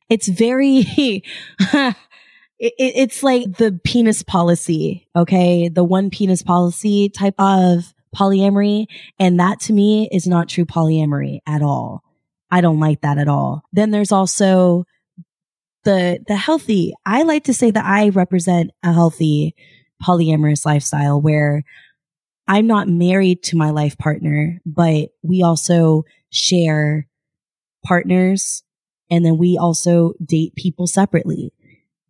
it's 0.09 0.29
very, 0.29 1.22
it, 2.59 2.75
it's 2.79 3.23
like 3.23 3.57
the 3.57 3.79
penis 3.85 4.23
policy. 4.23 5.09
Okay. 5.15 5.69
The 5.69 5.85
one 5.85 6.11
penis 6.11 6.43
policy 6.43 7.09
type 7.09 7.35
of 7.39 7.93
polyamory. 8.15 8.87
And 9.19 9.39
that 9.41 9.61
to 9.61 9.73
me 9.73 10.09
is 10.13 10.27
not 10.27 10.49
true 10.49 10.65
polyamory 10.65 11.41
at 11.47 11.63
all. 11.63 12.03
I 12.51 12.61
don't 12.61 12.81
like 12.81 13.03
that 13.03 13.19
at 13.19 13.29
all. 13.29 13.63
Then 13.73 13.91
there's 13.91 14.13
also 14.13 14.85
the, 15.85 16.19
the 16.27 16.37
healthy. 16.37 16.95
I 17.05 17.23
like 17.23 17.45
to 17.45 17.55
say 17.55 17.71
that 17.71 17.85
I 17.85 18.09
represent 18.09 18.71
a 18.83 18.93
healthy 18.93 19.55
polyamorous 20.03 20.65
lifestyle 20.65 21.21
where 21.21 21.63
I'm 22.47 22.67
not 22.67 22.89
married 22.89 23.43
to 23.45 23.57
my 23.57 23.71
life 23.71 23.99
partner, 23.99 24.61
but 24.65 25.11
we 25.23 25.43
also 25.43 26.05
share 26.31 27.07
partners 27.85 28.63
and 29.11 29.25
then 29.25 29.39
we 29.39 29.59
also 29.59 30.15
date 30.25 30.55
people 30.55 30.87
separately. 30.87 31.53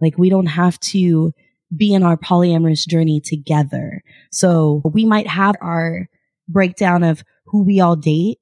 Like 0.01 0.19
we 0.19 0.31
don't 0.31 0.47
have 0.47 0.79
to 0.81 1.33
be 1.75 1.93
in 1.93 2.03
our 2.03 2.17
polyamorous 2.17 2.87
journey 2.87 3.21
together. 3.21 4.03
So 4.31 4.83
we 4.85 5.05
might 5.05 5.27
have 5.27 5.57
our 5.61 6.09
breakdown 6.49 7.03
of 7.05 7.23
who 7.47 7.63
we 7.63 7.81
all 7.81 7.97
date 7.97 8.39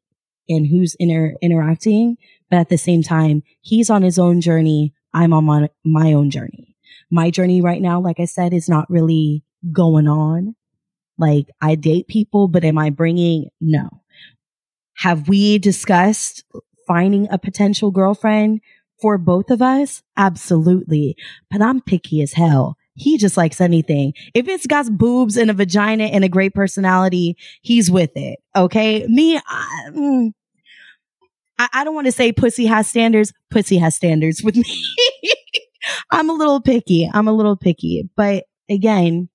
and 0.49 0.67
who's 0.67 0.95
inter- 0.99 1.35
interacting. 1.43 2.17
But 2.51 2.59
at 2.61 2.69
the 2.69 2.79
same 2.79 3.03
time, 3.03 3.43
he's 3.61 3.91
on 3.91 4.03
his 4.03 4.19
own 4.19 4.41
journey. 4.41 4.95
I'm 5.13 5.33
on 5.33 5.45
my, 5.45 5.69
my 5.85 6.13
own 6.13 6.31
journey. 6.31 6.77
My 7.11 7.31
journey 7.31 7.61
right 7.61 7.83
now, 7.83 8.01
like 8.01 8.21
I 8.21 8.25
said, 8.25 8.53
is 8.53 8.69
not 8.69 8.89
really 8.91 9.43
going 9.73 10.07
on. 10.07 10.55
Like 11.19 11.47
I 11.61 11.75
date 11.75 12.09
people, 12.09 12.49
but 12.49 12.65
am 12.65 12.79
I 12.79 12.91
bringing? 12.91 13.49
No. 13.61 13.89
Have 14.99 15.29
we 15.29 15.59
discussed 15.59 16.45
finding 16.87 17.29
a 17.31 17.39
potential 17.39 17.91
girlfriend 17.91 18.61
for 19.01 19.19
both 19.19 19.51
of 19.51 19.63
us? 19.63 20.03
Absolutely. 20.17 21.17
But 21.51 21.63
I'm 21.63 21.81
picky 21.81 22.23
as 22.23 22.33
hell. 22.33 22.77
He 22.95 23.19
just 23.19 23.37
likes 23.37 23.61
anything. 23.61 24.15
If 24.35 24.49
it's 24.49 24.67
got 24.67 24.97
boobs 24.97 25.37
and 25.37 25.51
a 25.51 25.55
vagina 25.55 26.05
and 26.05 26.25
a 26.25 26.29
great 26.31 26.55
personality, 26.55 27.37
he's 27.61 27.91
with 27.91 28.11
it. 28.15 28.39
Okay. 28.55 29.07
Me, 29.07 29.37
I, 29.37 29.91
mm, 29.91 30.33
I, 31.59 31.69
I 31.73 31.85
don't 31.85 31.95
want 31.95 32.07
to 32.07 32.13
say 32.13 32.33
pussy 32.33 32.67
has 32.67 32.89
standards. 32.89 33.33
Pussy 33.51 33.77
has 33.79 33.95
standards 33.95 34.43
with 34.43 34.57
me. 34.57 34.65
I'm 36.11 36.31
a 36.31 36.33
little 36.33 36.61
picky. 36.61 37.09
I'm 37.13 37.29
a 37.29 37.33
little 37.33 37.57
picky, 37.57 38.09
but 38.17 38.45
again, 38.69 39.29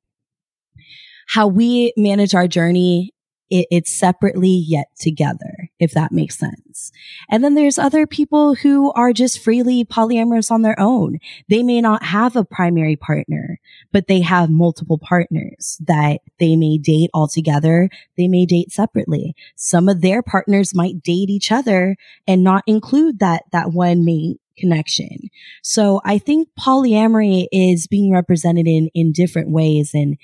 how 1.29 1.47
we 1.47 1.93
manage 1.95 2.35
our 2.35 2.47
journey 2.47 3.13
it, 3.51 3.67
it's 3.69 3.91
separately 3.91 4.49
yet 4.49 4.87
together, 4.99 5.69
if 5.79 5.91
that 5.91 6.11
makes 6.11 6.39
sense. 6.39 6.91
And 7.29 7.43
then 7.43 7.53
there's 7.53 7.77
other 7.77 8.07
people 8.07 8.55
who 8.55 8.91
are 8.93 9.13
just 9.13 9.43
freely 9.43 9.85
polyamorous 9.85 10.49
on 10.49 10.61
their 10.63 10.79
own. 10.79 11.19
They 11.49 11.61
may 11.61 11.81
not 11.81 12.03
have 12.03 12.35
a 12.35 12.45
primary 12.45 12.95
partner, 12.95 13.59
but 13.91 14.07
they 14.07 14.21
have 14.21 14.49
multiple 14.49 14.97
partners 14.97 15.77
that 15.85 16.21
they 16.39 16.55
may 16.55 16.77
date 16.77 17.11
all 17.13 17.27
together. 17.27 17.89
They 18.17 18.27
may 18.27 18.45
date 18.45 18.71
separately. 18.71 19.35
Some 19.55 19.89
of 19.89 20.01
their 20.01 20.23
partners 20.23 20.73
might 20.73 21.03
date 21.03 21.29
each 21.29 21.51
other 21.51 21.97
and 22.27 22.43
not 22.43 22.63
include 22.65 23.19
that, 23.19 23.43
that 23.51 23.71
one 23.71 24.05
main 24.05 24.39
connection. 24.57 25.29
So 25.61 26.01
I 26.05 26.17
think 26.17 26.47
polyamory 26.57 27.47
is 27.51 27.87
being 27.87 28.13
represented 28.13 28.67
in, 28.67 28.89
in 28.93 29.11
different 29.11 29.49
ways. 29.49 29.91
And 29.93 30.17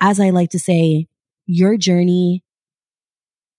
as 0.00 0.20
I 0.20 0.30
like 0.30 0.50
to 0.50 0.58
say, 0.58 1.08
your 1.46 1.76
journey 1.76 2.44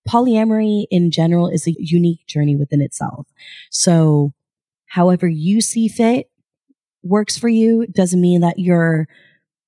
polyamory 0.08 0.86
in 0.90 1.12
general 1.12 1.48
is 1.48 1.68
a 1.68 1.76
unique 1.78 2.26
journey 2.28 2.56
within 2.56 2.82
itself. 2.82 3.28
So 3.70 4.34
however 4.88 5.28
you 5.28 5.62
see 5.62 5.88
fit 5.88 6.30
works 7.04 7.38
for 7.38 7.50
you 7.50 7.88
doesn't 7.88 8.22
mean 8.22 8.42
that 8.42 8.60
you're 8.60 9.08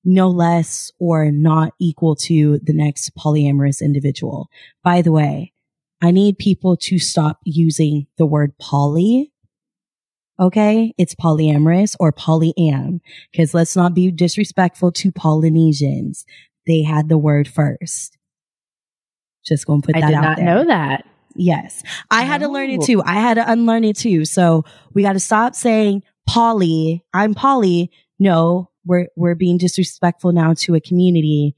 no 0.04 0.28
less 0.28 0.92
or 0.98 1.30
not 1.30 1.72
equal 1.80 2.14
to 2.14 2.58
the 2.62 2.74
next 2.74 3.16
polyamorous 3.16 3.80
individual. 3.80 4.48
By 4.82 5.02
the 5.02 5.12
way, 5.12 5.52
I 6.02 6.10
need 6.10 6.38
people 6.38 6.76
to 6.78 6.98
stop 6.98 7.40
using 7.44 8.06
the 8.18 8.26
word 8.26 8.56
poly. 8.58 9.32
Okay. 10.38 10.92
It's 10.98 11.14
polyamorous 11.14 11.96
or 11.98 12.12
polyam 12.12 13.00
because 13.32 13.54
let's 13.54 13.76
not 13.76 13.94
be 13.94 14.10
disrespectful 14.10 14.92
to 14.92 15.12
Polynesians. 15.12 16.26
They 16.66 16.82
had 16.82 17.08
the 17.08 17.18
word 17.18 17.48
first. 17.48 18.18
Just 19.44 19.66
going 19.66 19.82
to 19.82 19.86
put 19.86 19.94
that 19.94 20.04
out 20.04 20.10
there. 20.10 20.18
I 20.18 20.34
did 20.34 20.42
not 20.42 20.54
know 20.54 20.64
that. 20.64 21.06
Yes. 21.36 21.82
I 22.10 22.22
had 22.22 22.40
to 22.40 22.48
learn 22.48 22.70
it 22.70 22.82
too. 22.82 23.02
I 23.02 23.14
had 23.14 23.34
to 23.34 23.50
unlearn 23.50 23.84
it 23.84 23.96
too. 23.96 24.24
So 24.24 24.64
we 24.92 25.02
got 25.02 25.14
to 25.14 25.20
stop 25.20 25.54
saying 25.54 26.02
poly, 26.28 27.04
I'm 27.12 27.34
poly. 27.34 27.90
No, 28.18 28.70
we're, 28.84 29.08
we're 29.16 29.34
being 29.34 29.58
disrespectful 29.58 30.32
now 30.32 30.54
to 30.54 30.74
a 30.74 30.80
community, 30.80 31.56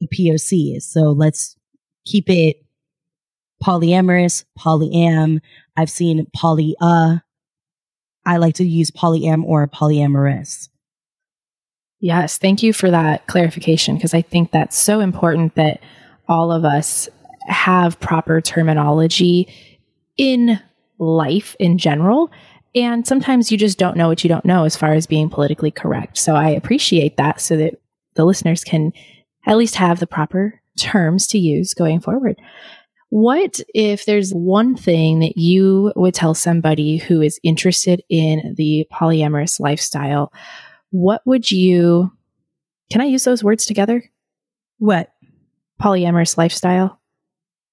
the 0.00 0.08
POC. 0.08 0.80
So 0.80 1.10
let's 1.10 1.56
keep 2.04 2.30
it 2.30 2.64
polyamorous, 3.62 4.44
polyam. 4.58 5.40
I've 5.76 5.90
seen 5.90 6.26
poly, 6.34 6.76
uh, 6.80 7.16
I 8.24 8.36
like 8.38 8.54
to 8.56 8.64
use 8.64 8.90
polyam 8.90 9.44
or 9.44 9.66
polyamorous. 9.66 10.68
Yes. 12.00 12.38
Thank 12.38 12.62
you 12.62 12.72
for 12.72 12.90
that 12.90 13.26
clarification 13.26 13.96
because 13.96 14.14
I 14.14 14.22
think 14.22 14.52
that's 14.52 14.76
so 14.76 15.00
important 15.00 15.54
that 15.54 15.80
all 16.28 16.52
of 16.52 16.64
us 16.64 17.08
have 17.46 18.00
proper 18.00 18.40
terminology 18.40 19.48
in 20.16 20.60
life 20.98 21.56
in 21.58 21.78
general. 21.78 22.30
And 22.74 23.06
sometimes 23.06 23.50
you 23.50 23.58
just 23.58 23.78
don't 23.78 23.96
know 23.96 24.08
what 24.08 24.22
you 24.22 24.28
don't 24.28 24.44
know 24.44 24.64
as 24.64 24.76
far 24.76 24.92
as 24.92 25.06
being 25.06 25.30
politically 25.30 25.70
correct. 25.70 26.18
So 26.18 26.34
I 26.34 26.50
appreciate 26.50 27.16
that 27.16 27.40
so 27.40 27.56
that 27.56 27.74
the 28.14 28.24
listeners 28.24 28.64
can 28.64 28.92
at 29.46 29.56
least 29.56 29.76
have 29.76 30.00
the 30.00 30.06
proper 30.06 30.60
terms 30.78 31.26
to 31.28 31.38
use 31.38 31.74
going 31.74 32.00
forward. 32.00 32.36
What 33.08 33.60
if 33.74 34.04
there's 34.04 34.32
one 34.32 34.76
thing 34.76 35.20
that 35.20 35.36
you 35.36 35.92
would 35.96 36.14
tell 36.14 36.34
somebody 36.34 36.96
who 36.96 37.22
is 37.22 37.40
interested 37.42 38.02
in 38.10 38.54
the 38.56 38.86
polyamorous 38.92 39.60
lifestyle? 39.60 40.32
What 40.90 41.22
would 41.24 41.50
you, 41.50 42.10
can 42.90 43.00
I 43.00 43.04
use 43.04 43.24
those 43.24 43.44
words 43.44 43.64
together? 43.64 44.02
What? 44.78 45.12
Polyamorous 45.80 46.36
lifestyle. 46.36 47.00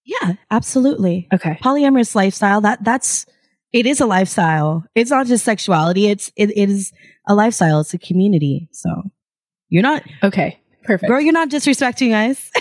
Yeah, 0.06 0.34
absolutely. 0.52 1.28
Okay. 1.34 1.58
Polyamorous 1.64 2.16
lifestyle, 2.16 2.62
that 2.62 2.84
that's 2.84 3.26
it 3.72 3.86
is 3.86 4.00
a 4.02 4.06
lifestyle. 4.06 4.86
It's 4.96 5.12
not 5.12 5.28
just 5.28 5.46
sexuality. 5.46 6.08
It's 6.08 6.32
it, 6.36 6.52
it 6.52 6.70
is 6.70 6.92
a 7.28 7.36
lifestyle. 7.36 7.80
It's 7.80 7.94
a 7.94 7.98
community. 7.98 8.68
So 8.72 8.90
you're 9.70 9.84
not 9.84 10.04
Okay. 10.24 10.60
Perfect. 10.84 11.10
Girl, 11.10 11.22
you're 11.22 11.34
not 11.34 11.50
disrespecting 11.50 12.12
us. 12.12 12.52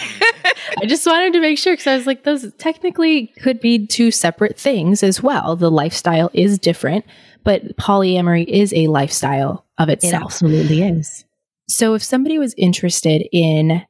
I 0.81 0.87
just 0.87 1.05
wanted 1.07 1.33
to 1.33 1.41
make 1.41 1.59
sure 1.59 1.73
because 1.73 1.89
I 1.89 1.97
was 1.97 2.07
like, 2.07 2.23
those 2.23 2.53
technically 2.55 3.33
could 3.43 3.61
be 3.61 3.87
two 3.87 4.11
separate 4.11 4.57
things 4.57 5.03
as 5.03 5.23
well. 5.23 5.57
The 5.57 5.71
lifestyle 5.71 6.31
is 6.33 6.59
different, 6.59 7.05
but 7.45 7.77
polyamory 7.77 8.47
is 8.47 8.73
a 8.75 8.87
lifestyle 8.87 9.67
of 9.79 9.89
itself. 9.89 10.13
It 10.13 10.25
absolutely 10.25 10.83
is. 10.83 11.25
So 11.69 11.95
if 11.95 12.03
somebody 12.03 12.39
was 12.39 12.55
interested 12.57 13.27
in 13.33 13.83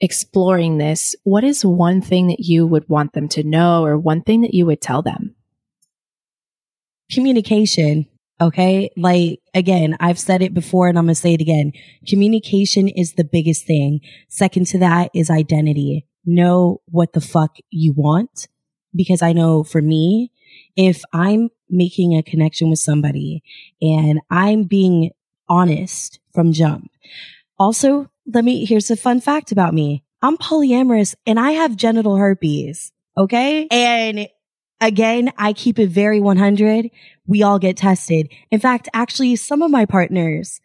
exploring 0.00 0.78
this, 0.78 1.16
what 1.24 1.44
is 1.44 1.64
one 1.64 2.00
thing 2.00 2.28
that 2.28 2.40
you 2.40 2.66
would 2.66 2.88
want 2.88 3.12
them 3.12 3.28
to 3.28 3.42
know 3.42 3.84
or 3.84 3.98
one 3.98 4.22
thing 4.22 4.42
that 4.42 4.54
you 4.54 4.66
would 4.66 4.80
tell 4.80 5.02
them? 5.02 5.34
Communication. 7.10 8.06
Okay. 8.40 8.90
Like 8.96 9.40
again, 9.54 9.96
I've 9.98 10.18
said 10.18 10.42
it 10.42 10.54
before 10.54 10.88
and 10.88 10.98
I'm 10.98 11.06
going 11.06 11.14
to 11.14 11.20
say 11.20 11.34
it 11.34 11.40
again. 11.40 11.72
Communication 12.06 12.88
is 12.88 13.14
the 13.14 13.24
biggest 13.24 13.66
thing. 13.66 14.00
Second 14.28 14.66
to 14.68 14.78
that 14.78 15.10
is 15.14 15.30
identity. 15.30 16.06
Know 16.24 16.80
what 16.86 17.12
the 17.14 17.20
fuck 17.20 17.56
you 17.70 17.92
want. 17.96 18.48
Because 18.94 19.22
I 19.22 19.32
know 19.32 19.64
for 19.64 19.82
me, 19.82 20.30
if 20.76 21.02
I'm 21.12 21.50
making 21.68 22.16
a 22.16 22.22
connection 22.22 22.70
with 22.70 22.78
somebody 22.78 23.42
and 23.82 24.20
I'm 24.30 24.64
being 24.64 25.10
honest 25.48 26.20
from 26.32 26.52
jump, 26.52 26.90
also 27.58 28.10
let 28.32 28.44
me, 28.44 28.64
here's 28.64 28.90
a 28.90 28.96
fun 28.96 29.20
fact 29.20 29.52
about 29.52 29.74
me. 29.74 30.04
I'm 30.22 30.36
polyamorous 30.36 31.14
and 31.26 31.38
I 31.38 31.52
have 31.52 31.76
genital 31.76 32.16
herpes. 32.16 32.92
Okay. 33.16 33.66
And 33.70 34.28
again, 34.80 35.32
I 35.38 35.52
keep 35.52 35.78
it 35.78 35.90
very 35.90 36.20
100. 36.20 36.90
We 37.26 37.42
all 37.42 37.58
get 37.58 37.76
tested. 37.76 38.28
In 38.50 38.60
fact, 38.60 38.88
actually, 38.92 39.36
some 39.36 39.62
of 39.62 39.70
my 39.70 39.86
partners 39.86 40.60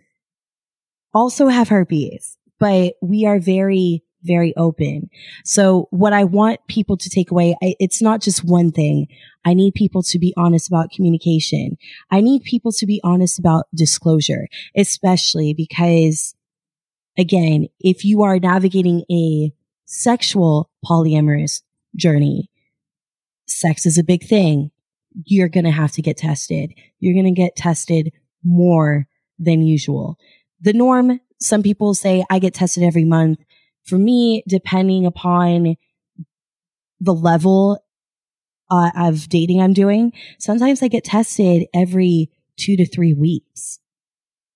also 1.14 1.48
have 1.48 1.70
herpes, 1.70 2.38
but 2.60 2.96
we 3.02 3.26
are 3.26 3.40
very, 3.40 4.04
very 4.24 4.56
open. 4.56 5.10
So 5.44 5.88
what 5.92 6.14
I 6.14 6.24
want 6.24 6.60
people 6.68 6.98
to 6.98 7.10
take 7.10 7.30
away, 7.30 7.56
I, 7.62 7.76
it's 7.80 8.02
not 8.02 8.22
just 8.22 8.44
one 8.44 8.72
thing. 8.72 9.08
I 9.46 9.54
need 9.54 9.74
people 9.74 10.02
to 10.04 10.20
be 10.20 10.34
honest 10.38 10.68
about 10.68 10.92
communication. 10.92 11.78
I 12.10 12.22
need 12.22 12.44
people 12.44 12.72
to 12.74 12.86
be 12.86 13.02
honest 13.04 13.38
about 13.38 13.66
disclosure, 13.76 14.48
especially 14.76 15.54
because 15.54 16.34
again, 17.18 17.68
if 17.80 18.06
you 18.06 18.24
are 18.24 18.40
navigating 18.40 19.04
a 19.12 19.54
sexual 19.86 20.70
polyamorous 20.86 21.62
journey, 21.96 22.50
sex 23.48 23.86
is 23.86 23.98
a 23.98 24.04
big 24.04 24.24
thing. 24.24 24.72
You're 25.26 25.50
going 25.50 25.66
to 25.66 25.72
have 25.72 25.92
to 25.94 26.02
get 26.02 26.18
tested. 26.18 26.74
You're 27.00 27.14
going 27.14 27.34
to 27.34 27.42
get 27.42 27.56
tested 27.56 28.12
more 28.44 29.08
than 29.38 29.62
usual. 29.62 30.18
The 30.62 30.74
norm, 30.74 31.20
some 31.40 31.62
people 31.62 31.94
say 31.94 32.24
I 32.30 32.40
get 32.40 32.54
tested 32.54 32.84
every 32.84 33.06
month. 33.06 33.40
For 33.86 33.98
me, 33.98 34.44
depending 34.48 35.06
upon 35.06 35.76
the 37.00 37.14
level 37.14 37.84
uh, 38.72 38.92
of 38.96 39.28
dating 39.28 39.62
I'm 39.62 39.74
doing, 39.74 40.14
sometimes 40.40 40.82
I 40.82 40.88
get 40.88 41.04
tested 41.04 41.68
every 41.74 42.32
two 42.58 42.78
to 42.78 42.86
three 42.86 43.14
weeks 43.14 43.80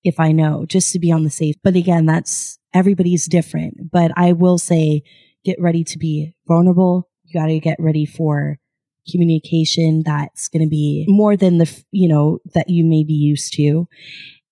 if 0.08 0.20
I 0.20 0.32
know, 0.32 0.66
just 0.66 0.91
to 0.93 0.99
be 0.99 1.12
on 1.12 1.24
the 1.24 1.30
safe. 1.30 1.55
But 1.64 1.76
again, 1.76 2.05
that's 2.05 2.58
everybody's 2.74 3.28
different. 3.28 3.91
But 3.91 4.12
I 4.16 4.34
will 4.34 4.58
say, 4.58 5.03
get 5.43 5.60
ready 5.60 5.84
to 5.84 5.97
be 5.97 6.34
vulnerable. 6.47 7.10
You 7.24 7.39
got 7.39 7.47
to 7.47 7.60
get 7.60 7.78
ready 7.80 8.05
for 8.05 8.58
communication 9.10 10.03
that's 10.05 10.47
going 10.47 10.64
to 10.64 10.70
be 10.70 11.05
more 11.08 11.38
than 11.38 11.58
the, 11.58 11.84
you 11.91 12.08
know, 12.08 12.39
that 12.53 12.70
you 12.70 12.84
may 12.84 13.03
be 13.03 13.14
used 13.14 13.53
to. 13.53 13.88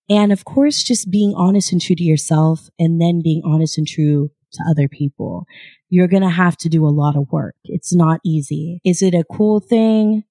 And 0.08 0.32
of 0.32 0.44
course, 0.44 0.82
just 0.82 1.10
being 1.10 1.34
honest 1.36 1.72
and 1.72 1.80
true 1.80 1.96
to 1.96 2.02
yourself 2.02 2.68
and 2.78 3.00
then 3.00 3.22
being 3.22 3.42
honest 3.44 3.76
and 3.76 3.86
true 3.86 4.30
to 4.52 4.64
other 4.68 4.88
people. 4.88 5.46
You're 5.88 6.08
going 6.08 6.22
to 6.22 6.28
have 6.28 6.56
to 6.58 6.68
do 6.68 6.86
a 6.86 6.88
lot 6.88 7.16
of 7.16 7.30
work. 7.30 7.56
It's 7.64 7.94
not 7.94 8.20
easy. 8.24 8.80
Is 8.84 9.02
it 9.02 9.14
a 9.14 9.24
cool 9.30 9.60
thing? 9.60 10.24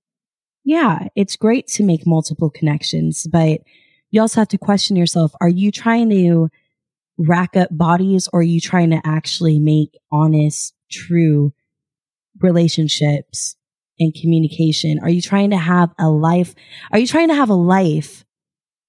Yeah, 0.64 1.08
it's 1.16 1.36
great 1.36 1.68
to 1.68 1.84
make 1.84 2.08
multiple 2.08 2.50
connections, 2.50 3.28
but 3.32 3.62
you 4.16 4.22
also 4.22 4.40
have 4.40 4.48
to 4.48 4.58
question 4.58 4.96
yourself. 4.96 5.34
Are 5.42 5.50
you 5.50 5.72
trying 5.72 6.10
to 6.10 6.48
rack 7.18 7.58
up 7.58 7.68
bodies 7.70 8.30
or 8.32 8.40
are 8.40 8.44
you 8.44 8.62
trying 8.62 8.92
to 8.92 9.02
actually 9.04 9.60
make 9.60 10.00
honest, 10.10 10.74
true 10.90 11.54
relationships 12.40 13.58
and 14.00 14.14
communication? 14.14 15.00
Are 15.02 15.10
you 15.10 15.22
trying 15.22 15.50
to 15.50 15.58
have 15.58 15.94
a 16.00 16.10
life? 16.10 16.56
Are 16.94 17.00
you 17.00 17.08
trying 17.08 17.28
to 17.28 17.36
have 17.36 17.50
a 17.50 17.56
life 17.56 18.24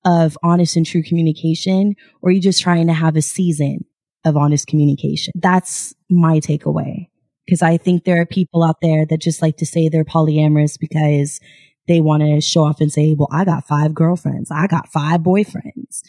of 0.04 0.38
honest 0.44 0.76
and 0.76 0.86
true 0.86 1.02
communication 1.02 1.96
or 2.22 2.28
are 2.28 2.32
you 2.32 2.40
just 2.40 2.62
trying 2.62 2.86
to 2.86 2.92
have 2.92 3.16
a 3.16 3.22
season 3.22 3.84
of 4.24 4.36
honest 4.36 4.68
communication? 4.68 5.32
That's 5.34 5.92
my 6.08 6.38
takeaway. 6.38 7.08
Cause 7.50 7.62
I 7.62 7.78
think 7.78 8.04
there 8.04 8.20
are 8.20 8.26
people 8.26 8.62
out 8.62 8.80
there 8.80 9.04
that 9.06 9.20
just 9.20 9.42
like 9.42 9.56
to 9.56 9.66
say 9.66 9.88
they're 9.88 10.04
polyamorous 10.04 10.78
because 10.78 11.40
they 11.86 12.00
want 12.00 12.22
to 12.22 12.40
show 12.40 12.64
off 12.64 12.80
and 12.80 12.92
say, 12.92 13.14
well, 13.14 13.28
I 13.30 13.44
got 13.44 13.66
five 13.66 13.94
girlfriends. 13.94 14.50
I 14.50 14.66
got 14.66 14.88
five 14.88 15.20
boyfriends. 15.20 16.02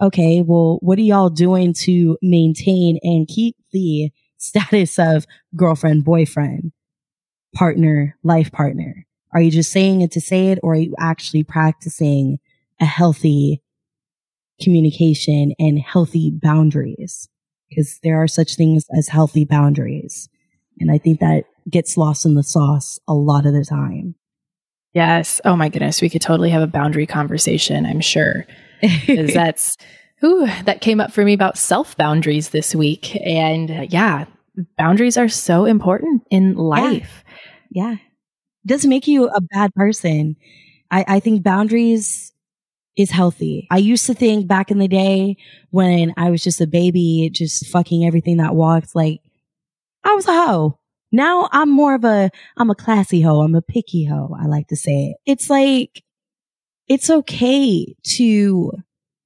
Okay. 0.00 0.42
Well, 0.42 0.78
what 0.80 0.98
are 0.98 1.02
y'all 1.02 1.30
doing 1.30 1.74
to 1.80 2.16
maintain 2.22 2.98
and 3.02 3.28
keep 3.28 3.56
the 3.72 4.10
status 4.38 4.98
of 4.98 5.26
girlfriend, 5.54 6.04
boyfriend, 6.04 6.72
partner, 7.54 8.16
life 8.22 8.50
partner? 8.50 9.06
Are 9.32 9.40
you 9.40 9.50
just 9.50 9.70
saying 9.70 10.00
it 10.00 10.12
to 10.12 10.20
say 10.20 10.48
it 10.48 10.58
or 10.62 10.72
are 10.72 10.76
you 10.76 10.94
actually 10.98 11.44
practicing 11.44 12.38
a 12.80 12.86
healthy 12.86 13.62
communication 14.60 15.52
and 15.58 15.78
healthy 15.78 16.30
boundaries? 16.30 17.28
Because 17.68 18.00
there 18.02 18.20
are 18.20 18.26
such 18.26 18.56
things 18.56 18.86
as 18.96 19.08
healthy 19.08 19.44
boundaries. 19.44 20.28
And 20.80 20.90
I 20.90 20.98
think 20.98 21.20
that 21.20 21.44
gets 21.68 21.96
lost 21.96 22.24
in 22.24 22.34
the 22.34 22.42
sauce 22.42 22.98
a 23.06 23.14
lot 23.14 23.46
of 23.46 23.52
the 23.52 23.64
time. 23.64 24.16
Yes. 24.92 25.40
Oh 25.44 25.56
my 25.56 25.68
goodness. 25.68 26.02
We 26.02 26.10
could 26.10 26.22
totally 26.22 26.50
have 26.50 26.62
a 26.62 26.66
boundary 26.66 27.06
conversation, 27.06 27.86
I'm 27.86 28.00
sure. 28.00 28.46
Because 28.80 29.32
that's, 29.34 29.76
ooh, 30.24 30.46
that 30.64 30.80
came 30.80 31.00
up 31.00 31.12
for 31.12 31.24
me 31.24 31.32
about 31.32 31.58
self 31.58 31.96
boundaries 31.96 32.50
this 32.50 32.74
week. 32.74 33.16
And 33.24 33.70
uh, 33.70 33.86
yeah, 33.88 34.24
boundaries 34.76 35.16
are 35.16 35.28
so 35.28 35.64
important 35.64 36.22
in 36.30 36.56
life. 36.56 37.24
Yeah. 37.70 37.90
yeah. 37.90 37.96
Doesn't 38.66 38.90
make 38.90 39.06
you 39.06 39.28
a 39.28 39.40
bad 39.40 39.74
person. 39.74 40.36
I, 40.90 41.04
I 41.06 41.20
think 41.20 41.42
boundaries 41.42 42.32
is 42.96 43.10
healthy. 43.10 43.66
I 43.70 43.78
used 43.78 44.06
to 44.06 44.14
think 44.14 44.46
back 44.46 44.70
in 44.70 44.78
the 44.78 44.88
day 44.88 45.36
when 45.70 46.12
I 46.16 46.30
was 46.30 46.42
just 46.42 46.60
a 46.60 46.66
baby, 46.66 47.30
just 47.32 47.66
fucking 47.68 48.04
everything 48.04 48.38
that 48.38 48.54
walked, 48.54 48.94
like 48.94 49.20
I 50.04 50.14
was 50.14 50.26
a 50.26 50.32
hoe. 50.32 50.78
Now 51.12 51.48
I'm 51.52 51.70
more 51.70 51.94
of 51.94 52.04
a, 52.04 52.30
I'm 52.56 52.70
a 52.70 52.74
classy 52.74 53.20
hoe. 53.20 53.40
I'm 53.40 53.54
a 53.54 53.62
picky 53.62 54.04
hoe. 54.04 54.36
I 54.40 54.46
like 54.46 54.68
to 54.68 54.76
say 54.76 55.10
it. 55.10 55.16
It's 55.26 55.50
like, 55.50 56.02
it's 56.88 57.10
okay 57.10 57.94
to 58.16 58.72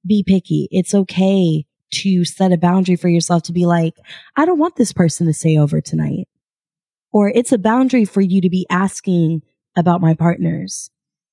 be 0.05 0.23
picky. 0.23 0.67
It's 0.71 0.93
okay 0.93 1.65
to 1.91 2.25
set 2.25 2.51
a 2.51 2.57
boundary 2.57 2.95
for 2.95 3.09
yourself 3.09 3.43
to 3.43 3.53
be 3.53 3.65
like, 3.65 3.95
I 4.35 4.45
don't 4.45 4.59
want 4.59 4.75
this 4.75 4.93
person 4.93 5.27
to 5.27 5.33
stay 5.33 5.57
over 5.57 5.81
tonight. 5.81 6.27
Or 7.11 7.29
it's 7.29 7.51
a 7.51 7.57
boundary 7.57 8.05
for 8.05 8.21
you 8.21 8.41
to 8.41 8.49
be 8.49 8.65
asking 8.69 9.41
about 9.75 10.01
my 10.01 10.13
partners. 10.13 10.89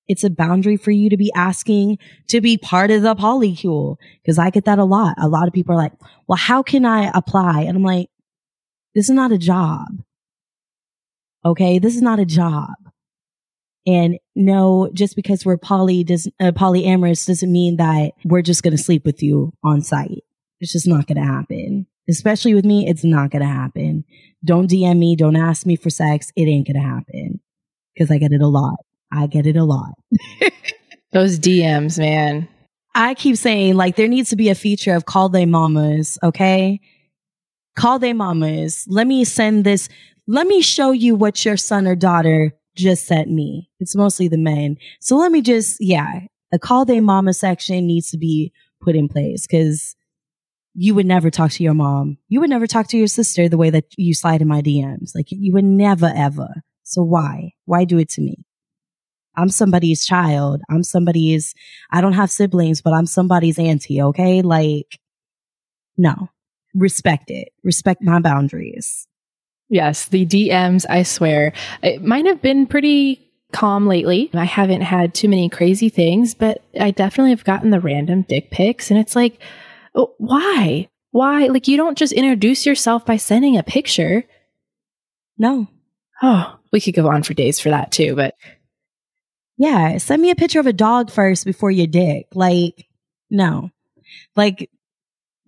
It's 0.09 0.25
a 0.25 0.31
boundary 0.31 0.77
for 0.77 0.91
you 0.91 1.11
to 1.11 1.17
be 1.17 1.33
asking 1.35 1.99
to 2.29 2.41
be 2.41 2.59
part 2.59 2.91
of 2.91 3.03
the 3.03 3.15
polycule. 3.15 3.97
Cause 4.27 4.39
I 4.39 4.51
get 4.51 4.65
that 4.67 4.79
a 4.79 4.85
lot. 4.85 5.17
A 5.19 5.29
lot 5.29 5.49
of 5.49 5.55
people 5.55 5.75
are 5.75 5.79
like, 5.79 5.93
well, 6.29 6.37
how 6.37 6.63
can 6.63 6.85
I 6.85 7.11
apply? 7.15 7.63
And 7.63 7.77
I'm 7.77 7.85
like, 7.85 8.09
this 8.95 9.09
is 9.09 9.15
not 9.15 9.33
a 9.33 9.39
job. 9.39 10.03
Okay. 11.45 11.79
This 11.79 11.97
is 11.97 12.03
not 12.03 12.19
a 12.19 12.25
job. 12.25 12.71
And 13.87 14.19
no, 14.37 14.91
just 14.93 15.17
because 15.17 15.45
we're 15.45 15.57
poly 15.57 16.05
does 16.05 16.29
uh, 16.41 16.53
polyamorous 16.53 17.27
doesn't 17.27 17.51
mean 17.51 17.77
that 17.79 18.13
we're 18.25 18.43
just 18.43 18.63
going 18.63 18.77
to 18.77 18.83
sleep 18.83 19.05
with 19.05 19.23
you 19.23 19.53
on 19.65 19.83
site. 19.83 20.23
It's 20.61 20.73
just 20.73 20.87
not 20.87 21.09
going 21.09 21.19
to 21.19 21.27
happen. 21.27 21.87
Especially 22.09 22.55
with 22.55 22.65
me, 22.65 22.89
it's 22.89 23.05
not 23.05 23.31
going 23.31 23.43
to 23.43 23.49
happen. 23.49 24.05
Don't 24.45 24.71
DM 24.71 24.99
me. 24.99 25.17
Don't 25.17 25.37
ask 25.37 25.67
me 25.67 25.77
for 25.77 25.91
sex. 25.91 26.31
It 26.37 26.43
ain't 26.43 26.67
going 26.67 26.81
to 26.81 26.89
happen 26.89 27.41
because 27.95 28.11
I 28.11 28.19
get 28.19 28.33
it 28.33 28.41
a 28.41 28.47
lot. 28.47 28.77
I 29.13 29.27
get 29.27 29.47
it 29.47 29.57
a 29.57 29.65
lot. 29.65 29.95
Those 31.13 31.39
DMs, 31.39 31.99
man. 31.99 32.49
I 32.95 33.15
keep 33.15 33.37
saying 33.37 33.75
like 33.75 33.97
there 33.97 34.09
needs 34.09 34.31
to 34.31 34.37
be 34.37 34.49
a 34.49 34.55
feature 34.55 34.95
of 34.95 35.07
call 35.07 35.29
they 35.29 35.47
mamas. 35.47 36.19
Okay. 36.23 36.81
Call 37.75 37.99
they 37.99 38.13
mamas. 38.13 38.85
Let 38.89 39.07
me 39.07 39.25
send 39.25 39.65
this 39.65 39.89
let 40.27 40.47
me 40.47 40.61
show 40.61 40.93
you 40.93 41.15
what 41.15 41.45
your 41.45 41.57
son 41.57 41.87
or 41.87 41.97
daughter 41.97 42.53
just 42.77 43.07
sent 43.07 43.31
me. 43.31 43.69
It's 43.81 43.97
mostly 43.97 44.29
the 44.29 44.39
men. 44.39 44.77
So 45.01 45.17
let 45.17 45.33
me 45.33 45.43
just, 45.43 45.79
yeah, 45.81 46.21
a 46.53 46.59
call 46.59 46.85
they 46.85 47.01
mama 47.01 47.35
section 47.35 47.87
needs 47.87 48.11
to 48.11 48.19
be 48.19 48.53
put 48.81 48.95
in 48.95 49.09
place 49.09 49.47
because 49.47 49.97
you 50.75 50.95
would 50.95 51.07
never 51.07 51.31
talk 51.31 51.51
to 51.53 51.63
your 51.63 51.75
mom. 51.75 52.19
You 52.29 52.41
would 52.41 52.51
never 52.51 52.67
talk 52.67 52.89
to 52.89 52.97
your 52.97 53.09
sister 53.09 53.49
the 53.49 53.59
way 53.59 53.71
that 53.71 53.85
you 53.97 54.15
slide 54.15 54.41
in 54.41 54.49
my 54.49 54.63
DMs. 54.63 55.11
Like 55.15 55.27
you 55.31 55.53
would 55.53 55.65
never 55.65 56.13
ever. 56.15 56.49
So 56.83 57.03
why? 57.03 57.53
Why 57.65 57.85
do 57.85 57.99
it 57.99 58.09
to 58.11 58.23
me? 58.23 58.47
I'm 59.37 59.49
somebody's 59.49 60.05
child. 60.05 60.61
I'm 60.71 60.83
somebody's, 60.83 61.55
I 61.91 62.01
don't 62.01 62.13
have 62.13 62.31
siblings, 62.31 62.81
but 62.81 62.93
I'm 62.93 63.07
somebody's 63.07 63.59
auntie. 63.59 64.01
Okay. 64.01 64.43
Like, 64.43 64.99
no, 65.97 66.29
respect 66.75 67.31
it. 67.31 67.53
Respect 67.65 68.03
my 68.03 68.15
mm-hmm. 68.15 68.23
boundaries. 68.23 69.07
Yes, 69.69 70.07
the 70.07 70.27
DMs, 70.27 70.85
I 70.89 71.03
swear. 71.03 71.53
It 71.83 72.03
might 72.03 72.27
have 72.27 72.43
been 72.43 72.67
pretty 72.67 73.31
calm 73.53 73.87
lately. 73.87 74.31
I 74.35 74.45
haven't 74.45 74.83
had 74.83 75.15
too 75.15 75.29
many 75.29 75.49
crazy 75.49 75.89
things, 75.89 76.35
but 76.35 76.63
I 76.79 76.91
definitely 76.91 77.31
have 77.31 77.45
gotten 77.45 77.71
the 77.71 77.81
random 77.81 78.23
dick 78.23 78.51
pics. 78.51 78.91
And 78.91 79.01
it's 79.01 79.17
like, 79.17 79.39
oh, 79.95 80.15
why? 80.19 80.89
Why? 81.11 81.47
Like, 81.47 81.69
you 81.69 81.77
don't 81.77 81.97
just 81.97 82.13
introduce 82.13 82.67
yourself 82.67 83.07
by 83.07 83.17
sending 83.17 83.57
a 83.57 83.63
picture. 83.63 84.25
No. 85.39 85.69
Oh, 86.23 86.59
we 86.73 86.81
could 86.81 86.95
go 86.95 87.09
on 87.09 87.23
for 87.23 87.35
days 87.35 87.59
for 87.61 87.71
that 87.71 87.93
too, 87.93 88.15
but. 88.15 88.35
Yeah, 89.59 89.99
send 89.99 90.21
me 90.21 90.31
a 90.31 90.37
picture 90.37 90.61
of 90.61 90.67
a 90.67 90.73
dog 90.73 91.11
first 91.11 91.45
before 91.45 91.71
your 91.71 91.87
dick. 91.87 92.27
Like, 92.35 92.87
no. 93.31 93.71
Like, 94.35 94.71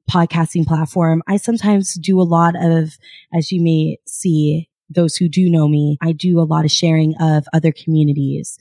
podcasting 0.09 0.65
platform. 0.65 1.21
I 1.27 1.37
sometimes 1.37 1.93
do 1.93 2.19
a 2.19 2.23
lot 2.23 2.55
of, 2.55 2.97
as 3.33 3.51
you 3.51 3.61
may 3.61 3.97
see, 4.05 4.67
those 4.93 5.15
who 5.15 5.29
do 5.29 5.49
know 5.49 5.67
me, 5.67 5.97
I 6.01 6.11
do 6.11 6.39
a 6.39 6.43
lot 6.43 6.65
of 6.65 6.71
sharing 6.71 7.15
of 7.19 7.45
other 7.53 7.71
communities. 7.71 8.57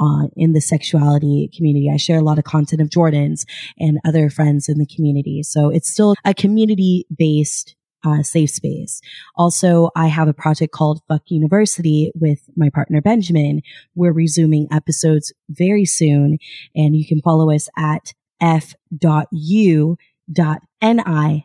Uh, 0.00 0.26
in 0.36 0.54
the 0.54 0.60
sexuality 0.60 1.48
community. 1.56 1.88
I 1.88 1.98
share 1.98 2.18
a 2.18 2.22
lot 2.22 2.36
of 2.36 2.42
content 2.42 2.82
of 2.82 2.90
Jordan's 2.90 3.46
and 3.78 4.00
other 4.04 4.28
friends 4.28 4.68
in 4.68 4.78
the 4.78 4.86
community. 4.86 5.44
So 5.44 5.68
it's 5.68 5.88
still 5.88 6.16
a 6.24 6.34
community 6.34 7.06
based 7.16 7.76
uh, 8.04 8.22
safe 8.22 8.50
space. 8.50 9.00
Also, 9.36 9.90
I 9.96 10.08
have 10.08 10.28
a 10.28 10.34
project 10.34 10.72
called 10.72 11.00
Fuck 11.08 11.22
University 11.28 12.12
with 12.14 12.40
my 12.56 12.70
partner 12.70 13.00
Benjamin. 13.00 13.62
We're 13.94 14.12
resuming 14.12 14.68
episodes 14.70 15.32
very 15.48 15.84
soon, 15.84 16.38
and 16.74 16.94
you 16.96 17.06
can 17.06 17.20
follow 17.22 17.50
us 17.50 17.68
at 17.78 18.12
f.u.ni 18.40 19.96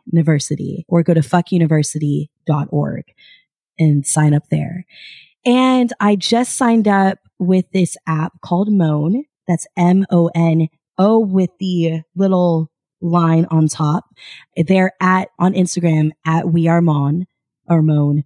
university 0.06 0.86
or 0.88 1.04
go 1.04 1.14
to 1.14 1.22
fuckuniversity.org 1.22 3.04
and 3.80 4.06
sign 4.06 4.34
up 4.34 4.44
there. 4.52 4.86
And 5.46 5.92
I 6.00 6.16
just 6.16 6.58
signed 6.58 6.88
up 6.88 7.20
with 7.40 7.66
this 7.72 7.96
app 8.06 8.42
called 8.42 8.72
Moan. 8.72 9.24
That's 9.48 9.66
M-O-N-O 9.78 11.20
with 11.20 11.50
the 11.60 12.02
little 12.16 12.70
line 13.02 13.48
on 13.50 13.68
top. 13.68 14.06
They're 14.56 14.94
at, 15.02 15.30
on 15.40 15.54
Instagram 15.54 16.12
at 16.26 16.50
We 16.50 16.68
Are 16.68 16.82
Mon 16.82 17.26
or 17.68 17.82
Moan. 17.82 18.26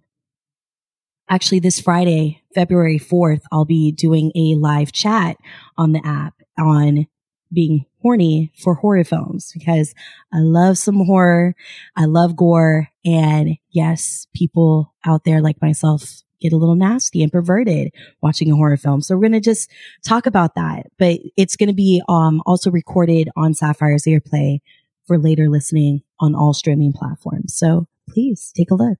Actually, 1.30 1.60
this 1.60 1.80
Friday, 1.80 2.42
February 2.54 2.98
4th, 2.98 3.42
I'll 3.50 3.64
be 3.64 3.92
doing 3.92 4.30
a 4.34 4.56
live 4.56 4.92
chat 4.92 5.38
on 5.78 5.92
the 5.92 6.02
app 6.04 6.34
on 6.58 7.06
being 7.54 7.86
horny 8.02 8.52
for 8.58 8.74
horror 8.74 9.04
films 9.04 9.52
because 9.54 9.94
I 10.32 10.38
love 10.38 10.76
some 10.76 11.06
horror. 11.06 11.54
I 11.96 12.04
love 12.04 12.36
gore. 12.36 12.88
And 13.04 13.56
yes, 13.70 14.26
people 14.34 14.94
out 15.06 15.24
there 15.24 15.40
like 15.40 15.62
myself 15.62 16.22
get 16.40 16.52
a 16.52 16.56
little 16.56 16.74
nasty 16.74 17.22
and 17.22 17.32
perverted 17.32 17.92
watching 18.20 18.50
a 18.50 18.56
horror 18.56 18.76
film. 18.76 19.00
So 19.00 19.14
we're 19.14 19.22
going 19.22 19.32
to 19.32 19.40
just 19.40 19.70
talk 20.04 20.26
about 20.26 20.54
that, 20.56 20.86
but 20.98 21.20
it's 21.36 21.56
going 21.56 21.68
to 21.68 21.74
be, 21.74 22.02
um, 22.08 22.42
also 22.44 22.70
recorded 22.70 23.30
on 23.36 23.54
Sapphire's 23.54 24.04
Earplay 24.04 24.60
for 25.06 25.18
later 25.18 25.48
listening 25.48 26.02
on 26.20 26.34
all 26.34 26.52
streaming 26.52 26.92
platforms. 26.92 27.54
So 27.56 27.86
please 28.10 28.52
take 28.54 28.70
a 28.70 28.74
look. 28.74 28.98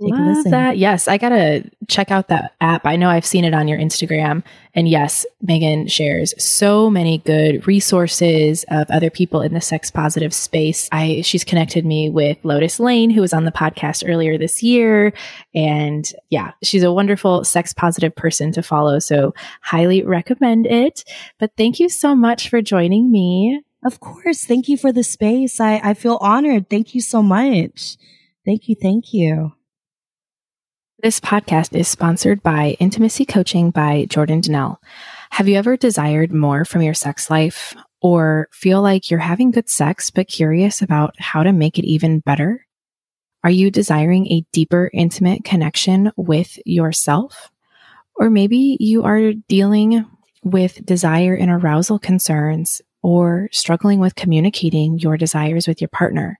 Take 0.00 0.12
Love. 0.12 0.44
That. 0.44 0.78
Yes, 0.78 1.08
I 1.08 1.18
gotta 1.18 1.64
check 1.88 2.10
out 2.10 2.28
that 2.28 2.54
app. 2.60 2.86
I 2.86 2.96
know 2.96 3.10
I've 3.10 3.26
seen 3.26 3.44
it 3.44 3.52
on 3.52 3.68
your 3.68 3.78
Instagram. 3.78 4.42
And 4.74 4.88
yes, 4.88 5.26
Mehgan 5.46 5.90
shares 5.90 6.32
so 6.42 6.88
many 6.88 7.18
good 7.18 7.66
resources 7.66 8.64
of 8.68 8.90
other 8.90 9.10
people 9.10 9.42
in 9.42 9.52
the 9.52 9.60
sex 9.60 9.90
positive 9.90 10.32
space. 10.32 10.88
I 10.90 11.20
she's 11.22 11.44
connected 11.44 11.84
me 11.84 12.08
with 12.08 12.38
Lotus 12.44 12.80
Lane, 12.80 13.10
who 13.10 13.20
was 13.20 13.34
on 13.34 13.44
the 13.44 13.52
podcast 13.52 14.08
earlier 14.08 14.38
this 14.38 14.62
year. 14.62 15.12
And 15.54 16.10
yeah, 16.30 16.52
she's 16.62 16.82
a 16.82 16.92
wonderful 16.92 17.44
sex 17.44 17.74
positive 17.74 18.14
person 18.14 18.52
to 18.52 18.62
follow. 18.62 19.00
So 19.00 19.34
highly 19.60 20.02
recommend 20.02 20.66
it. 20.66 21.04
But 21.38 21.52
thank 21.58 21.78
you 21.78 21.90
so 21.90 22.14
much 22.14 22.48
for 22.48 22.62
joining 22.62 23.12
me. 23.12 23.62
Of 23.84 24.00
course. 24.00 24.44
Thank 24.44 24.68
you 24.68 24.76
for 24.76 24.92
the 24.92 25.04
space. 25.04 25.60
I, 25.60 25.80
I 25.82 25.94
feel 25.94 26.18
honored. 26.20 26.70
Thank 26.70 26.94
you 26.94 27.00
so 27.00 27.22
much. 27.22 27.96
Thank 28.46 28.68
you. 28.68 28.76
Thank 28.80 29.12
you. 29.12 29.52
This 31.02 31.18
podcast 31.18 31.74
is 31.74 31.88
sponsored 31.88 32.42
by 32.42 32.76
Intimacy 32.78 33.24
Coaching 33.24 33.70
by 33.70 34.04
Jordan 34.10 34.42
D'Nelle. 34.42 34.76
Have 35.30 35.48
you 35.48 35.56
ever 35.56 35.78
desired 35.78 36.30
more 36.30 36.66
from 36.66 36.82
your 36.82 36.92
sex 36.92 37.30
life 37.30 37.74
or 38.02 38.48
feel 38.52 38.82
like 38.82 39.10
you're 39.10 39.18
having 39.18 39.50
good 39.50 39.70
sex 39.70 40.10
but 40.10 40.28
curious 40.28 40.82
about 40.82 41.14
how 41.18 41.42
to 41.42 41.52
make 41.52 41.78
it 41.78 41.86
even 41.86 42.18
better? 42.20 42.66
Are 43.42 43.50
you 43.50 43.70
desiring 43.70 44.26
a 44.26 44.44
deeper, 44.52 44.90
intimate 44.92 45.42
connection 45.42 46.12
with 46.18 46.58
yourself? 46.66 47.50
Or 48.16 48.28
maybe 48.28 48.76
you 48.78 49.04
are 49.04 49.32
dealing 49.32 50.04
with 50.44 50.84
desire 50.84 51.34
and 51.34 51.50
arousal 51.50 51.98
concerns 51.98 52.82
or 53.02 53.48
struggling 53.52 54.00
with 54.00 54.16
communicating 54.16 54.98
your 54.98 55.16
desires 55.16 55.66
with 55.66 55.80
your 55.80 55.88
partner. 55.88 56.38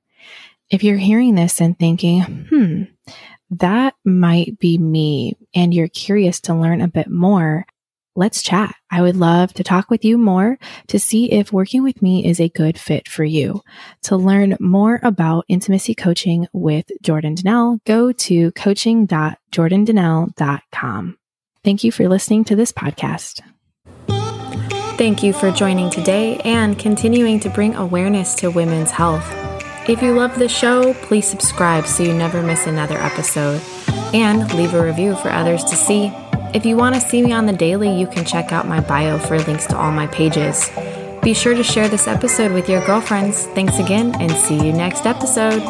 If 0.68 0.84
you're 0.84 0.98
hearing 0.98 1.34
this 1.34 1.62
and 1.62 1.78
thinking, 1.78 2.46
hmm, 2.50 2.82
that 3.50 3.94
might 4.04 4.58
be 4.58 4.78
me 4.78 5.36
and 5.54 5.74
you're 5.74 5.88
curious 5.88 6.40
to 6.42 6.54
learn 6.54 6.80
a 6.80 6.88
bit 6.88 7.10
more, 7.10 7.66
let's 8.16 8.42
chat. 8.42 8.74
I 8.90 9.02
would 9.02 9.16
love 9.16 9.52
to 9.54 9.64
talk 9.64 9.90
with 9.90 10.04
you 10.04 10.18
more 10.18 10.58
to 10.88 10.98
see 10.98 11.32
if 11.32 11.52
working 11.52 11.82
with 11.82 12.02
me 12.02 12.26
is 12.26 12.40
a 12.40 12.48
good 12.48 12.78
fit 12.78 13.08
for 13.08 13.24
you. 13.24 13.62
To 14.02 14.16
learn 14.16 14.56
more 14.60 15.00
about 15.02 15.44
intimacy 15.48 15.94
coaching 15.94 16.46
with 16.52 16.86
Jordan 17.02 17.34
D'Nelle, 17.34 17.80
go 17.86 18.12
to 18.12 18.52
coaching.jordandnelle.com. 18.52 21.16
Thank 21.62 21.84
you 21.84 21.92
for 21.92 22.08
listening 22.08 22.44
to 22.44 22.56
this 22.56 22.72
podcast. 22.72 23.40
Thank 24.96 25.22
you 25.22 25.32
for 25.32 25.50
joining 25.50 25.90
today 25.90 26.38
and 26.44 26.78
continuing 26.78 27.40
to 27.40 27.48
bring 27.48 27.74
awareness 27.74 28.34
to 28.36 28.50
women's 28.50 28.90
health. 28.90 29.39
If 29.90 30.02
you 30.02 30.12
love 30.12 30.38
the 30.38 30.48
show, 30.48 30.94
please 30.94 31.26
subscribe 31.26 31.84
so 31.84 32.04
you 32.04 32.14
never 32.14 32.44
miss 32.44 32.68
another 32.68 32.96
episode 32.96 33.60
and 34.14 34.54
leave 34.54 34.72
a 34.72 34.80
review 34.80 35.16
for 35.16 35.30
others 35.30 35.64
to 35.64 35.74
see. 35.74 36.12
If 36.54 36.64
you 36.64 36.76
want 36.76 36.94
to 36.94 37.00
see 37.00 37.20
me 37.20 37.32
on 37.32 37.46
the 37.46 37.52
daily, 37.52 37.90
you 37.98 38.06
can 38.06 38.24
check 38.24 38.52
out 38.52 38.68
my 38.68 38.78
bio 38.78 39.18
for 39.18 39.40
links 39.40 39.66
to 39.66 39.76
all 39.76 39.90
my 39.90 40.06
pages. 40.06 40.70
Be 41.24 41.34
sure 41.34 41.54
to 41.54 41.64
share 41.64 41.88
this 41.88 42.06
episode 42.06 42.52
with 42.52 42.68
your 42.68 42.86
girlfriends. 42.86 43.46
Thanks 43.46 43.80
again 43.80 44.14
and 44.20 44.30
see 44.30 44.64
you 44.64 44.72
next 44.72 45.06
episode. 45.06 45.60